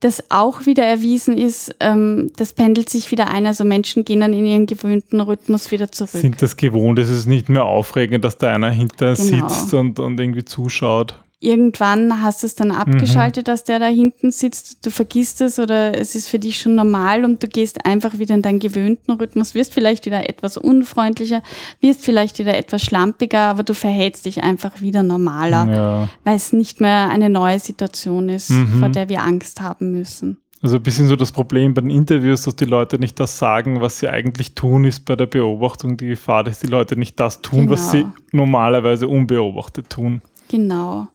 das 0.00 0.30
auch 0.30 0.64
wieder 0.64 0.84
erwiesen 0.84 1.36
ist, 1.36 1.76
ähm, 1.78 2.32
das 2.36 2.54
pendelt 2.54 2.88
sich 2.88 3.10
wieder 3.10 3.28
ein. 3.28 3.46
Also 3.46 3.64
Menschen 3.64 4.04
gehen 4.04 4.20
dann 4.20 4.32
in 4.32 4.46
ihren 4.46 4.66
gewöhnten 4.66 5.20
Rhythmus 5.20 5.70
wieder 5.70 5.92
zurück. 5.92 6.10
Sind 6.10 6.40
das 6.40 6.56
gewohnt? 6.56 6.98
Es 6.98 7.10
ist 7.10 7.26
nicht 7.26 7.50
mehr 7.50 7.66
aufregend, 7.66 8.24
dass 8.24 8.38
da 8.38 8.52
einer 8.52 8.70
hinter 8.70 9.14
genau. 9.14 9.48
sitzt 9.48 9.74
und, 9.74 9.98
und 9.98 10.18
irgendwie 10.18 10.46
zuschaut. 10.46 11.22
Irgendwann 11.40 12.22
hast 12.22 12.42
du 12.42 12.46
es 12.46 12.54
dann 12.54 12.70
abgeschaltet, 12.70 13.48
dass 13.48 13.64
der 13.64 13.78
da 13.78 13.86
hinten 13.86 14.30
sitzt, 14.30 14.84
du 14.84 14.90
vergisst 14.90 15.40
es 15.40 15.58
oder 15.58 15.98
es 15.98 16.14
ist 16.14 16.28
für 16.28 16.38
dich 16.38 16.58
schon 16.60 16.74
normal 16.74 17.24
und 17.24 17.42
du 17.42 17.48
gehst 17.48 17.84
einfach 17.86 18.18
wieder 18.18 18.34
in 18.34 18.42
deinen 18.42 18.58
gewöhnten 18.58 19.12
Rhythmus, 19.12 19.54
wirst 19.54 19.72
vielleicht 19.72 20.04
wieder 20.06 20.28
etwas 20.28 20.56
unfreundlicher, 20.58 21.42
wirst 21.80 22.04
vielleicht 22.04 22.38
wieder 22.38 22.56
etwas 22.56 22.82
schlampiger, 22.82 23.40
aber 23.40 23.62
du 23.62 23.74
verhältst 23.74 24.26
dich 24.26 24.42
einfach 24.42 24.80
wieder 24.82 25.02
normaler, 25.02 25.66
Ja. 25.72 26.08
weil 26.24 26.36
es 26.36 26.52
nicht 26.52 26.80
mehr 26.80 27.08
eine 27.08 27.30
neue 27.30 27.58
Situation 27.58 28.28
ist, 28.28 28.50
Mhm. 28.50 28.78
vor 28.80 28.88
der 28.90 29.08
wir 29.08 29.22
Angst 29.22 29.60
haben 29.62 29.92
müssen. 29.92 30.36
Also 30.62 30.76
ein 30.76 30.82
bisschen 30.82 31.08
so 31.08 31.16
das 31.16 31.32
Problem 31.32 31.72
bei 31.72 31.80
den 31.80 31.88
Interviews, 31.88 32.42
dass 32.42 32.54
die 32.54 32.66
Leute 32.66 32.98
nicht 32.98 33.18
das 33.18 33.38
sagen, 33.38 33.80
was 33.80 33.98
sie 33.98 34.08
eigentlich 34.08 34.54
tun, 34.54 34.84
ist 34.84 35.06
bei 35.06 35.16
der 35.16 35.24
Beobachtung 35.24 35.96
die 35.96 36.08
Gefahr, 36.08 36.44
dass 36.44 36.60
die 36.60 36.66
Leute 36.66 36.98
nicht 36.98 37.18
das 37.18 37.40
tun, 37.40 37.70
was 37.70 37.90
sie 37.92 38.00
Genau. 38.02 38.12
normalerweise 38.32 39.08
unbeobachtet 39.08 39.88
tun. 39.88 40.20
Genau. 40.48 41.08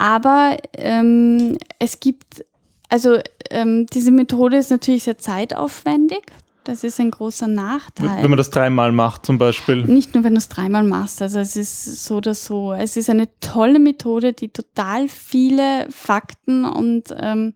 Aber 0.00 0.56
ähm, 0.78 1.58
es 1.78 2.00
gibt, 2.00 2.42
also 2.88 3.18
ähm, 3.50 3.84
diese 3.84 4.10
Methode 4.10 4.56
ist 4.56 4.70
natürlich 4.70 5.02
sehr 5.02 5.18
zeitaufwendig. 5.18 6.22
Das 6.64 6.84
ist 6.84 6.98
ein 7.00 7.10
großer 7.10 7.48
Nachteil. 7.48 8.22
Wenn 8.22 8.30
man 8.30 8.38
das 8.38 8.48
dreimal 8.48 8.92
macht 8.92 9.26
zum 9.26 9.36
Beispiel. 9.36 9.84
Nicht 9.84 10.14
nur, 10.14 10.24
wenn 10.24 10.32
du 10.32 10.38
es 10.38 10.48
dreimal 10.48 10.84
machst, 10.84 11.20
also 11.20 11.38
es 11.38 11.54
ist 11.54 12.06
so 12.06 12.16
oder 12.16 12.34
so. 12.34 12.72
Es 12.72 12.96
ist 12.96 13.10
eine 13.10 13.28
tolle 13.40 13.78
Methode, 13.78 14.32
die 14.32 14.48
total 14.48 15.06
viele 15.10 15.86
Fakten 15.90 16.64
und 16.64 17.14
ähm, 17.20 17.52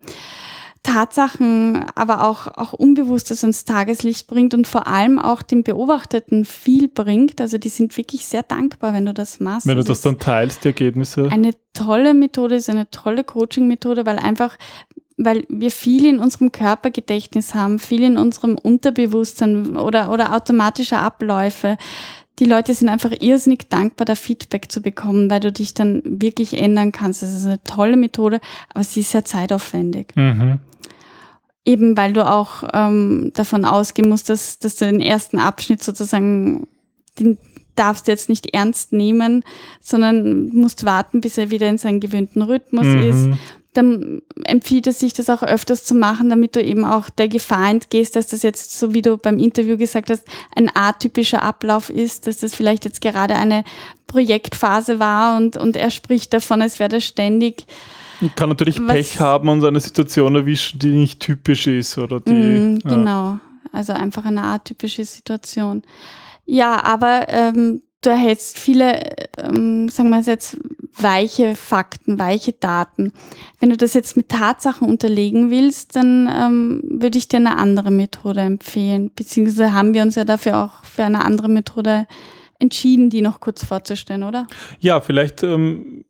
Tatsachen, 0.85 1.83
aber 1.95 2.23
auch, 2.23 2.45
auch 2.45 2.73
Unbewusstes 2.73 3.43
ans 3.43 3.65
Tageslicht 3.65 4.27
bringt 4.27 4.53
und 4.53 4.67
vor 4.67 4.85
allem 4.85 5.17
auch 5.17 5.41
den 5.41 5.63
Beobachteten 5.63 6.45
viel 6.45 6.87
bringt. 6.87 7.41
Also 7.41 7.57
die 7.57 7.69
sind 7.69 7.97
wirklich 7.97 8.27
sehr 8.27 8.43
dankbar, 8.43 8.93
wenn 8.93 9.05
du 9.05 9.13
das 9.13 9.39
machst. 9.39 9.65
Wenn 9.65 9.75
du 9.75 9.79
Also 9.79 9.93
das 9.93 10.01
dann 10.01 10.19
teilst, 10.19 10.63
die 10.63 10.67
Ergebnisse. 10.69 11.27
eine 11.31 11.53
tolle 11.73 12.13
Methode, 12.13 12.55
ist 12.55 12.69
eine 12.69 12.89
tolle 12.91 13.23
Coaching-Methode, 13.23 14.05
weil 14.05 14.19
einfach, 14.19 14.57
weil 15.17 15.45
wir 15.49 15.71
viel 15.71 16.05
in 16.05 16.19
unserem 16.19 16.51
Körpergedächtnis 16.51 17.55
haben, 17.55 17.79
viel 17.79 18.03
in 18.03 18.17
unserem 18.17 18.55
Unterbewusstsein 18.55 19.77
oder, 19.77 20.11
oder 20.11 20.35
automatische 20.35 20.99
Abläufe. 20.99 21.77
Die 22.39 22.45
Leute 22.45 22.73
sind 22.73 22.89
einfach 22.89 23.11
irrsinnig 23.19 23.69
dankbar, 23.69 24.05
da 24.05 24.15
Feedback 24.15 24.71
zu 24.71 24.81
bekommen, 24.81 25.29
weil 25.29 25.39
du 25.39 25.51
dich 25.51 25.73
dann 25.73 26.01
wirklich 26.03 26.59
ändern 26.61 26.91
kannst. 26.91 27.23
Das 27.23 27.33
ist 27.33 27.45
eine 27.45 27.63
tolle 27.63 27.95
Methode, 27.95 28.41
aber 28.73 28.83
sie 28.83 29.01
ist 29.01 29.11
sehr 29.11 29.23
zeitaufwendig. 29.23 30.13
Mhm. 30.15 30.59
Eben 31.63 31.97
weil 31.97 32.13
du 32.13 32.29
auch 32.29 32.63
ähm, 32.73 33.31
davon 33.33 33.65
ausgehen 33.65 34.09
musst, 34.09 34.29
dass, 34.29 34.59
dass 34.59 34.75
du 34.75 34.85
den 34.85 35.01
ersten 35.01 35.39
Abschnitt 35.39 35.81
sozusagen, 35.81 36.67
den 37.19 37.37
darfst 37.75 38.07
du 38.07 38.11
jetzt 38.11 38.29
nicht 38.29 38.53
ernst 38.53 38.93
nehmen, 38.93 39.43
sondern 39.81 40.49
musst 40.49 40.85
warten, 40.85 41.21
bis 41.21 41.37
er 41.37 41.51
wieder 41.51 41.67
in 41.67 41.77
seinen 41.77 41.99
gewöhnten 41.99 42.41
Rhythmus 42.41 42.85
ist. 42.85 43.29
Dann 43.75 44.21
empfiehlt 44.45 44.87
es 44.87 44.99
sich, 44.99 45.13
das 45.13 45.29
auch 45.29 45.43
öfters 45.43 45.83
zu 45.83 45.93
machen, 45.95 46.29
damit 46.29 46.55
du 46.55 46.63
eben 46.63 46.85
auch 46.85 47.09
der 47.09 47.27
Gefahr 47.27 47.69
entgehst, 47.69 48.15
dass 48.15 48.27
das 48.27 48.41
jetzt, 48.41 48.79
so 48.79 48.93
wie 48.93 49.01
du 49.01 49.17
beim 49.17 49.37
Interview 49.37 49.77
gesagt 49.77 50.09
hast, 50.09 50.23
ein 50.55 50.71
atypischer 50.73 51.43
Ablauf 51.43 51.89
ist, 51.89 52.25
dass 52.25 52.37
das 52.37 52.55
vielleicht 52.55 52.85
jetzt 52.85 53.01
gerade 53.01 53.35
eine 53.35 53.65
Projektphase 54.07 54.99
war 54.99 55.35
und, 55.37 55.57
und 55.57 55.75
er 55.75 55.91
spricht 55.91 56.33
davon, 56.33 56.61
als 56.61 56.79
wäre 56.79 56.89
das 56.89 57.03
ständig. 57.03 57.65
Man 58.21 58.33
kann 58.33 58.47
natürlich 58.47 58.79
Was- 58.79 58.93
Pech 58.93 59.19
haben 59.19 59.49
und 59.49 59.63
eine 59.65 59.81
Situation 59.81 60.35
erwischen, 60.35 60.79
die 60.79 60.91
nicht 60.91 61.19
typisch 61.19 61.67
ist 61.67 61.97
oder 61.97 62.21
die. 62.21 62.31
Mm, 62.31 62.79
ja. 62.83 62.89
genau. 62.95 63.39
Also 63.73 63.91
einfach 63.91 64.23
eine 64.23 64.41
atypische 64.41 65.03
Situation. 65.03 65.83
Ja, 66.45 66.81
aber 66.81 67.27
ähm, 67.27 67.81
du 67.99 68.09
erhältst 68.09 68.57
viele, 68.57 69.01
ähm, 69.37 69.89
sagen 69.89 70.09
wir 70.11 70.19
es 70.19 70.27
jetzt, 70.27 70.57
weiche 70.97 71.55
Fakten, 71.55 72.17
weiche 72.19 72.53
Daten. 72.53 73.11
Wenn 73.59 73.69
du 73.69 73.77
das 73.77 73.93
jetzt 73.93 74.15
mit 74.15 74.29
Tatsachen 74.29 74.87
unterlegen 74.87 75.51
willst, 75.51 75.95
dann 75.95 76.29
ähm, 76.33 76.81
würde 76.83 77.17
ich 77.17 77.27
dir 77.27 77.37
eine 77.37 77.57
andere 77.57 77.91
Methode 77.91 78.41
empfehlen. 78.41 79.11
Beziehungsweise 79.15 79.73
haben 79.73 79.93
wir 79.93 80.03
uns 80.03 80.15
ja 80.15 80.25
dafür 80.25 80.57
auch 80.63 80.85
für 80.85 81.03
eine 81.03 81.23
andere 81.23 81.49
Methode 81.49 82.07
entschieden, 82.59 83.09
die 83.09 83.21
noch 83.21 83.39
kurz 83.39 83.65
vorzustellen, 83.65 84.23
oder? 84.23 84.47
Ja, 84.79 85.01
vielleicht 85.01 85.43
ähm, 85.43 86.05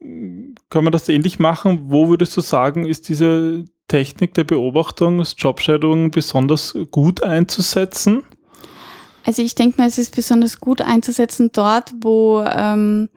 können 0.70 0.86
wir 0.86 0.92
das 0.92 1.10
ähnlich 1.10 1.40
machen. 1.40 1.86
Wo 1.88 2.10
würdest 2.10 2.38
du 2.38 2.42
sagen, 2.42 2.86
ist 2.86 3.10
diese 3.10 3.66
Technik 3.88 4.34
der 4.34 4.44
Beobachtung, 4.44 5.20
das 5.20 5.36
Jobshadowing 5.38 6.12
besonders 6.12 6.76
gut 6.92 7.24
einzusetzen? 7.24 8.24
Also 9.24 9.42
ich 9.42 9.56
denke 9.56 9.82
mal, 9.82 9.88
es 9.88 9.98
ist 9.98 10.16
besonders 10.16 10.60
gut 10.60 10.82
einzusetzen 10.82 11.50
dort, 11.52 11.92
wo, 12.02 12.44
ähm, 12.48 13.10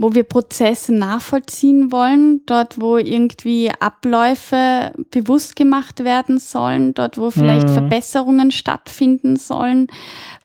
wo 0.00 0.14
wir 0.14 0.22
Prozesse 0.22 0.94
nachvollziehen 0.94 1.90
wollen, 1.90 2.46
dort, 2.46 2.80
wo 2.80 2.98
irgendwie 2.98 3.68
Abläufe 3.80 4.92
bewusst 5.10 5.56
gemacht 5.56 6.04
werden 6.04 6.38
sollen, 6.38 6.94
dort, 6.94 7.18
wo 7.18 7.32
vielleicht 7.32 7.68
Mhm. 7.68 7.72
Verbesserungen 7.74 8.50
stattfinden 8.52 9.34
sollen, 9.34 9.88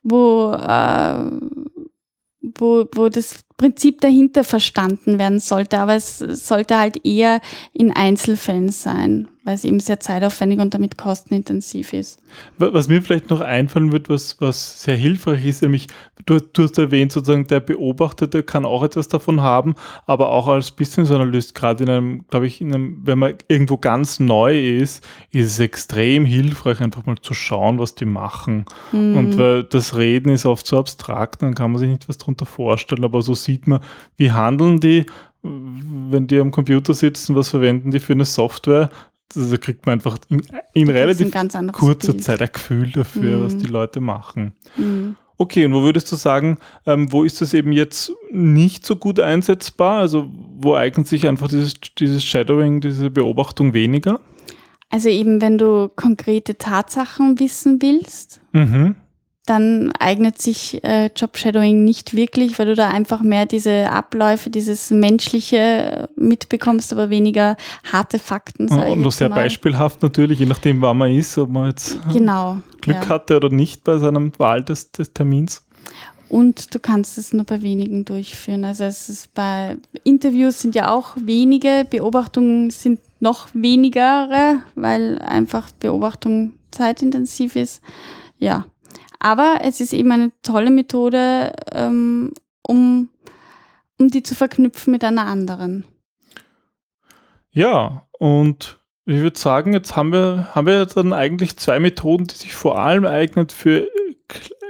wo, 0.01 0.53
äh, 0.53 1.29
wo, 2.41 2.85
wo 2.95 3.09
das 3.09 3.43
Prinzip 3.63 4.01
dahinter 4.01 4.43
verstanden 4.43 5.17
werden 5.19 5.39
sollte. 5.39 5.79
Aber 5.79 5.95
es 5.95 6.19
sollte 6.19 6.77
halt 6.77 7.05
eher 7.05 7.39
in 7.73 7.91
Einzelfällen 7.91 8.69
sein, 8.69 9.27
weil 9.45 9.55
es 9.55 9.63
eben 9.63 9.79
sehr 9.79 9.99
zeitaufwendig 9.99 10.59
und 10.59 10.73
damit 10.73 10.97
kostenintensiv 10.97 11.93
ist. 11.93 12.19
Wa- 12.57 12.69
Was 12.73 12.87
mir 12.87 13.01
vielleicht 13.01 13.29
noch 13.29 13.41
einfallen 13.41 13.91
wird, 13.91 14.09
was, 14.09 14.35
was 14.39 14.81
sehr 14.81 14.95
hilfreich 14.95 15.45
ist, 15.45 15.61
nämlich, 15.61 15.87
du, 16.25 16.39
du 16.39 16.63
hast 16.63 16.77
erwähnt, 16.77 17.11
sozusagen, 17.11 17.45
der 17.47 17.59
Beobachtete 17.59 18.41
kann 18.43 18.65
auch 18.65 18.83
etwas 18.83 19.07
davon 19.07 19.41
haben, 19.41 19.75
aber 20.07 20.29
auch 20.29 20.47
als 20.47 20.71
Business 20.71 21.11
Analyst, 21.11 21.53
gerade 21.55 21.83
in 21.83 21.89
einem, 21.89 22.25
glaube 22.29 22.47
ich, 22.47 22.59
in 22.61 22.73
einem, 22.73 22.97
wenn 23.03 23.19
man 23.19 23.35
irgendwo 23.47 23.77
ganz 23.77 24.19
neu 24.19 24.59
ist, 24.77 25.05
ist 25.31 25.45
es 25.51 25.59
extrem 25.59 26.25
hilfreich, 26.25 26.81
einfach 26.81 27.05
mal 27.05 27.17
zu 27.21 27.33
schauen, 27.33 27.77
was 27.79 27.93
die 27.95 28.05
machen. 28.05 28.65
Mhm. 28.91 29.17
Und 29.17 29.37
weil 29.37 29.63
das 29.65 29.95
Reden 29.95 30.29
ist 30.29 30.45
oft 30.45 30.65
so 30.65 30.79
abstrakt, 30.79 31.41
dann 31.43 31.53
kann 31.53 31.71
man 31.71 31.79
sich 31.79 31.89
nicht 31.89 32.09
was 32.09 32.17
darunter 32.17 32.45
vorstellen, 32.47 33.03
aber 33.03 33.21
so 33.21 33.35
sieht 33.35 33.52
man, 33.65 33.79
wie 34.17 34.31
handeln 34.31 34.79
die, 34.79 35.05
wenn 35.41 36.27
die 36.27 36.39
am 36.39 36.51
Computer 36.51 36.93
sitzen, 36.93 37.35
was 37.35 37.49
verwenden 37.49 37.91
die 37.91 37.99
für 37.99 38.13
eine 38.13 38.25
Software. 38.25 38.89
Da 39.35 39.57
kriegt 39.57 39.85
man 39.85 39.93
einfach 39.93 40.17
in, 40.29 40.41
in 40.73 40.87
ein 40.89 40.95
relativ 40.95 41.35
anderes 41.35 41.73
kurzer 41.73 42.11
Bild. 42.13 42.23
Zeit 42.23 42.41
ein 42.41 42.49
Gefühl 42.53 42.91
dafür, 42.91 43.43
was 43.43 43.55
Mhm. 43.55 43.59
die 43.59 43.67
Leute 43.67 43.99
machen. 43.99 44.53
Mhm. 44.77 45.15
Okay, 45.37 45.65
und 45.65 45.73
wo 45.73 45.81
würdest 45.81 46.11
du 46.11 46.15
sagen, 46.15 46.59
ähm, 46.85 47.11
wo 47.11 47.23
ist 47.23 47.41
das 47.41 47.53
eben 47.55 47.71
jetzt 47.71 48.11
nicht 48.31 48.85
so 48.85 48.95
gut 48.95 49.19
einsetzbar? 49.19 49.99
Also 49.99 50.29
wo 50.57 50.75
eignet 50.75 51.07
sich 51.07 51.27
einfach 51.27 51.47
dieses, 51.47 51.73
dieses 51.97 52.23
Shadowing, 52.23 52.79
diese 52.81 53.09
Beobachtung 53.09 53.73
weniger? 53.73 54.19
Also 54.91 55.09
eben, 55.09 55.41
wenn 55.41 55.57
du 55.57 55.89
konkrete 55.95 56.57
Tatsachen 56.57 57.39
wissen 57.39 57.81
willst, 57.81 58.39
Mhm. 58.53 58.95
Dann 59.45 59.91
eignet 59.99 60.41
sich 60.41 60.83
äh, 60.83 61.09
Job-Shadowing 61.13 61.83
nicht 61.83 62.15
wirklich, 62.15 62.57
weil 62.57 62.67
du 62.67 62.75
da 62.75 62.89
einfach 62.89 63.21
mehr 63.21 63.45
diese 63.45 63.91
Abläufe, 63.91 64.49
dieses 64.49 64.89
Menschliche 64.89 65.57
äh, 65.57 66.07
mitbekommst, 66.15 66.93
aber 66.93 67.09
weniger 67.09 67.57
harte 67.91 68.19
Fakten. 68.19 68.67
ich 68.67 68.71
Und 68.71 69.01
noch 69.01 69.11
sehr 69.11 69.29
mal. 69.29 69.35
beispielhaft 69.35 70.01
natürlich, 70.01 70.39
je 70.39 70.45
nachdem, 70.45 70.81
wann 70.81 70.97
man 70.97 71.11
ist, 71.11 71.37
ob 71.37 71.49
man 71.49 71.69
jetzt 71.69 71.97
Genau. 72.11 72.59
Glück 72.79 73.03
ja. 73.03 73.09
hatte 73.09 73.35
oder 73.35 73.49
nicht 73.49 73.83
bei 73.83 73.97
seinem 73.97 74.31
Wahl 74.39 74.63
des, 74.63 74.91
des 74.91 75.11
Termins. 75.13 75.65
Und 76.29 76.73
du 76.73 76.79
kannst 76.79 77.17
es 77.17 77.31
nur 77.31 77.45
bei 77.45 77.61
wenigen 77.61 78.05
durchführen. 78.05 78.65
Also 78.65 78.85
es 78.85 79.07
ist 79.07 79.33
bei 79.33 79.77
Interviews 80.03 80.61
sind 80.61 80.73
ja 80.73 80.91
auch 80.91 81.15
wenige, 81.15 81.85
Beobachtungen 81.87 82.71
sind 82.71 82.99
noch 83.19 83.49
wenigere, 83.53 84.63
weil 84.73 85.19
einfach 85.19 85.69
Beobachtung 85.79 86.53
zeitintensiv 86.71 87.55
ist. 87.55 87.81
Ja. 88.39 88.65
Aber 89.23 89.59
es 89.61 89.79
ist 89.79 89.93
eben 89.93 90.11
eine 90.11 90.33
tolle 90.41 90.69
Methode, 90.69 91.53
ähm, 91.71 92.33
um, 92.61 93.07
um 93.97 94.09
die 94.09 94.21
zu 94.21 94.35
verknüpfen 94.35 94.91
mit 94.91 95.03
einer 95.05 95.25
anderen. 95.25 95.85
Ja, 97.51 98.05
und 98.11 98.79
ich 99.05 99.21
würde 99.21 99.39
sagen, 99.39 99.71
jetzt 99.71 99.95
haben 99.95 100.11
wir, 100.11 100.49
haben 100.53 100.67
wir 100.67 100.85
dann 100.85 101.13
eigentlich 101.13 101.55
zwei 101.55 101.79
Methoden, 101.79 102.27
die 102.27 102.35
sich 102.35 102.53
vor 102.53 102.77
allem 102.77 103.05
eignen 103.05 103.47
für, 103.47 103.87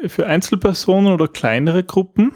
für 0.05 0.27
Einzelpersonen 0.27 1.11
oder 1.11 1.27
kleinere 1.27 1.83
Gruppen. 1.83 2.31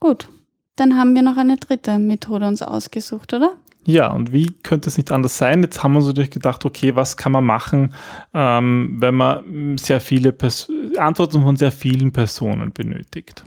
Gut. 0.00 0.28
Dann 0.74 0.98
haben 0.98 1.14
wir 1.14 1.22
noch 1.22 1.36
eine 1.36 1.56
dritte 1.56 1.98
Methode 2.00 2.48
uns 2.48 2.62
ausgesucht, 2.62 3.32
oder? 3.32 3.56
Ja, 3.88 4.12
und 4.12 4.32
wie 4.34 4.52
könnte 4.62 4.90
es 4.90 4.98
nicht 4.98 5.10
anders 5.10 5.38
sein? 5.38 5.62
Jetzt 5.62 5.82
haben 5.82 5.94
wir 5.94 6.00
uns 6.00 6.08
natürlich 6.08 6.30
gedacht, 6.30 6.66
okay, 6.66 6.94
was 6.94 7.16
kann 7.16 7.32
man 7.32 7.46
machen, 7.46 7.94
ähm, 8.34 8.98
wenn 9.00 9.14
man 9.14 9.72
mm, 9.72 9.78
sehr 9.78 10.02
viele 10.02 10.30
Pers 10.30 10.70
Antworten 10.98 11.40
von 11.40 11.56
sehr 11.56 11.72
vielen 11.72 12.12
Personen 12.12 12.70
benötigt? 12.70 13.44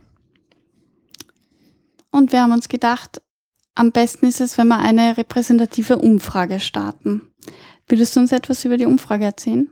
Und 2.10 2.32
wir 2.32 2.42
haben 2.42 2.54
uns 2.54 2.70
gedacht, 2.70 3.22
am 3.76 3.92
besten 3.92 4.26
ist 4.26 4.42
es, 4.42 4.58
wenn 4.58 4.70
wir 4.70 4.80
eine 4.80 5.16
repräsentative 5.16 6.00
Umfrage 6.00 6.60
starten. 6.60 7.22
Würdest 7.88 8.16
du 8.16 8.22
uns 8.22 8.32
etwas 8.32 8.66
über 8.66 8.78
die 8.78 8.88
Umfrage 8.88 9.26
erzählen? 9.26 9.70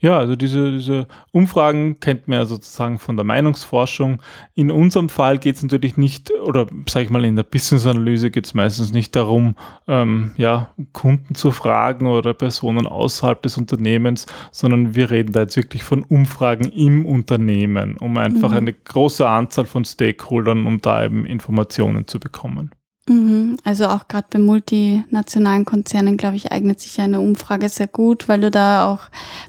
Ja, 0.00 0.18
also 0.18 0.36
diese, 0.36 0.72
diese 0.72 1.06
Umfragen 1.30 2.00
kennt 2.00 2.28
man 2.28 2.38
ja 2.38 2.44
sozusagen 2.44 2.98
von 2.98 3.16
der 3.16 3.24
Meinungsforschung. 3.24 4.20
In 4.54 4.70
unserem 4.70 5.08
Fall 5.08 5.38
geht 5.38 5.56
es 5.56 5.62
natürlich 5.62 5.96
nicht, 5.96 6.32
oder 6.42 6.66
sage 6.88 7.04
ich 7.04 7.10
mal, 7.10 7.24
in 7.24 7.36
der 7.36 7.44
Business-Analyse 7.44 8.30
geht 8.30 8.46
es 8.46 8.54
meistens 8.54 8.92
nicht 8.92 9.14
darum, 9.14 9.54
ähm, 9.86 10.32
ja, 10.36 10.70
Kunden 10.92 11.34
zu 11.34 11.52
fragen 11.52 12.06
oder 12.06 12.34
Personen 12.34 12.86
außerhalb 12.86 13.40
des 13.42 13.56
Unternehmens, 13.56 14.26
sondern 14.50 14.94
wir 14.94 15.10
reden 15.10 15.32
da 15.32 15.42
jetzt 15.42 15.56
wirklich 15.56 15.84
von 15.84 16.02
Umfragen 16.02 16.68
im 16.70 17.06
Unternehmen, 17.06 17.96
um 17.96 18.16
einfach 18.16 18.50
mhm. 18.50 18.56
eine 18.56 18.72
große 18.72 19.28
Anzahl 19.28 19.66
von 19.66 19.84
Stakeholdern, 19.84 20.66
um 20.66 20.80
da 20.80 21.04
eben 21.04 21.26
Informationen 21.26 22.06
zu 22.06 22.18
bekommen. 22.18 22.72
Mhm. 23.08 23.56
Also 23.64 23.86
auch 23.88 24.06
gerade 24.06 24.28
bei 24.30 24.38
multinationalen 24.38 25.64
Konzernen, 25.64 26.16
glaube 26.16 26.36
ich, 26.36 26.52
eignet 26.52 26.80
sich 26.80 27.00
eine 27.00 27.20
Umfrage 27.20 27.68
sehr 27.68 27.88
gut, 27.88 28.28
weil 28.28 28.40
du 28.40 28.50
da 28.50 28.86
auch 28.88 29.08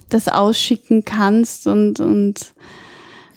das 0.09 0.27
ausschicken 0.27 1.05
kannst 1.05 1.67
und, 1.67 1.99
und 1.99 2.53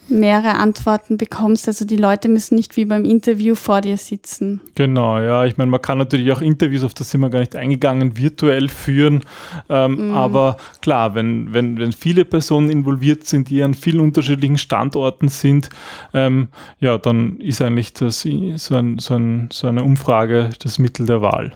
mehrere 0.08 0.54
Antworten 0.54 1.16
bekommst. 1.16 1.68
Also 1.68 1.84
die 1.84 1.96
Leute 1.96 2.28
müssen 2.28 2.54
nicht 2.54 2.76
wie 2.76 2.84
beim 2.84 3.04
Interview 3.04 3.54
vor 3.54 3.80
dir 3.80 3.96
sitzen. 3.96 4.60
Genau, 4.74 5.18
ja. 5.18 5.44
Ich 5.44 5.56
meine, 5.56 5.70
man 5.70 5.82
kann 5.82 5.98
natürlich 5.98 6.30
auch 6.32 6.40
Interviews, 6.40 6.84
auf 6.84 6.94
das 6.94 7.10
sind 7.10 7.20
wir 7.20 7.30
gar 7.30 7.40
nicht 7.40 7.56
eingegangen, 7.56 8.16
virtuell 8.16 8.68
führen. 8.68 9.22
Ähm, 9.68 10.10
mm. 10.10 10.14
Aber 10.14 10.56
klar, 10.80 11.14
wenn, 11.14 11.52
wenn, 11.52 11.78
wenn 11.78 11.92
viele 11.92 12.24
Personen 12.24 12.70
involviert 12.70 13.26
sind, 13.26 13.50
die 13.50 13.62
an 13.62 13.74
vielen 13.74 14.00
unterschiedlichen 14.00 14.58
Standorten 14.58 15.28
sind, 15.28 15.68
ähm, 16.14 16.48
ja, 16.80 16.98
dann 16.98 17.38
ist 17.40 17.62
eigentlich 17.62 17.92
das, 17.92 18.22
so, 18.22 18.76
ein, 18.76 18.98
so, 18.98 19.14
ein, 19.14 19.48
so 19.52 19.66
eine 19.66 19.82
Umfrage 19.82 20.50
das 20.60 20.78
Mittel 20.78 21.06
der 21.06 21.22
Wahl. 21.22 21.52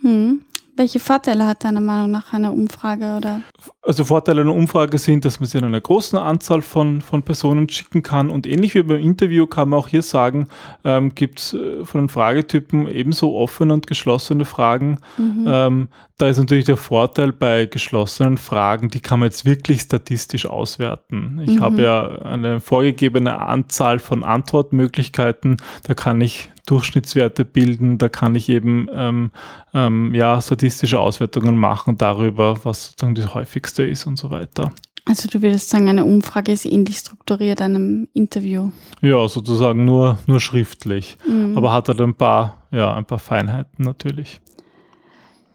Hm. 0.00 0.42
Welche 0.74 1.00
Vorteile 1.00 1.46
hat 1.46 1.64
deiner 1.64 1.82
Meinung 1.82 2.10
nach 2.10 2.32
eine 2.32 2.50
Umfrage? 2.50 3.16
Oder? 3.16 3.42
Also 3.82 4.04
Vorteile 4.04 4.40
einer 4.40 4.54
Umfrage 4.54 4.96
sind, 4.96 5.24
dass 5.24 5.38
man 5.38 5.48
sie 5.48 5.58
in 5.58 5.64
einer 5.64 5.80
großen 5.80 6.18
Anzahl 6.18 6.62
von, 6.62 7.02
von 7.02 7.22
Personen 7.22 7.68
schicken 7.68 8.02
kann. 8.02 8.30
Und 8.30 8.46
ähnlich 8.46 8.74
wie 8.74 8.82
beim 8.82 8.98
Interview 9.00 9.46
kann 9.46 9.68
man 9.68 9.80
auch 9.80 9.88
hier 9.88 10.02
sagen, 10.02 10.48
ähm, 10.84 11.14
gibt 11.14 11.40
es 11.40 11.52
äh, 11.52 11.84
von 11.84 12.02
den 12.02 12.08
Fragetypen 12.08 12.88
ebenso 12.88 13.34
offene 13.34 13.74
und 13.74 13.86
geschlossene 13.86 14.46
Fragen. 14.46 14.98
Mhm. 15.18 15.44
Ähm, 15.46 15.88
da 16.22 16.28
ist 16.28 16.38
natürlich 16.38 16.66
der 16.66 16.76
Vorteil 16.76 17.32
bei 17.32 17.66
geschlossenen 17.66 18.38
Fragen, 18.38 18.90
die 18.90 19.00
kann 19.00 19.18
man 19.18 19.26
jetzt 19.26 19.44
wirklich 19.44 19.80
statistisch 19.80 20.46
auswerten. 20.46 21.40
Ich 21.44 21.56
mhm. 21.56 21.60
habe 21.60 21.82
ja 21.82 22.22
eine 22.22 22.60
vorgegebene 22.60 23.40
Anzahl 23.40 23.98
von 23.98 24.22
Antwortmöglichkeiten. 24.22 25.56
Da 25.82 25.94
kann 25.94 26.20
ich 26.20 26.52
Durchschnittswerte 26.66 27.44
bilden, 27.44 27.98
da 27.98 28.08
kann 28.08 28.36
ich 28.36 28.48
eben 28.50 28.86
ähm, 28.94 29.32
ähm, 29.74 30.14
ja, 30.14 30.40
statistische 30.40 31.00
Auswertungen 31.00 31.56
machen 31.56 31.98
darüber, 31.98 32.64
was 32.64 32.90
sozusagen 32.90 33.16
das 33.16 33.34
häufigste 33.34 33.82
ist 33.82 34.06
und 34.06 34.16
so 34.16 34.30
weiter. 34.30 34.70
Also 35.04 35.28
du 35.28 35.42
würdest 35.42 35.70
sagen, 35.70 35.88
eine 35.88 36.04
Umfrage 36.04 36.52
ist 36.52 36.64
ähnlich 36.64 36.98
strukturiert 36.98 37.60
einem 37.60 38.06
Interview. 38.12 38.70
Ja, 39.00 39.26
sozusagen 39.26 39.84
nur, 39.84 40.18
nur 40.28 40.38
schriftlich. 40.38 41.18
Mhm. 41.26 41.58
Aber 41.58 41.72
hat 41.72 41.88
halt 41.88 42.00
ein 42.00 42.14
paar, 42.14 42.68
ja, 42.70 42.94
ein 42.94 43.06
paar 43.06 43.18
Feinheiten 43.18 43.84
natürlich. 43.84 44.40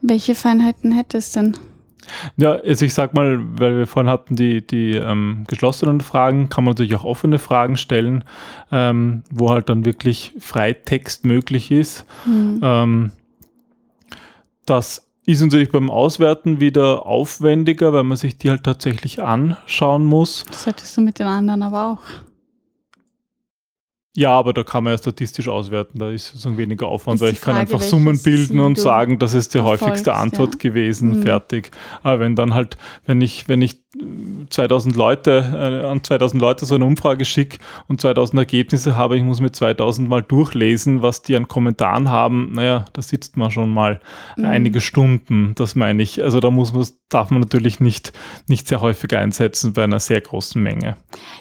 Welche 0.02 0.36
Feinheiten 0.36 0.92
hätte 0.92 1.18
es 1.18 1.32
denn? 1.32 1.58
Ja, 2.38 2.54
also 2.54 2.86
ich 2.86 2.94
sag 2.94 3.14
mal, 3.14 3.40
weil 3.60 3.78
wir 3.78 3.88
vorhin 3.88 4.10
hatten 4.10 4.36
die, 4.36 4.66
die 4.66 4.94
ähm, 4.94 5.44
geschlossenen 5.48 6.02
Fragen, 6.02 6.50
kann 6.50 6.64
man 6.64 6.72
natürlich 6.74 6.96
auch 6.96 7.04
offene 7.04 7.40
Fragen 7.40 7.78
stellen, 7.78 8.24
ähm, 8.72 9.24
wo 9.30 9.50
halt 9.50 9.70
dann 9.70 9.86
wirklich 9.86 10.34
Freitext 10.40 11.26
möglich 11.26 11.72
ist. 11.72 12.06
Mhm. 12.26 12.62
Ähm, 12.64 13.12
das 14.66 15.06
ist 15.26 15.42
natürlich 15.42 15.72
beim 15.72 15.90
Auswerten 15.90 16.62
wieder 16.62 17.06
aufwendiger, 17.06 17.92
weil 17.92 18.04
man 18.04 18.18
sich 18.18 18.38
die 18.38 18.50
halt 18.50 18.64
tatsächlich 18.64 19.22
anschauen 19.22 20.06
muss. 20.06 20.46
Das 20.48 20.64
solltest 20.64 20.96
du 20.96 21.02
mit 21.02 21.20
den 21.20 21.28
anderen 21.28 21.64
aber 21.64 21.92
auch. 21.92 22.27
Ja, 24.18 24.32
aber 24.32 24.52
da 24.52 24.64
kann 24.64 24.84
man 24.84 24.94
ja 24.94 24.98
statistisch 24.98 25.48
auswerten, 25.48 26.00
da 26.00 26.10
ist 26.10 26.30
sozusagen 26.30 26.58
weniger 26.58 26.88
Aufwand, 26.88 27.22
weil 27.22 27.34
ich 27.34 27.40
Frage, 27.40 27.54
kann 27.54 27.62
einfach 27.62 27.82
Summen 27.82 28.20
bilden 28.20 28.60
und 28.60 28.80
sagen, 28.80 29.20
das 29.20 29.36
ist 29.36 29.54
die 29.54 29.60
häufigste 29.60 30.16
Antwort 30.16 30.56
ja. 30.56 30.70
gewesen, 30.70 31.20
mhm. 31.20 31.22
fertig. 31.22 31.70
Aber 32.02 32.22
wenn 32.22 32.36
dann 32.36 32.56
halt, 32.56 32.78
wenn 33.06 33.22
ich, 33.22 33.48
wenn 33.48 33.62
ich 33.62 33.78
2000 34.50 34.96
Leute, 34.96 35.84
äh, 35.84 35.88
an 35.88 36.04
2000 36.04 36.42
Leute 36.42 36.66
so 36.66 36.74
eine 36.74 36.86
Umfrage 36.86 37.26
schicke 37.26 37.60
und 37.88 38.02
2000 38.02 38.40
Ergebnisse 38.40 38.96
habe, 38.96 39.18
ich 39.18 39.24
muss 39.24 39.40
mir 39.40 39.52
2000 39.52 40.10
mal 40.10 40.24
durchlesen, 40.24 41.04
was 41.04 41.22
die 41.22 41.36
an 41.36 41.48
Kommentaren 41.48 42.10
haben, 42.10 42.54
naja, 42.54 42.86
da 42.94 43.04
sitzt 43.04 43.38
man 43.38 43.52
schon 43.52 43.70
mal 43.70 44.00
mhm. 44.36 44.46
einige 44.46 44.82
Stunden, 44.82 45.54
das 45.54 45.76
meine 45.76 46.02
ich. 46.02 46.24
Also 46.24 46.40
da 46.40 46.50
muss 46.50 46.74
man, 46.74 46.88
darf 47.10 47.30
man 47.30 47.42
natürlich 47.42 47.80
nicht, 47.80 48.14
nicht 48.48 48.68
sehr 48.68 48.82
häufig 48.82 49.16
einsetzen 49.16 49.74
bei 49.74 49.84
einer 49.84 50.00
sehr 50.00 50.22
großen 50.22 50.60
Menge. 50.60 50.98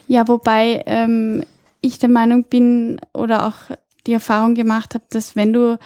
Ja, 0.07 0.27
wobei, 0.27 0.83
ähm, 0.85 1.43
ich 1.87 1.99
der 1.99 2.09
Meinung 2.09 2.43
bin 2.43 2.99
oder 3.13 3.47
auch 3.47 3.75
die 4.05 4.13
Erfahrung 4.13 4.55
gemacht 4.55 4.93
habe, 4.93 5.03
dass 5.09 5.35
wenn 5.35 5.53
du 5.53 5.77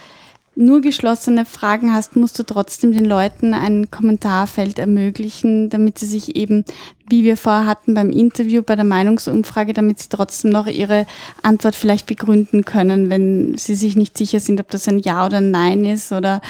nur 0.56 0.82
geschlossene 0.82 1.46
Fragen 1.46 1.94
hast, 1.94 2.16
musst 2.16 2.38
du 2.38 2.44
trotzdem 2.44 2.92
den 2.92 3.06
Leuten 3.06 3.54
ein 3.54 3.90
Kommentarfeld 3.90 4.80
ermöglichen, 4.80 5.70
damit 5.70 5.98
sie 5.98 6.06
sich 6.06 6.36
eben, 6.36 6.66
wie 7.10 7.24
wir 7.24 7.38
vorher 7.38 7.66
hatten 7.66 7.94
beim 7.94 8.10
Interview, 8.10 8.62
bei 8.62 8.76
der 8.76 8.86
Meinungsumfrage, 8.86 9.74
damit 9.74 10.00
sie 10.00 10.10
trotzdem 10.10 10.52
noch 10.52 10.68
ihre 10.68 11.06
Antwort 11.42 11.76
vielleicht 11.76 12.06
begründen 12.06 12.66
können, 12.66 13.10
wenn 13.10 13.58
sie 13.58 13.76
sich 13.76 13.96
nicht 13.96 14.18
sicher 14.18 14.42
sind, 14.42 14.60
ob 14.60 14.70
das 14.70 14.88
ein 14.88 15.00
Ja 15.00 15.26
oder 15.26 15.38
ein 15.38 15.52
Nein 15.52 15.86
ist 15.86 16.12
oder 16.12 16.42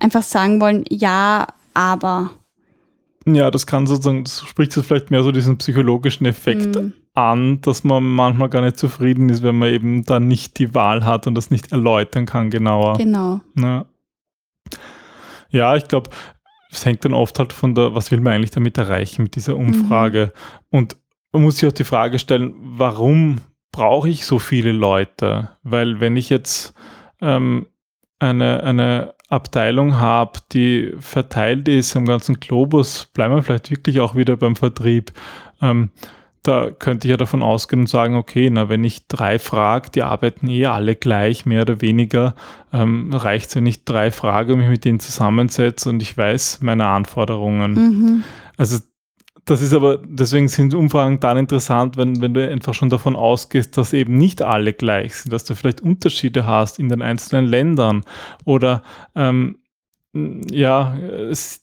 einfach 0.00 0.24
sagen 0.24 0.60
wollen, 0.60 0.84
ja, 0.90 1.46
aber. 1.74 2.32
Ja, 3.24 3.52
das 3.52 3.66
kann 3.66 3.86
sozusagen, 3.86 4.24
das 4.24 4.40
spricht 4.40 4.72
so 4.72 4.82
vielleicht 4.82 5.12
mehr 5.12 5.22
so 5.22 5.30
diesen 5.30 5.58
psychologischen 5.58 6.26
Effekt 6.26 6.74
mm 6.74 7.03
an, 7.14 7.60
dass 7.60 7.84
man 7.84 8.02
manchmal 8.04 8.48
gar 8.48 8.62
nicht 8.62 8.78
zufrieden 8.78 9.28
ist, 9.28 9.42
wenn 9.42 9.56
man 9.56 9.72
eben 9.72 10.04
dann 10.04 10.26
nicht 10.26 10.58
die 10.58 10.74
Wahl 10.74 11.04
hat 11.04 11.26
und 11.26 11.34
das 11.34 11.50
nicht 11.50 11.72
erläutern 11.72 12.26
kann 12.26 12.50
genauer. 12.50 12.98
Genau. 12.98 13.40
Ja, 13.56 13.86
ja 15.50 15.76
ich 15.76 15.86
glaube, 15.86 16.10
es 16.70 16.84
hängt 16.84 17.04
dann 17.04 17.14
oft 17.14 17.38
halt 17.38 17.52
von 17.52 17.74
der, 17.74 17.94
was 17.94 18.10
will 18.10 18.20
man 18.20 18.32
eigentlich 18.32 18.50
damit 18.50 18.76
erreichen 18.78 19.22
mit 19.22 19.36
dieser 19.36 19.56
Umfrage? 19.56 20.32
Mhm. 20.34 20.78
Und 20.78 20.96
man 21.32 21.42
muss 21.42 21.58
sich 21.58 21.68
auch 21.68 21.72
die 21.72 21.84
Frage 21.84 22.18
stellen, 22.18 22.54
warum 22.56 23.40
brauche 23.70 24.08
ich 24.08 24.26
so 24.26 24.40
viele 24.40 24.72
Leute? 24.72 25.50
Weil 25.62 26.00
wenn 26.00 26.16
ich 26.16 26.30
jetzt 26.30 26.74
ähm, 27.20 27.66
eine, 28.18 28.62
eine 28.64 29.14
Abteilung 29.28 29.96
habe, 29.96 30.40
die 30.52 30.94
verteilt 30.98 31.68
ist 31.68 31.96
am 31.96 32.06
ganzen 32.06 32.40
Globus, 32.40 33.06
bleiben 33.06 33.34
wir 33.34 33.42
vielleicht 33.42 33.70
wirklich 33.70 34.00
auch 34.00 34.14
wieder 34.14 34.36
beim 34.36 34.56
Vertrieb. 34.56 35.12
Ähm, 35.60 35.90
da 36.44 36.70
könnte 36.70 37.08
ich 37.08 37.10
ja 37.10 37.16
davon 37.16 37.42
ausgehen 37.42 37.80
und 37.80 37.86
sagen, 37.86 38.16
okay, 38.16 38.50
na, 38.50 38.68
wenn 38.68 38.84
ich 38.84 39.08
drei 39.08 39.38
frage, 39.38 39.90
die 39.90 40.02
arbeiten 40.02 40.46
eh 40.48 40.66
alle 40.66 40.94
gleich, 40.94 41.46
mehr 41.46 41.62
oder 41.62 41.80
weniger, 41.80 42.34
ähm, 42.72 43.12
reicht 43.12 43.48
es, 43.48 43.56
wenn 43.56 43.66
ich 43.66 43.84
drei 43.84 44.10
frage 44.10 44.52
und 44.52 44.60
mich 44.60 44.68
mit 44.68 44.84
denen 44.84 45.00
zusammensetze 45.00 45.88
und 45.88 46.02
ich 46.02 46.16
weiß 46.16 46.60
meine 46.60 46.86
Anforderungen. 46.86 47.72
Mhm. 47.72 48.24
Also 48.58 48.78
das 49.46 49.62
ist 49.62 49.72
aber, 49.72 49.98
deswegen 50.04 50.48
sind 50.48 50.74
Umfragen 50.74 51.18
dann 51.18 51.38
interessant, 51.38 51.96
wenn, 51.96 52.20
wenn 52.20 52.34
du 52.34 52.46
einfach 52.46 52.74
schon 52.74 52.90
davon 52.90 53.16
ausgehst, 53.16 53.76
dass 53.78 53.94
eben 53.94 54.16
nicht 54.16 54.42
alle 54.42 54.74
gleich 54.74 55.16
sind, 55.16 55.32
dass 55.32 55.44
du 55.44 55.54
vielleicht 55.54 55.80
Unterschiede 55.80 56.46
hast 56.46 56.78
in 56.78 56.90
den 56.90 57.00
einzelnen 57.00 57.46
Ländern 57.46 58.04
oder 58.44 58.82
ähm, 59.14 59.58
ja, 60.12 60.96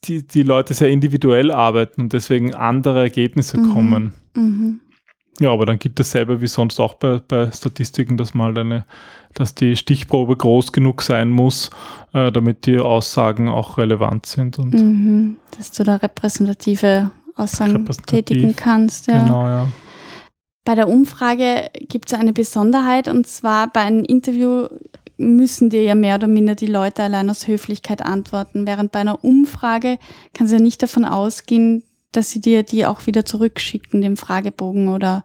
die, 0.04 0.28
die 0.28 0.44
Leute 0.44 0.74
sehr 0.74 0.90
individuell 0.90 1.52
arbeiten 1.52 2.02
und 2.02 2.14
deswegen 2.14 2.54
andere 2.54 3.00
Ergebnisse 3.00 3.60
mhm. 3.60 3.74
kommen. 3.74 4.14
Mhm. 4.34 4.82
Ja, 5.40 5.52
aber 5.52 5.66
dann 5.66 5.80
gibt 5.80 6.00
es 6.00 6.12
selber 6.12 6.42
wie 6.42 6.48
sonst 6.48 6.80
auch 6.80 6.96
bei, 6.96 7.20
bei 7.28 7.52
Statistiken, 7.52 8.18
dass 8.18 8.34
mal 8.34 8.56
eine, 8.58 8.86
dass 9.34 9.56
die 9.56 9.76
Stichprobe 9.76 10.36
groß 10.36 10.72
genug 10.72 11.02
sein 11.02 11.30
muss, 11.30 11.70
äh, 12.14 12.32
damit 12.32 12.66
die 12.66 12.78
Aussagen 12.78 13.50
auch 13.50 13.78
relevant 13.78 14.26
sind. 14.26 14.60
Und 14.60 14.74
mhm. 14.74 15.38
Dass 15.58 15.72
du 15.72 15.84
da 15.84 15.96
repräsentative 15.96 17.12
Aussagen 17.36 17.78
repräsentativ, 17.78 18.26
tätigen 18.26 18.56
kannst. 18.56 19.08
Ja. 19.08 19.24
Genau, 19.24 19.48
ja. 19.48 19.68
Bei 20.64 20.76
der 20.76 20.88
Umfrage 20.88 21.72
gibt 21.90 22.12
es 22.12 22.20
eine 22.20 22.34
Besonderheit 22.34 23.08
und 23.08 23.26
zwar 23.26 23.68
bei 23.72 23.82
einem 23.82 24.04
Interview 24.04 24.68
müssen 25.18 25.70
dir 25.70 25.84
ja 25.84 25.96
mehr 25.96 26.16
oder 26.16 26.28
minder 26.28 26.56
die 26.56 26.68
Leute 26.68 27.04
allein 27.04 27.30
aus 27.30 27.48
Höflichkeit 27.48 28.04
antworten, 28.04 28.68
während 28.68 28.92
bei 28.92 29.00
einer 29.00 29.24
Umfrage 29.24 29.98
kann 30.34 30.48
sie 30.48 30.56
ja 30.56 30.62
nicht 30.62 30.84
davon 30.84 31.06
ausgehen, 31.06 31.84
dass 32.12 32.32
sie 32.32 32.42
dir 32.42 32.64
die 32.64 32.86
auch 32.86 33.06
wieder 33.08 33.26
zurückschicken, 33.26 34.02
den 34.02 34.18
Fragebogen 34.18 34.90
oder 34.90 35.24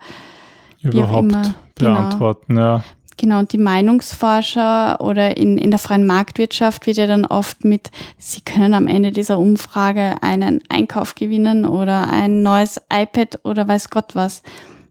überhaupt 0.83 1.29
genau. 1.29 1.53
beantworten, 1.75 2.55
genau. 2.55 2.61
ja. 2.61 2.85
Genau, 3.19 3.39
und 3.39 3.53
die 3.53 3.59
Meinungsforscher 3.59 5.01
oder 5.01 5.39
in, 5.39 5.57
in 5.57 5.71
der 5.71 5.79
freien 5.79 6.07
Marktwirtschaft 6.07 6.87
wird 6.87 6.99
ja 6.99 7.07
dann 7.07 7.25
oft 7.25 7.65
mit, 7.65 7.91
sie 8.19 8.43
können 8.43 8.75
am 8.75 8.87
Ende 8.87 9.11
dieser 9.11 9.39
Umfrage 9.39 10.23
einen 10.23 10.63
Einkauf 10.69 11.15
gewinnen 11.15 11.65
oder 11.65 12.11
ein 12.11 12.43
neues 12.43 12.79
iPad 12.93 13.41
oder 13.43 13.67
weiß 13.67 13.89
Gott 13.89 14.15
was. 14.15 14.43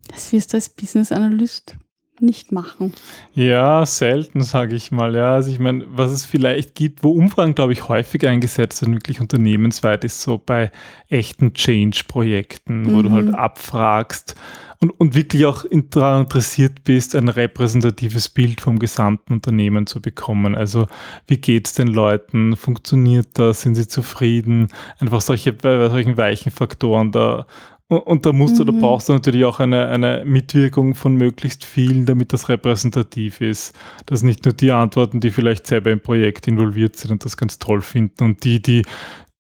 Das 0.08 0.32
wirst 0.32 0.54
du 0.54 0.58
als 0.58 0.70
Business 0.70 1.12
Analyst 1.12 1.76
nicht 2.22 2.51
machen? 2.51 2.93
Ja, 3.34 3.86
selten, 3.86 4.41
sage 4.41 4.76
ich 4.76 4.91
mal. 4.91 5.16
Ja, 5.16 5.34
also 5.34 5.51
ich 5.51 5.59
meine, 5.59 5.86
was 5.88 6.11
es 6.11 6.26
vielleicht 6.26 6.76
gibt, 6.76 7.03
wo 7.03 7.11
Umfragen, 7.11 7.55
glaube 7.55 7.74
ich, 7.74 7.88
häufig 7.88 8.28
eingesetzt 8.28 8.80
sind, 8.80 8.93
wirklich 8.93 9.20
unternehmensweit, 9.20 10.03
ist 10.03 10.22
so 10.22 10.38
bei 10.38 10.72
echten 11.09 11.53
Change-Projekten, 11.53 12.84
mhm. 12.84 12.95
wo 12.95 13.01
du 13.01 13.11
halt 13.11 13.28
mhm. 13.28 13.36
abfragst 13.36 14.36
und, 14.80 14.91
und 14.99 15.16
wirklich 15.16 15.45
auch 15.45 15.66
daran 15.72 16.24
interessiert 16.24 16.84
bist, 16.84 17.16
ein 17.16 17.30
repräsentatives 17.30 18.30
Bild 18.30 18.61
vom 18.61 18.80
gesamten 18.80 19.34
Unternehmen 19.34 19.88
zu 19.88 20.01
bekommen. 20.01 20.55
Also 20.55 20.88
wie 21.28 21.38
geht 21.38 21.68
es 21.68 21.74
den 21.74 21.88
Leuten? 21.88 22.55
Funktioniert 22.55 23.30
das? 23.34 23.61
Sind 23.61 23.76
sie 23.76 23.88
zufrieden? 23.88 24.70
Einfach 24.99 25.22
solche, 25.22 25.53
bei 25.53 25.89
solchen 25.89 26.18
weichen 26.18 26.51
Faktoren 26.51 27.11
da 27.11 27.45
und 27.88 28.26
da 28.26 28.34
musst 28.34 28.58
du, 28.58 28.64
mhm. 28.64 28.68
da 28.68 28.72
brauchst 28.74 29.10
du 29.10 29.14
natürlich 29.14 29.46
auch 29.46 29.60
eine, 29.60 29.88
eine 29.88 30.24
Mitwirkung 30.26 30.96
von 30.96 31.16
möglichst 31.16 31.64
vielen, 31.64 32.06
damit 32.06 32.34
das 32.34 32.50
repräsentativ 32.50 33.42
ist. 33.42 33.76
Dass 34.08 34.24
nicht 34.24 34.46
nur 34.46 34.54
die 34.54 34.72
antworten, 34.72 35.20
die 35.20 35.30
vielleicht 35.30 35.68
selber 35.68 35.92
im 35.92 36.02
Projekt 36.02 36.48
involviert 36.48 36.96
sind 36.96 37.12
und 37.12 37.26
das 37.26 37.38
ganz 37.38 37.60
toll 37.60 37.82
finden 37.82 38.24
und 38.24 38.44
die, 38.44 38.62
die 38.62 38.84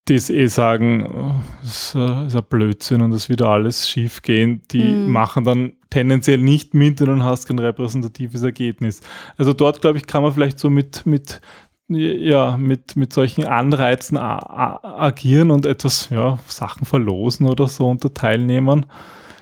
das 0.07 0.29
eh 0.29 0.45
sagen, 0.45 1.07
oh, 1.07 1.33
das 1.63 1.95
ist 1.95 2.35
ein 2.35 2.43
Blödsinn 2.47 3.01
und 3.01 3.09
das 3.09 3.27
wird 3.27 3.41
alles 3.41 3.89
schief 3.89 4.21
gehen, 4.21 4.61
die 4.69 4.83
mhm. 4.83 5.11
machen 5.11 5.43
dann 5.43 5.73
tendenziell 5.89 6.37
nicht 6.37 6.75
mit 6.75 7.01
und 7.01 7.07
dann 7.07 7.23
hast 7.23 7.47
kein 7.47 7.57
repräsentatives 7.57 8.43
Ergebnis. 8.43 9.01
Also 9.37 9.53
dort, 9.53 9.81
glaube 9.81 9.97
ich, 9.97 10.05
kann 10.05 10.21
man 10.21 10.31
vielleicht 10.31 10.59
so 10.59 10.69
mit, 10.69 11.07
mit 11.07 11.41
ja, 11.87 12.57
mit, 12.57 12.95
mit 12.95 13.13
solchen 13.13 13.45
Anreizen 13.45 14.17
agieren 14.17 15.51
und 15.51 15.65
etwas, 15.65 16.09
ja, 16.09 16.39
Sachen 16.47 16.85
verlosen 16.85 17.47
oder 17.47 17.67
so 17.67 17.89
unter 17.89 18.13
Teilnehmern. 18.13 18.85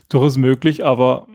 Durchaus 0.09 0.37
möglich, 0.37 0.85
aber, 0.85 1.27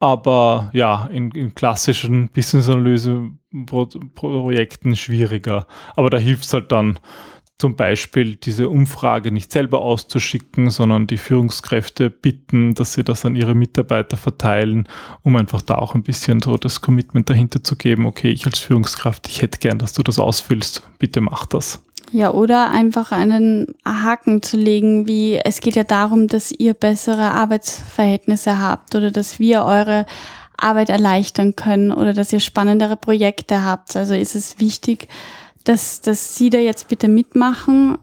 aber 0.00 0.70
ja, 0.72 1.06
in, 1.12 1.30
in 1.32 1.54
klassischen 1.54 2.28
Business-Analyse-Projekten 2.30 4.96
schwieriger. 4.96 5.66
Aber 5.96 6.10
da 6.10 6.18
hilft 6.18 6.44
es 6.44 6.52
halt 6.52 6.72
dann, 6.72 6.98
zum 7.58 7.74
Beispiel 7.74 8.36
diese 8.36 8.68
Umfrage 8.68 9.32
nicht 9.32 9.50
selber 9.50 9.80
auszuschicken, 9.80 10.70
sondern 10.70 11.08
die 11.08 11.16
Führungskräfte 11.16 12.08
bitten, 12.08 12.74
dass 12.74 12.92
sie 12.92 13.02
das 13.02 13.24
an 13.24 13.34
ihre 13.34 13.56
Mitarbeiter 13.56 14.16
verteilen, 14.16 14.88
um 15.22 15.34
einfach 15.34 15.62
da 15.62 15.74
auch 15.74 15.96
ein 15.96 16.04
bisschen 16.04 16.40
so 16.40 16.56
das 16.56 16.80
Commitment 16.80 17.28
dahinter 17.28 17.64
zu 17.64 17.74
geben, 17.74 18.06
okay, 18.06 18.30
ich 18.30 18.46
als 18.46 18.60
Führungskraft, 18.60 19.26
ich 19.28 19.42
hätte 19.42 19.58
gern, 19.58 19.78
dass 19.78 19.92
du 19.92 20.04
das 20.04 20.20
ausfüllst, 20.20 20.82
bitte 21.00 21.20
mach 21.20 21.46
das. 21.46 21.82
Ja, 22.12 22.30
oder 22.32 22.70
einfach 22.70 23.12
einen 23.12 23.74
Haken 23.84 24.40
zu 24.40 24.56
legen, 24.56 25.06
wie 25.08 25.36
es 25.36 25.60
geht 25.60 25.76
ja 25.76 25.84
darum, 25.84 26.28
dass 26.28 26.52
ihr 26.52 26.74
bessere 26.74 27.32
Arbeitsverhältnisse 27.32 28.60
habt 28.60 28.94
oder 28.94 29.10
dass 29.10 29.38
wir 29.38 29.64
eure 29.64 30.06
Arbeit 30.56 30.88
erleichtern 30.88 31.54
können 31.54 31.92
oder 31.92 32.14
dass 32.14 32.32
ihr 32.32 32.40
spannendere 32.40 32.96
Projekte 32.96 33.64
habt. 33.64 33.94
Also 33.96 34.14
ist 34.14 34.34
es 34.34 34.58
wichtig, 34.58 35.08
dass, 35.64 36.00
dass 36.00 36.36
Sie 36.36 36.50
da 36.50 36.58
jetzt 36.58 36.88
bitte 36.88 37.08
mitmachen, 37.08 37.98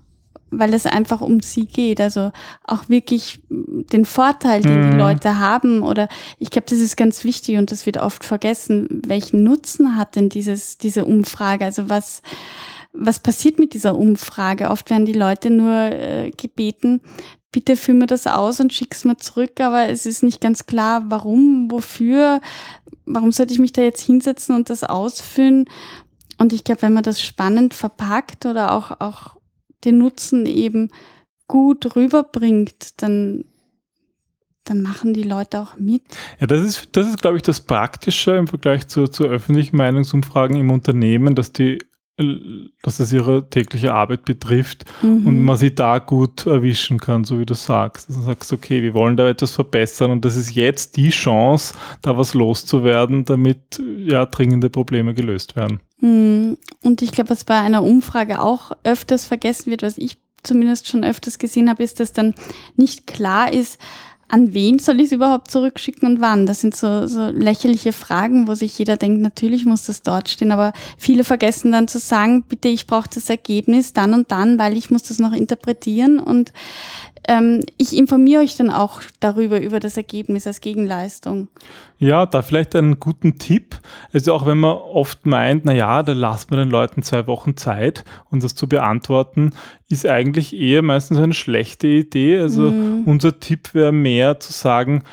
weil 0.51 0.73
es 0.73 0.85
einfach 0.85 1.21
um 1.21 1.41
Sie 1.41 1.65
geht. 1.65 1.99
Also 1.99 2.31
auch 2.63 2.87
wirklich 2.89 3.39
den 3.49 4.05
Vorteil, 4.05 4.61
den 4.61 4.87
mhm. 4.87 4.91
die 4.91 4.97
Leute 4.97 5.39
haben. 5.39 5.83
Oder 5.83 6.07
ich 6.39 6.49
glaube, 6.49 6.67
das 6.69 6.79
ist 6.79 6.95
ganz 6.97 7.23
wichtig 7.23 7.57
und 7.57 7.71
das 7.71 7.85
wird 7.85 7.97
oft 7.97 8.23
vergessen. 8.23 9.01
Welchen 9.05 9.43
Nutzen 9.43 9.95
hat 9.95 10.15
denn 10.15 10.29
dieses, 10.29 10.77
diese 10.77 11.05
Umfrage? 11.05 11.65
Also 11.65 11.89
was, 11.89 12.21
was 12.93 13.19
passiert 13.19 13.59
mit 13.59 13.73
dieser 13.73 13.95
Umfrage? 13.97 14.69
Oft 14.69 14.89
werden 14.89 15.05
die 15.05 15.13
Leute 15.13 15.49
nur 15.49 15.73
äh, 15.73 16.31
gebeten, 16.31 17.01
bitte 17.55 17.77
führ 17.77 17.93
mir 17.93 18.05
das 18.05 18.27
aus 18.27 18.59
und 18.59 18.73
schick's 18.73 19.05
mir 19.05 19.15
zurück, 19.15 19.61
aber 19.61 19.87
es 19.87 20.05
ist 20.05 20.23
nicht 20.23 20.41
ganz 20.41 20.65
klar, 20.65 21.03
warum, 21.07 21.71
wofür, 21.71 22.41
warum 23.05 23.31
sollte 23.31 23.53
ich 23.53 23.59
mich 23.59 23.71
da 23.71 23.81
jetzt 23.81 24.01
hinsetzen 24.01 24.53
und 24.55 24.69
das 24.69 24.83
ausfüllen? 24.83 25.63
Und 26.45 26.53
ich 26.53 26.63
glaube, 26.63 26.83
wenn 26.83 26.93
man 26.93 27.01
das 27.01 27.23
spannend 27.23 27.73
verpackt 27.73 28.45
oder 28.45 28.73
auch, 28.73 29.01
auch 29.01 29.35
den 29.83 29.97
Nutzen 29.97 30.45
eben 30.45 30.91
gut 31.47 31.95
rüberbringt, 31.95 33.01
dann, 33.01 33.45
dann 34.63 34.83
machen 34.83 35.15
die 35.15 35.23
Leute 35.23 35.59
auch 35.59 35.75
mit. 35.77 36.03
Ja, 36.39 36.45
das 36.45 36.61
ist, 36.61 36.89
das 36.91 37.07
ist, 37.07 37.19
glaube 37.19 37.37
ich, 37.37 37.41
das 37.41 37.61
Praktische 37.61 38.35
im 38.35 38.45
Vergleich 38.45 38.87
zu, 38.87 39.07
zu 39.07 39.23
öffentlichen 39.23 39.75
Meinungsumfragen 39.75 40.55
im 40.55 40.69
Unternehmen, 40.69 41.33
dass 41.33 41.51
die 41.51 41.79
dass 42.81 42.99
es 43.01 43.11
ihre 43.11 43.49
tägliche 43.49 43.93
Arbeit 43.93 44.23
betrifft 44.23 44.85
mhm. 45.01 45.27
und 45.27 45.43
man 45.43 45.57
sie 45.57 45.75
da 45.75 45.99
gut 45.99 46.45
erwischen 46.45 46.97
kann, 46.97 47.25
so 47.25 47.39
wie 47.39 47.45
du 47.45 47.55
sagst. 47.55 48.07
Also 48.07 48.21
du 48.21 48.25
sagst, 48.27 48.53
okay, 48.53 48.81
wir 48.83 48.93
wollen 48.93 49.17
da 49.17 49.27
etwas 49.27 49.51
verbessern 49.51 50.11
und 50.11 50.23
das 50.23 50.37
ist 50.37 50.55
jetzt 50.55 50.95
die 50.95 51.09
Chance, 51.09 51.73
da 52.01 52.17
was 52.17 52.33
loszuwerden, 52.33 53.25
damit 53.25 53.81
ja 53.97 54.25
dringende 54.25 54.69
Probleme 54.69 55.13
gelöst 55.13 55.57
werden. 55.57 55.81
Mhm. 55.99 56.57
Und 56.81 57.01
ich 57.01 57.11
glaube, 57.11 57.31
was 57.31 57.43
bei 57.43 57.59
einer 57.59 57.83
Umfrage 57.83 58.41
auch 58.41 58.71
öfters 58.83 59.25
vergessen 59.25 59.69
wird, 59.71 59.83
was 59.83 59.97
ich 59.97 60.17
zumindest 60.41 60.87
schon 60.87 61.03
öfters 61.03 61.37
gesehen 61.37 61.69
habe, 61.69 61.83
ist, 61.83 61.99
dass 61.99 62.13
dann 62.13 62.33
nicht 62.77 63.07
klar 63.07 63.51
ist, 63.51 63.79
an 64.27 64.53
wen 64.53 64.79
soll 64.79 64.99
ich 64.99 65.07
es 65.07 65.11
überhaupt 65.11 65.51
zurückschicken 65.51 66.07
und 66.07 66.21
wann? 66.21 66.45
Das 66.45 66.61
sind 66.61 66.75
so, 66.75 67.07
so 67.07 67.27
lächerliche 67.27 67.93
Fragen, 67.93 68.47
wo 68.47 68.55
sich 68.55 68.77
jeder 68.77 68.97
denkt, 68.97 69.21
natürlich 69.21 69.65
muss 69.65 69.85
das 69.85 70.01
dort 70.01 70.29
stehen, 70.29 70.51
aber 70.51 70.73
viele 70.97 71.23
vergessen 71.23 71.71
dann 71.71 71.87
zu 71.87 71.99
sagen, 71.99 72.43
bitte, 72.43 72.67
ich 72.67 72.87
brauche 72.87 73.09
das 73.13 73.29
Ergebnis 73.29 73.93
dann 73.93 74.13
und 74.13 74.31
dann, 74.31 74.57
weil 74.57 74.77
ich 74.77 74.89
muss 74.89 75.03
das 75.03 75.19
noch 75.19 75.33
interpretieren 75.33 76.19
und 76.19 76.51
ähm, 77.27 77.61
ich 77.77 77.95
informiere 77.95 78.41
euch 78.41 78.55
dann 78.57 78.69
auch 78.69 79.01
darüber, 79.19 79.59
über 79.59 79.79
das 79.79 79.97
Ergebnis 79.97 80.47
als 80.47 80.61
Gegenleistung. 80.61 81.47
Ja, 81.97 82.25
da 82.25 82.41
vielleicht 82.41 82.75
einen 82.75 82.99
guten 82.99 83.37
Tipp. 83.37 83.79
Also 84.13 84.33
auch 84.33 84.45
wenn 84.45 84.59
man 84.59 84.75
oft 84.75 85.25
meint, 85.25 85.65
na 85.65 85.73
ja, 85.73 86.03
da 86.03 86.13
lassen 86.13 86.51
wir 86.51 86.57
den 86.57 86.69
Leuten 86.69 87.03
zwei 87.03 87.25
Wochen 87.27 87.57
Zeit, 87.57 88.03
um 88.29 88.39
das 88.39 88.55
zu 88.55 88.67
beantworten, 88.67 89.53
ist 89.89 90.05
eigentlich 90.05 90.55
eher 90.55 90.81
meistens 90.81 91.17
eine 91.19 91.33
schlechte 91.33 91.87
Idee. 91.87 92.39
Also 92.39 92.71
mhm. 92.71 93.03
unser 93.05 93.39
Tipp 93.39 93.73
wäre 93.73 93.91
mehr 93.91 94.39
zu 94.39 94.51
sagen, 94.51 95.03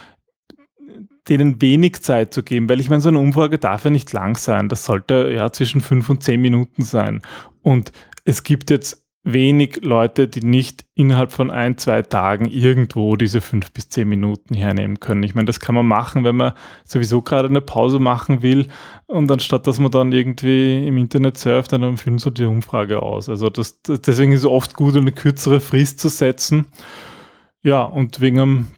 denen 1.28 1.62
wenig 1.62 2.02
Zeit 2.02 2.34
zu 2.34 2.42
geben, 2.42 2.68
weil 2.68 2.80
ich 2.80 2.90
meine, 2.90 3.00
so 3.00 3.08
eine 3.08 3.20
Umfrage 3.20 3.58
darf 3.58 3.84
ja 3.84 3.90
nicht 3.90 4.12
lang 4.12 4.36
sein. 4.36 4.68
Das 4.68 4.84
sollte 4.84 5.30
ja 5.32 5.52
zwischen 5.52 5.80
fünf 5.80 6.10
und 6.10 6.22
zehn 6.22 6.40
Minuten 6.40 6.82
sein. 6.82 7.22
Und 7.62 7.92
es 8.24 8.42
gibt 8.42 8.70
jetzt 8.70 9.01
wenig 9.24 9.82
Leute, 9.82 10.26
die 10.26 10.40
nicht 10.44 10.84
innerhalb 10.94 11.30
von 11.30 11.50
ein, 11.50 11.78
zwei 11.78 12.02
Tagen 12.02 12.46
irgendwo 12.46 13.14
diese 13.16 13.40
fünf 13.40 13.70
bis 13.72 13.88
zehn 13.88 14.08
Minuten 14.08 14.54
hernehmen 14.54 14.98
können. 14.98 15.22
Ich 15.22 15.34
meine, 15.34 15.46
das 15.46 15.60
kann 15.60 15.76
man 15.76 15.86
machen, 15.86 16.24
wenn 16.24 16.36
man 16.36 16.54
sowieso 16.84 17.22
gerade 17.22 17.48
eine 17.48 17.60
Pause 17.60 18.00
machen 18.00 18.42
will 18.42 18.66
und 19.06 19.30
anstatt, 19.30 19.66
dass 19.66 19.78
man 19.78 19.92
dann 19.92 20.10
irgendwie 20.10 20.86
im 20.86 20.96
Internet 20.96 21.38
surft, 21.38 21.72
dann 21.72 21.96
füllen 21.96 22.18
so 22.18 22.30
die 22.30 22.44
Umfrage 22.44 23.00
aus. 23.00 23.28
Also 23.28 23.48
das, 23.48 23.80
deswegen 23.82 24.32
ist 24.32 24.40
es 24.40 24.46
oft 24.46 24.74
gut, 24.74 24.96
eine 24.96 25.12
kürzere 25.12 25.60
Frist 25.60 26.00
zu 26.00 26.08
setzen. 26.08 26.66
Ja, 27.62 27.82
und 27.84 28.20
wegen 28.20 28.40
einem, 28.40 28.68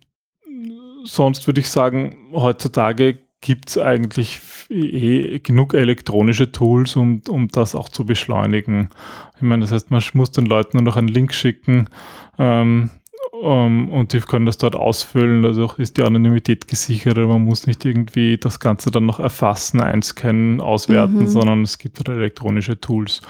sonst 1.04 1.46
würde 1.46 1.60
ich 1.60 1.70
sagen, 1.70 2.28
heutzutage 2.34 3.23
gibt 3.44 3.68
es 3.68 3.78
eigentlich 3.78 4.40
eh 4.70 5.38
genug 5.38 5.74
elektronische 5.74 6.50
Tools, 6.50 6.96
um, 6.96 7.20
um 7.28 7.48
das 7.48 7.74
auch 7.74 7.90
zu 7.90 8.06
beschleunigen. 8.06 8.88
Ich 9.36 9.42
meine, 9.42 9.60
das 9.60 9.72
heißt, 9.72 9.90
man 9.90 10.02
muss 10.14 10.30
den 10.30 10.46
Leuten 10.46 10.78
nur 10.78 10.84
noch 10.84 10.96
einen 10.96 11.08
Link 11.08 11.34
schicken 11.34 11.90
ähm, 12.38 12.88
um, 13.32 13.90
und 13.90 14.14
die 14.14 14.20
können 14.20 14.46
das 14.46 14.56
dort 14.56 14.74
ausfüllen. 14.74 15.44
Also 15.44 15.70
ist 15.76 15.98
die 15.98 16.02
Anonymität 16.02 16.68
gesichert. 16.68 17.18
Man 17.18 17.44
muss 17.44 17.66
nicht 17.66 17.84
irgendwie 17.84 18.38
das 18.38 18.60
Ganze 18.60 18.90
dann 18.90 19.04
noch 19.04 19.20
erfassen, 19.20 19.82
einscannen, 19.82 20.62
auswerten, 20.62 21.18
mhm. 21.18 21.28
sondern 21.28 21.62
es 21.64 21.76
gibt 21.76 21.98
halt 21.98 22.08
elektronische 22.08 22.80
Tools. 22.80 23.20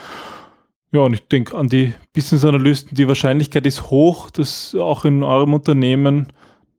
Ja, 0.93 1.01
und 1.01 1.15
ich 1.15 1.27
denke 1.27 1.57
an 1.57 1.69
die 1.69 1.93
Business 2.13 2.45
Analysten, 2.45 2.95
die 2.97 3.09
Wahrscheinlichkeit 3.09 3.67
ist 3.67 3.91
hoch, 3.91 4.31
dass 4.31 4.77
auch 4.77 5.05
in 5.05 5.25
eurem 5.25 5.55
Unternehmen, 5.55 6.29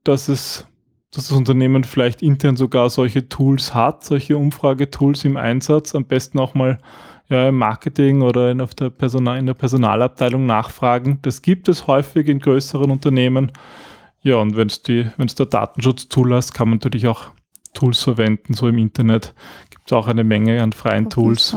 dass 0.04 0.28
es 0.28 0.66
dass 1.16 1.28
das 1.28 1.36
Unternehmen 1.36 1.82
vielleicht 1.84 2.22
intern 2.22 2.56
sogar 2.56 2.90
solche 2.90 3.28
Tools 3.28 3.74
hat, 3.74 4.04
solche 4.04 4.36
Umfragetools 4.36 5.24
im 5.24 5.38
Einsatz, 5.38 5.94
am 5.94 6.04
besten 6.04 6.38
auch 6.38 6.52
mal 6.54 6.78
ja, 7.28 7.48
im 7.48 7.56
Marketing 7.56 8.20
oder 8.20 8.50
in, 8.50 8.60
auf 8.60 8.74
der 8.74 8.90
Personal, 8.90 9.38
in 9.38 9.46
der 9.46 9.54
Personalabteilung 9.54 10.44
nachfragen. 10.44 11.18
Das 11.22 11.40
gibt 11.40 11.68
es 11.68 11.86
häufig 11.86 12.28
in 12.28 12.38
größeren 12.38 12.90
Unternehmen. 12.90 13.50
Ja, 14.20 14.36
und 14.36 14.56
wenn 14.56 14.68
es 14.68 14.82
der 15.34 15.46
Datenschutz 15.46 16.08
zulässt, 16.08 16.52
kann 16.52 16.68
man 16.68 16.78
natürlich 16.78 17.08
auch 17.08 17.30
Tools 17.72 18.02
verwenden, 18.02 18.54
so 18.54 18.68
im 18.68 18.78
Internet 18.78 19.34
gibt 19.70 19.86
es 19.86 19.92
auch 19.92 20.08
eine 20.08 20.24
Menge 20.24 20.62
an 20.62 20.72
freien 20.72 21.08
Tools. 21.08 21.54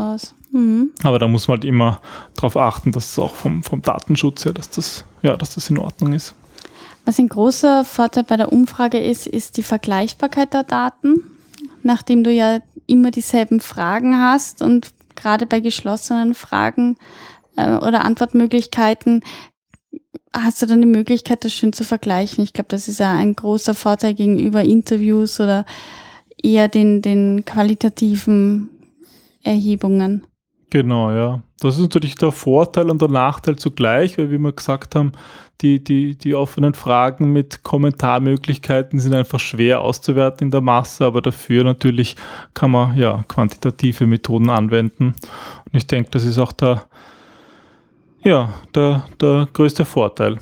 Mhm. 0.52 0.92
Aber 1.04 1.20
da 1.20 1.28
muss 1.28 1.48
man 1.48 1.58
halt 1.58 1.66
immer 1.66 2.02
darauf 2.36 2.56
achten, 2.56 2.92
dass 2.92 3.12
es 3.12 3.20
auch 3.20 3.36
vom, 3.36 3.62
vom 3.64 3.82
Datenschutz 3.82 4.46
her, 4.46 4.54
dass 4.54 4.70
das, 4.70 5.06
ja, 5.22 5.36
dass 5.36 5.56
das 5.56 5.70
in 5.70 5.78
Ordnung 5.78 6.14
ist. 6.14 6.36
Was 7.06 7.20
ein 7.20 7.30
großer 7.30 7.86
Vorteil 7.86 8.24
bei 8.24 8.38
der 8.38 8.52
Umfrage 8.52 9.00
ist, 9.00 9.28
ist 9.28 9.58
die 9.58 9.64
Vergleichbarkeit 9.64 10.54
der 10.54 10.64
Daten. 10.64 11.24
Nachdem 11.82 12.24
du 12.24 12.32
ja 12.32 12.60
immer 12.88 13.12
dieselben 13.12 13.62
Fragen 13.62 14.20
hast 14.20 14.62
und 14.62 14.92
gerade 15.16 15.46
bei 15.46 15.60
geschlossenen 15.60 16.34
Fragen 16.34 16.98
äh, 17.56 17.76
oder 17.78 18.06
Antwortmöglichkeiten 18.06 19.24
hast 20.34 20.62
du 20.62 20.66
dann 20.66 20.82
die 20.82 20.88
Möglichkeit, 20.88 21.44
das 21.44 21.54
schön 21.54 21.74
zu 21.74 21.84
vergleichen. 21.84 22.44
Ich 22.44 22.54
glaube, 22.54 22.68
das 22.70 22.88
ist 22.88 23.00
ja 23.00 23.12
ein 23.12 23.36
großer 23.36 23.74
Vorteil 23.74 24.14
gegenüber 24.14 24.64
Interviews 24.64 25.40
oder 25.40 25.66
eher 26.42 26.68
den, 26.68 27.02
den 27.02 27.46
qualitativen 27.46 28.70
Erhebungen. 29.44 30.26
Genau, 30.70 31.12
ja. 31.12 31.42
Das 31.60 31.76
ist 31.76 31.82
natürlich 31.82 32.16
der 32.16 32.32
Vorteil 32.32 32.90
und 32.90 33.02
der 33.02 33.10
Nachteil 33.10 33.56
zugleich, 33.58 34.18
weil 34.18 34.32
wie 34.32 34.38
wir 34.38 34.54
gesagt 34.54 34.96
haben, 34.96 35.14
die, 35.62 35.84
die, 35.84 36.16
die 36.16 36.36
offenen 36.36 36.74
Fragen 36.74 37.34
mit 37.34 37.64
Kommentarmöglichkeiten 37.64 39.00
sind 39.00 39.14
einfach 39.14 39.40
schwer 39.40 39.82
auszuwerten 39.82 40.48
in 40.48 40.52
der 40.52 40.62
Masse, 40.62 41.06
aber 41.06 41.22
dafür 41.22 41.64
natürlich 41.64 42.16
kann 42.54 42.72
man 42.72 42.98
ja 42.98 43.24
quantitative 43.28 44.08
Methoden 44.08 44.50
anwenden. 44.50 45.16
Und 45.66 45.74
ich 45.74 45.88
denke, 45.88 46.12
das 46.12 46.24
ist 46.24 46.38
auch 46.38 46.54
der, 46.54 46.86
ja, 48.24 48.54
der, 48.74 49.06
der 49.20 49.48
größte 49.52 49.86
Vorteil. 49.86 50.38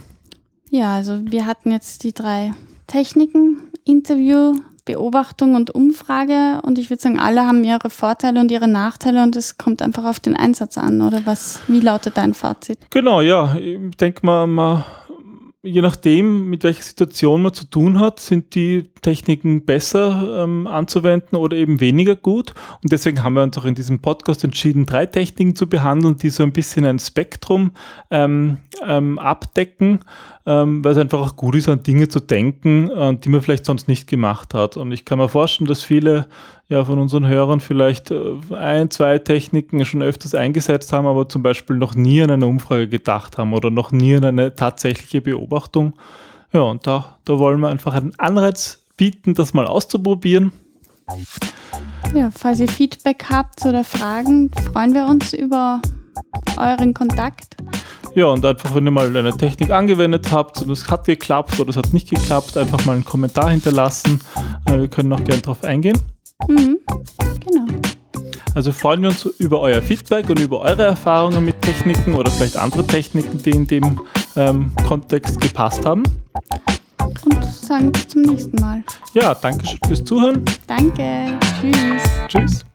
Ja, 0.69 0.95
also 0.95 1.19
wir 1.23 1.45
hatten 1.45 1.71
jetzt 1.71 2.03
die 2.03 2.13
drei 2.13 2.53
Techniken, 2.85 3.71
Interview, 3.85 4.55
Beobachtung 4.85 5.55
und 5.55 5.71
Umfrage 5.71 6.61
und 6.61 6.79
ich 6.79 6.89
würde 6.89 7.01
sagen, 7.01 7.19
alle 7.19 7.45
haben 7.45 7.63
ihre 7.63 7.89
Vorteile 7.89 8.39
und 8.39 8.51
ihre 8.51 8.69
Nachteile 8.69 9.21
und 9.21 9.35
es 9.35 9.57
kommt 9.57 9.81
einfach 9.81 10.05
auf 10.05 10.19
den 10.19 10.35
Einsatz 10.35 10.77
an, 10.77 11.01
oder 11.01 11.25
was? 11.25 11.59
Wie 11.67 11.81
lautet 11.81 12.17
dein 12.17 12.33
Fazit? 12.33 12.79
Genau, 12.89 13.19
ja. 13.19 13.55
Ich 13.55 13.97
denke 13.97 14.25
mal, 14.25 14.47
man 14.47 14.85
je 15.63 15.81
nachdem, 15.81 16.49
mit 16.49 16.63
welcher 16.63 16.83
Situation 16.83 17.41
man 17.41 17.53
zu 17.53 17.65
tun 17.65 17.99
hat, 17.99 18.19
sind 18.19 18.53
die 18.55 18.89
Techniken 19.01 19.65
besser 19.65 20.43
ähm, 20.43 20.67
anzuwenden 20.67 21.37
oder 21.37 21.57
eben 21.57 21.79
weniger 21.79 22.15
gut. 22.15 22.53
Und 22.83 22.91
deswegen 22.91 23.23
haben 23.23 23.33
wir 23.33 23.43
uns 23.43 23.57
auch 23.57 23.65
in 23.65 23.75
diesem 23.75 23.99
Podcast 23.99 24.43
entschieden, 24.43 24.85
drei 24.85 25.05
Techniken 25.05 25.55
zu 25.55 25.67
behandeln, 25.67 26.17
die 26.17 26.29
so 26.29 26.43
ein 26.43 26.53
bisschen 26.53 26.85
ein 26.85 26.99
Spektrum 26.99 27.71
ähm, 28.11 28.57
ähm, 28.85 29.17
abdecken, 29.19 29.99
ähm, 30.45 30.83
weil 30.83 30.91
es 30.93 30.97
einfach 30.97 31.21
auch 31.21 31.35
gut 31.35 31.55
ist, 31.55 31.69
an 31.69 31.83
Dinge 31.83 32.07
zu 32.07 32.19
denken, 32.19 32.89
äh, 32.91 33.17
die 33.17 33.29
man 33.29 33.41
vielleicht 33.41 33.65
sonst 33.65 33.87
nicht 33.87 34.07
gemacht 34.07 34.53
hat. 34.53 34.77
Und 34.77 34.91
ich 34.91 35.05
kann 35.05 35.17
mir 35.17 35.29
vorstellen, 35.29 35.67
dass 35.67 35.83
viele 35.83 36.27
ja 36.69 36.83
von 36.83 36.99
unseren 36.99 37.27
Hörern 37.27 37.59
vielleicht 37.59 38.11
äh, 38.11 38.35
ein, 38.53 38.89
zwei 38.89 39.19
Techniken 39.19 39.83
schon 39.85 40.01
öfters 40.01 40.35
eingesetzt 40.35 40.91
haben, 40.93 41.07
aber 41.07 41.29
zum 41.29 41.43
Beispiel 41.43 41.77
noch 41.77 41.95
nie 41.95 42.21
an 42.21 42.31
eine 42.31 42.45
Umfrage 42.45 42.87
gedacht 42.87 43.37
haben 43.37 43.53
oder 43.53 43.69
noch 43.69 43.91
nie 43.91 44.15
an 44.15 44.25
eine 44.25 44.55
tatsächliche 44.55 45.21
Beobachtung. 45.21 45.93
Ja, 46.53 46.61
und 46.61 46.87
da, 46.87 47.17
da 47.25 47.39
wollen 47.39 47.59
wir 47.59 47.69
einfach 47.69 47.93
einen 47.93 48.17
Anreiz 48.17 48.83
bieten, 48.95 49.33
das 49.33 49.53
mal 49.53 49.67
auszuprobieren. 49.67 50.51
Ja, 52.13 52.31
falls 52.35 52.59
ihr 52.59 52.67
Feedback 52.67 53.25
habt 53.29 53.65
oder 53.65 53.83
Fragen, 53.83 54.51
freuen 54.71 54.93
wir 54.93 55.05
uns 55.05 55.33
über 55.33 55.81
euren 56.57 56.93
Kontakt. 56.93 57.55
Ja, 58.15 58.25
und 58.25 58.43
einfach, 58.43 58.73
wenn 58.73 58.85
ihr 58.85 58.91
mal 58.91 59.15
eine 59.15 59.37
Technik 59.37 59.69
angewendet 59.69 60.31
habt 60.31 60.61
und 60.61 60.71
es 60.71 60.89
hat 60.89 61.05
geklappt 61.05 61.59
oder 61.59 61.69
es 61.69 61.77
hat 61.77 61.93
nicht 61.93 62.09
geklappt, 62.09 62.57
einfach 62.57 62.83
mal 62.85 62.93
einen 62.93 63.05
Kommentar 63.05 63.51
hinterlassen. 63.51 64.21
Äh, 64.65 64.79
wir 64.79 64.87
können 64.87 65.13
auch 65.13 65.23
gerne 65.23 65.41
darauf 65.41 65.63
eingehen. 65.63 65.99
Mhm, 66.47 66.79
genau. 67.45 67.65
Also 68.55 68.71
freuen 68.71 69.01
wir 69.01 69.09
uns 69.09 69.25
über 69.25 69.59
euer 69.61 69.81
Feedback 69.81 70.29
und 70.29 70.39
über 70.39 70.61
eure 70.61 70.83
Erfahrungen 70.83 71.45
mit 71.45 71.61
Techniken 71.61 72.15
oder 72.15 72.31
vielleicht 72.31 72.57
andere 72.57 72.85
Techniken, 72.85 73.41
die 73.41 73.51
in 73.51 73.67
dem 73.67 74.01
ähm, 74.35 74.71
Kontext 74.87 75.39
gepasst 75.39 75.85
haben. 75.85 76.03
Und 76.99 77.45
sagen 77.45 77.91
bis 77.91 78.07
zum 78.07 78.21
nächsten 78.23 78.59
Mal. 78.59 78.83
Ja, 79.13 79.35
danke 79.35 79.65
schön 79.65 79.79
fürs 79.87 80.03
Zuhören. 80.03 80.43
Danke. 80.65 81.37
Tschüss. 81.61 82.03
Tschüss. 82.27 82.65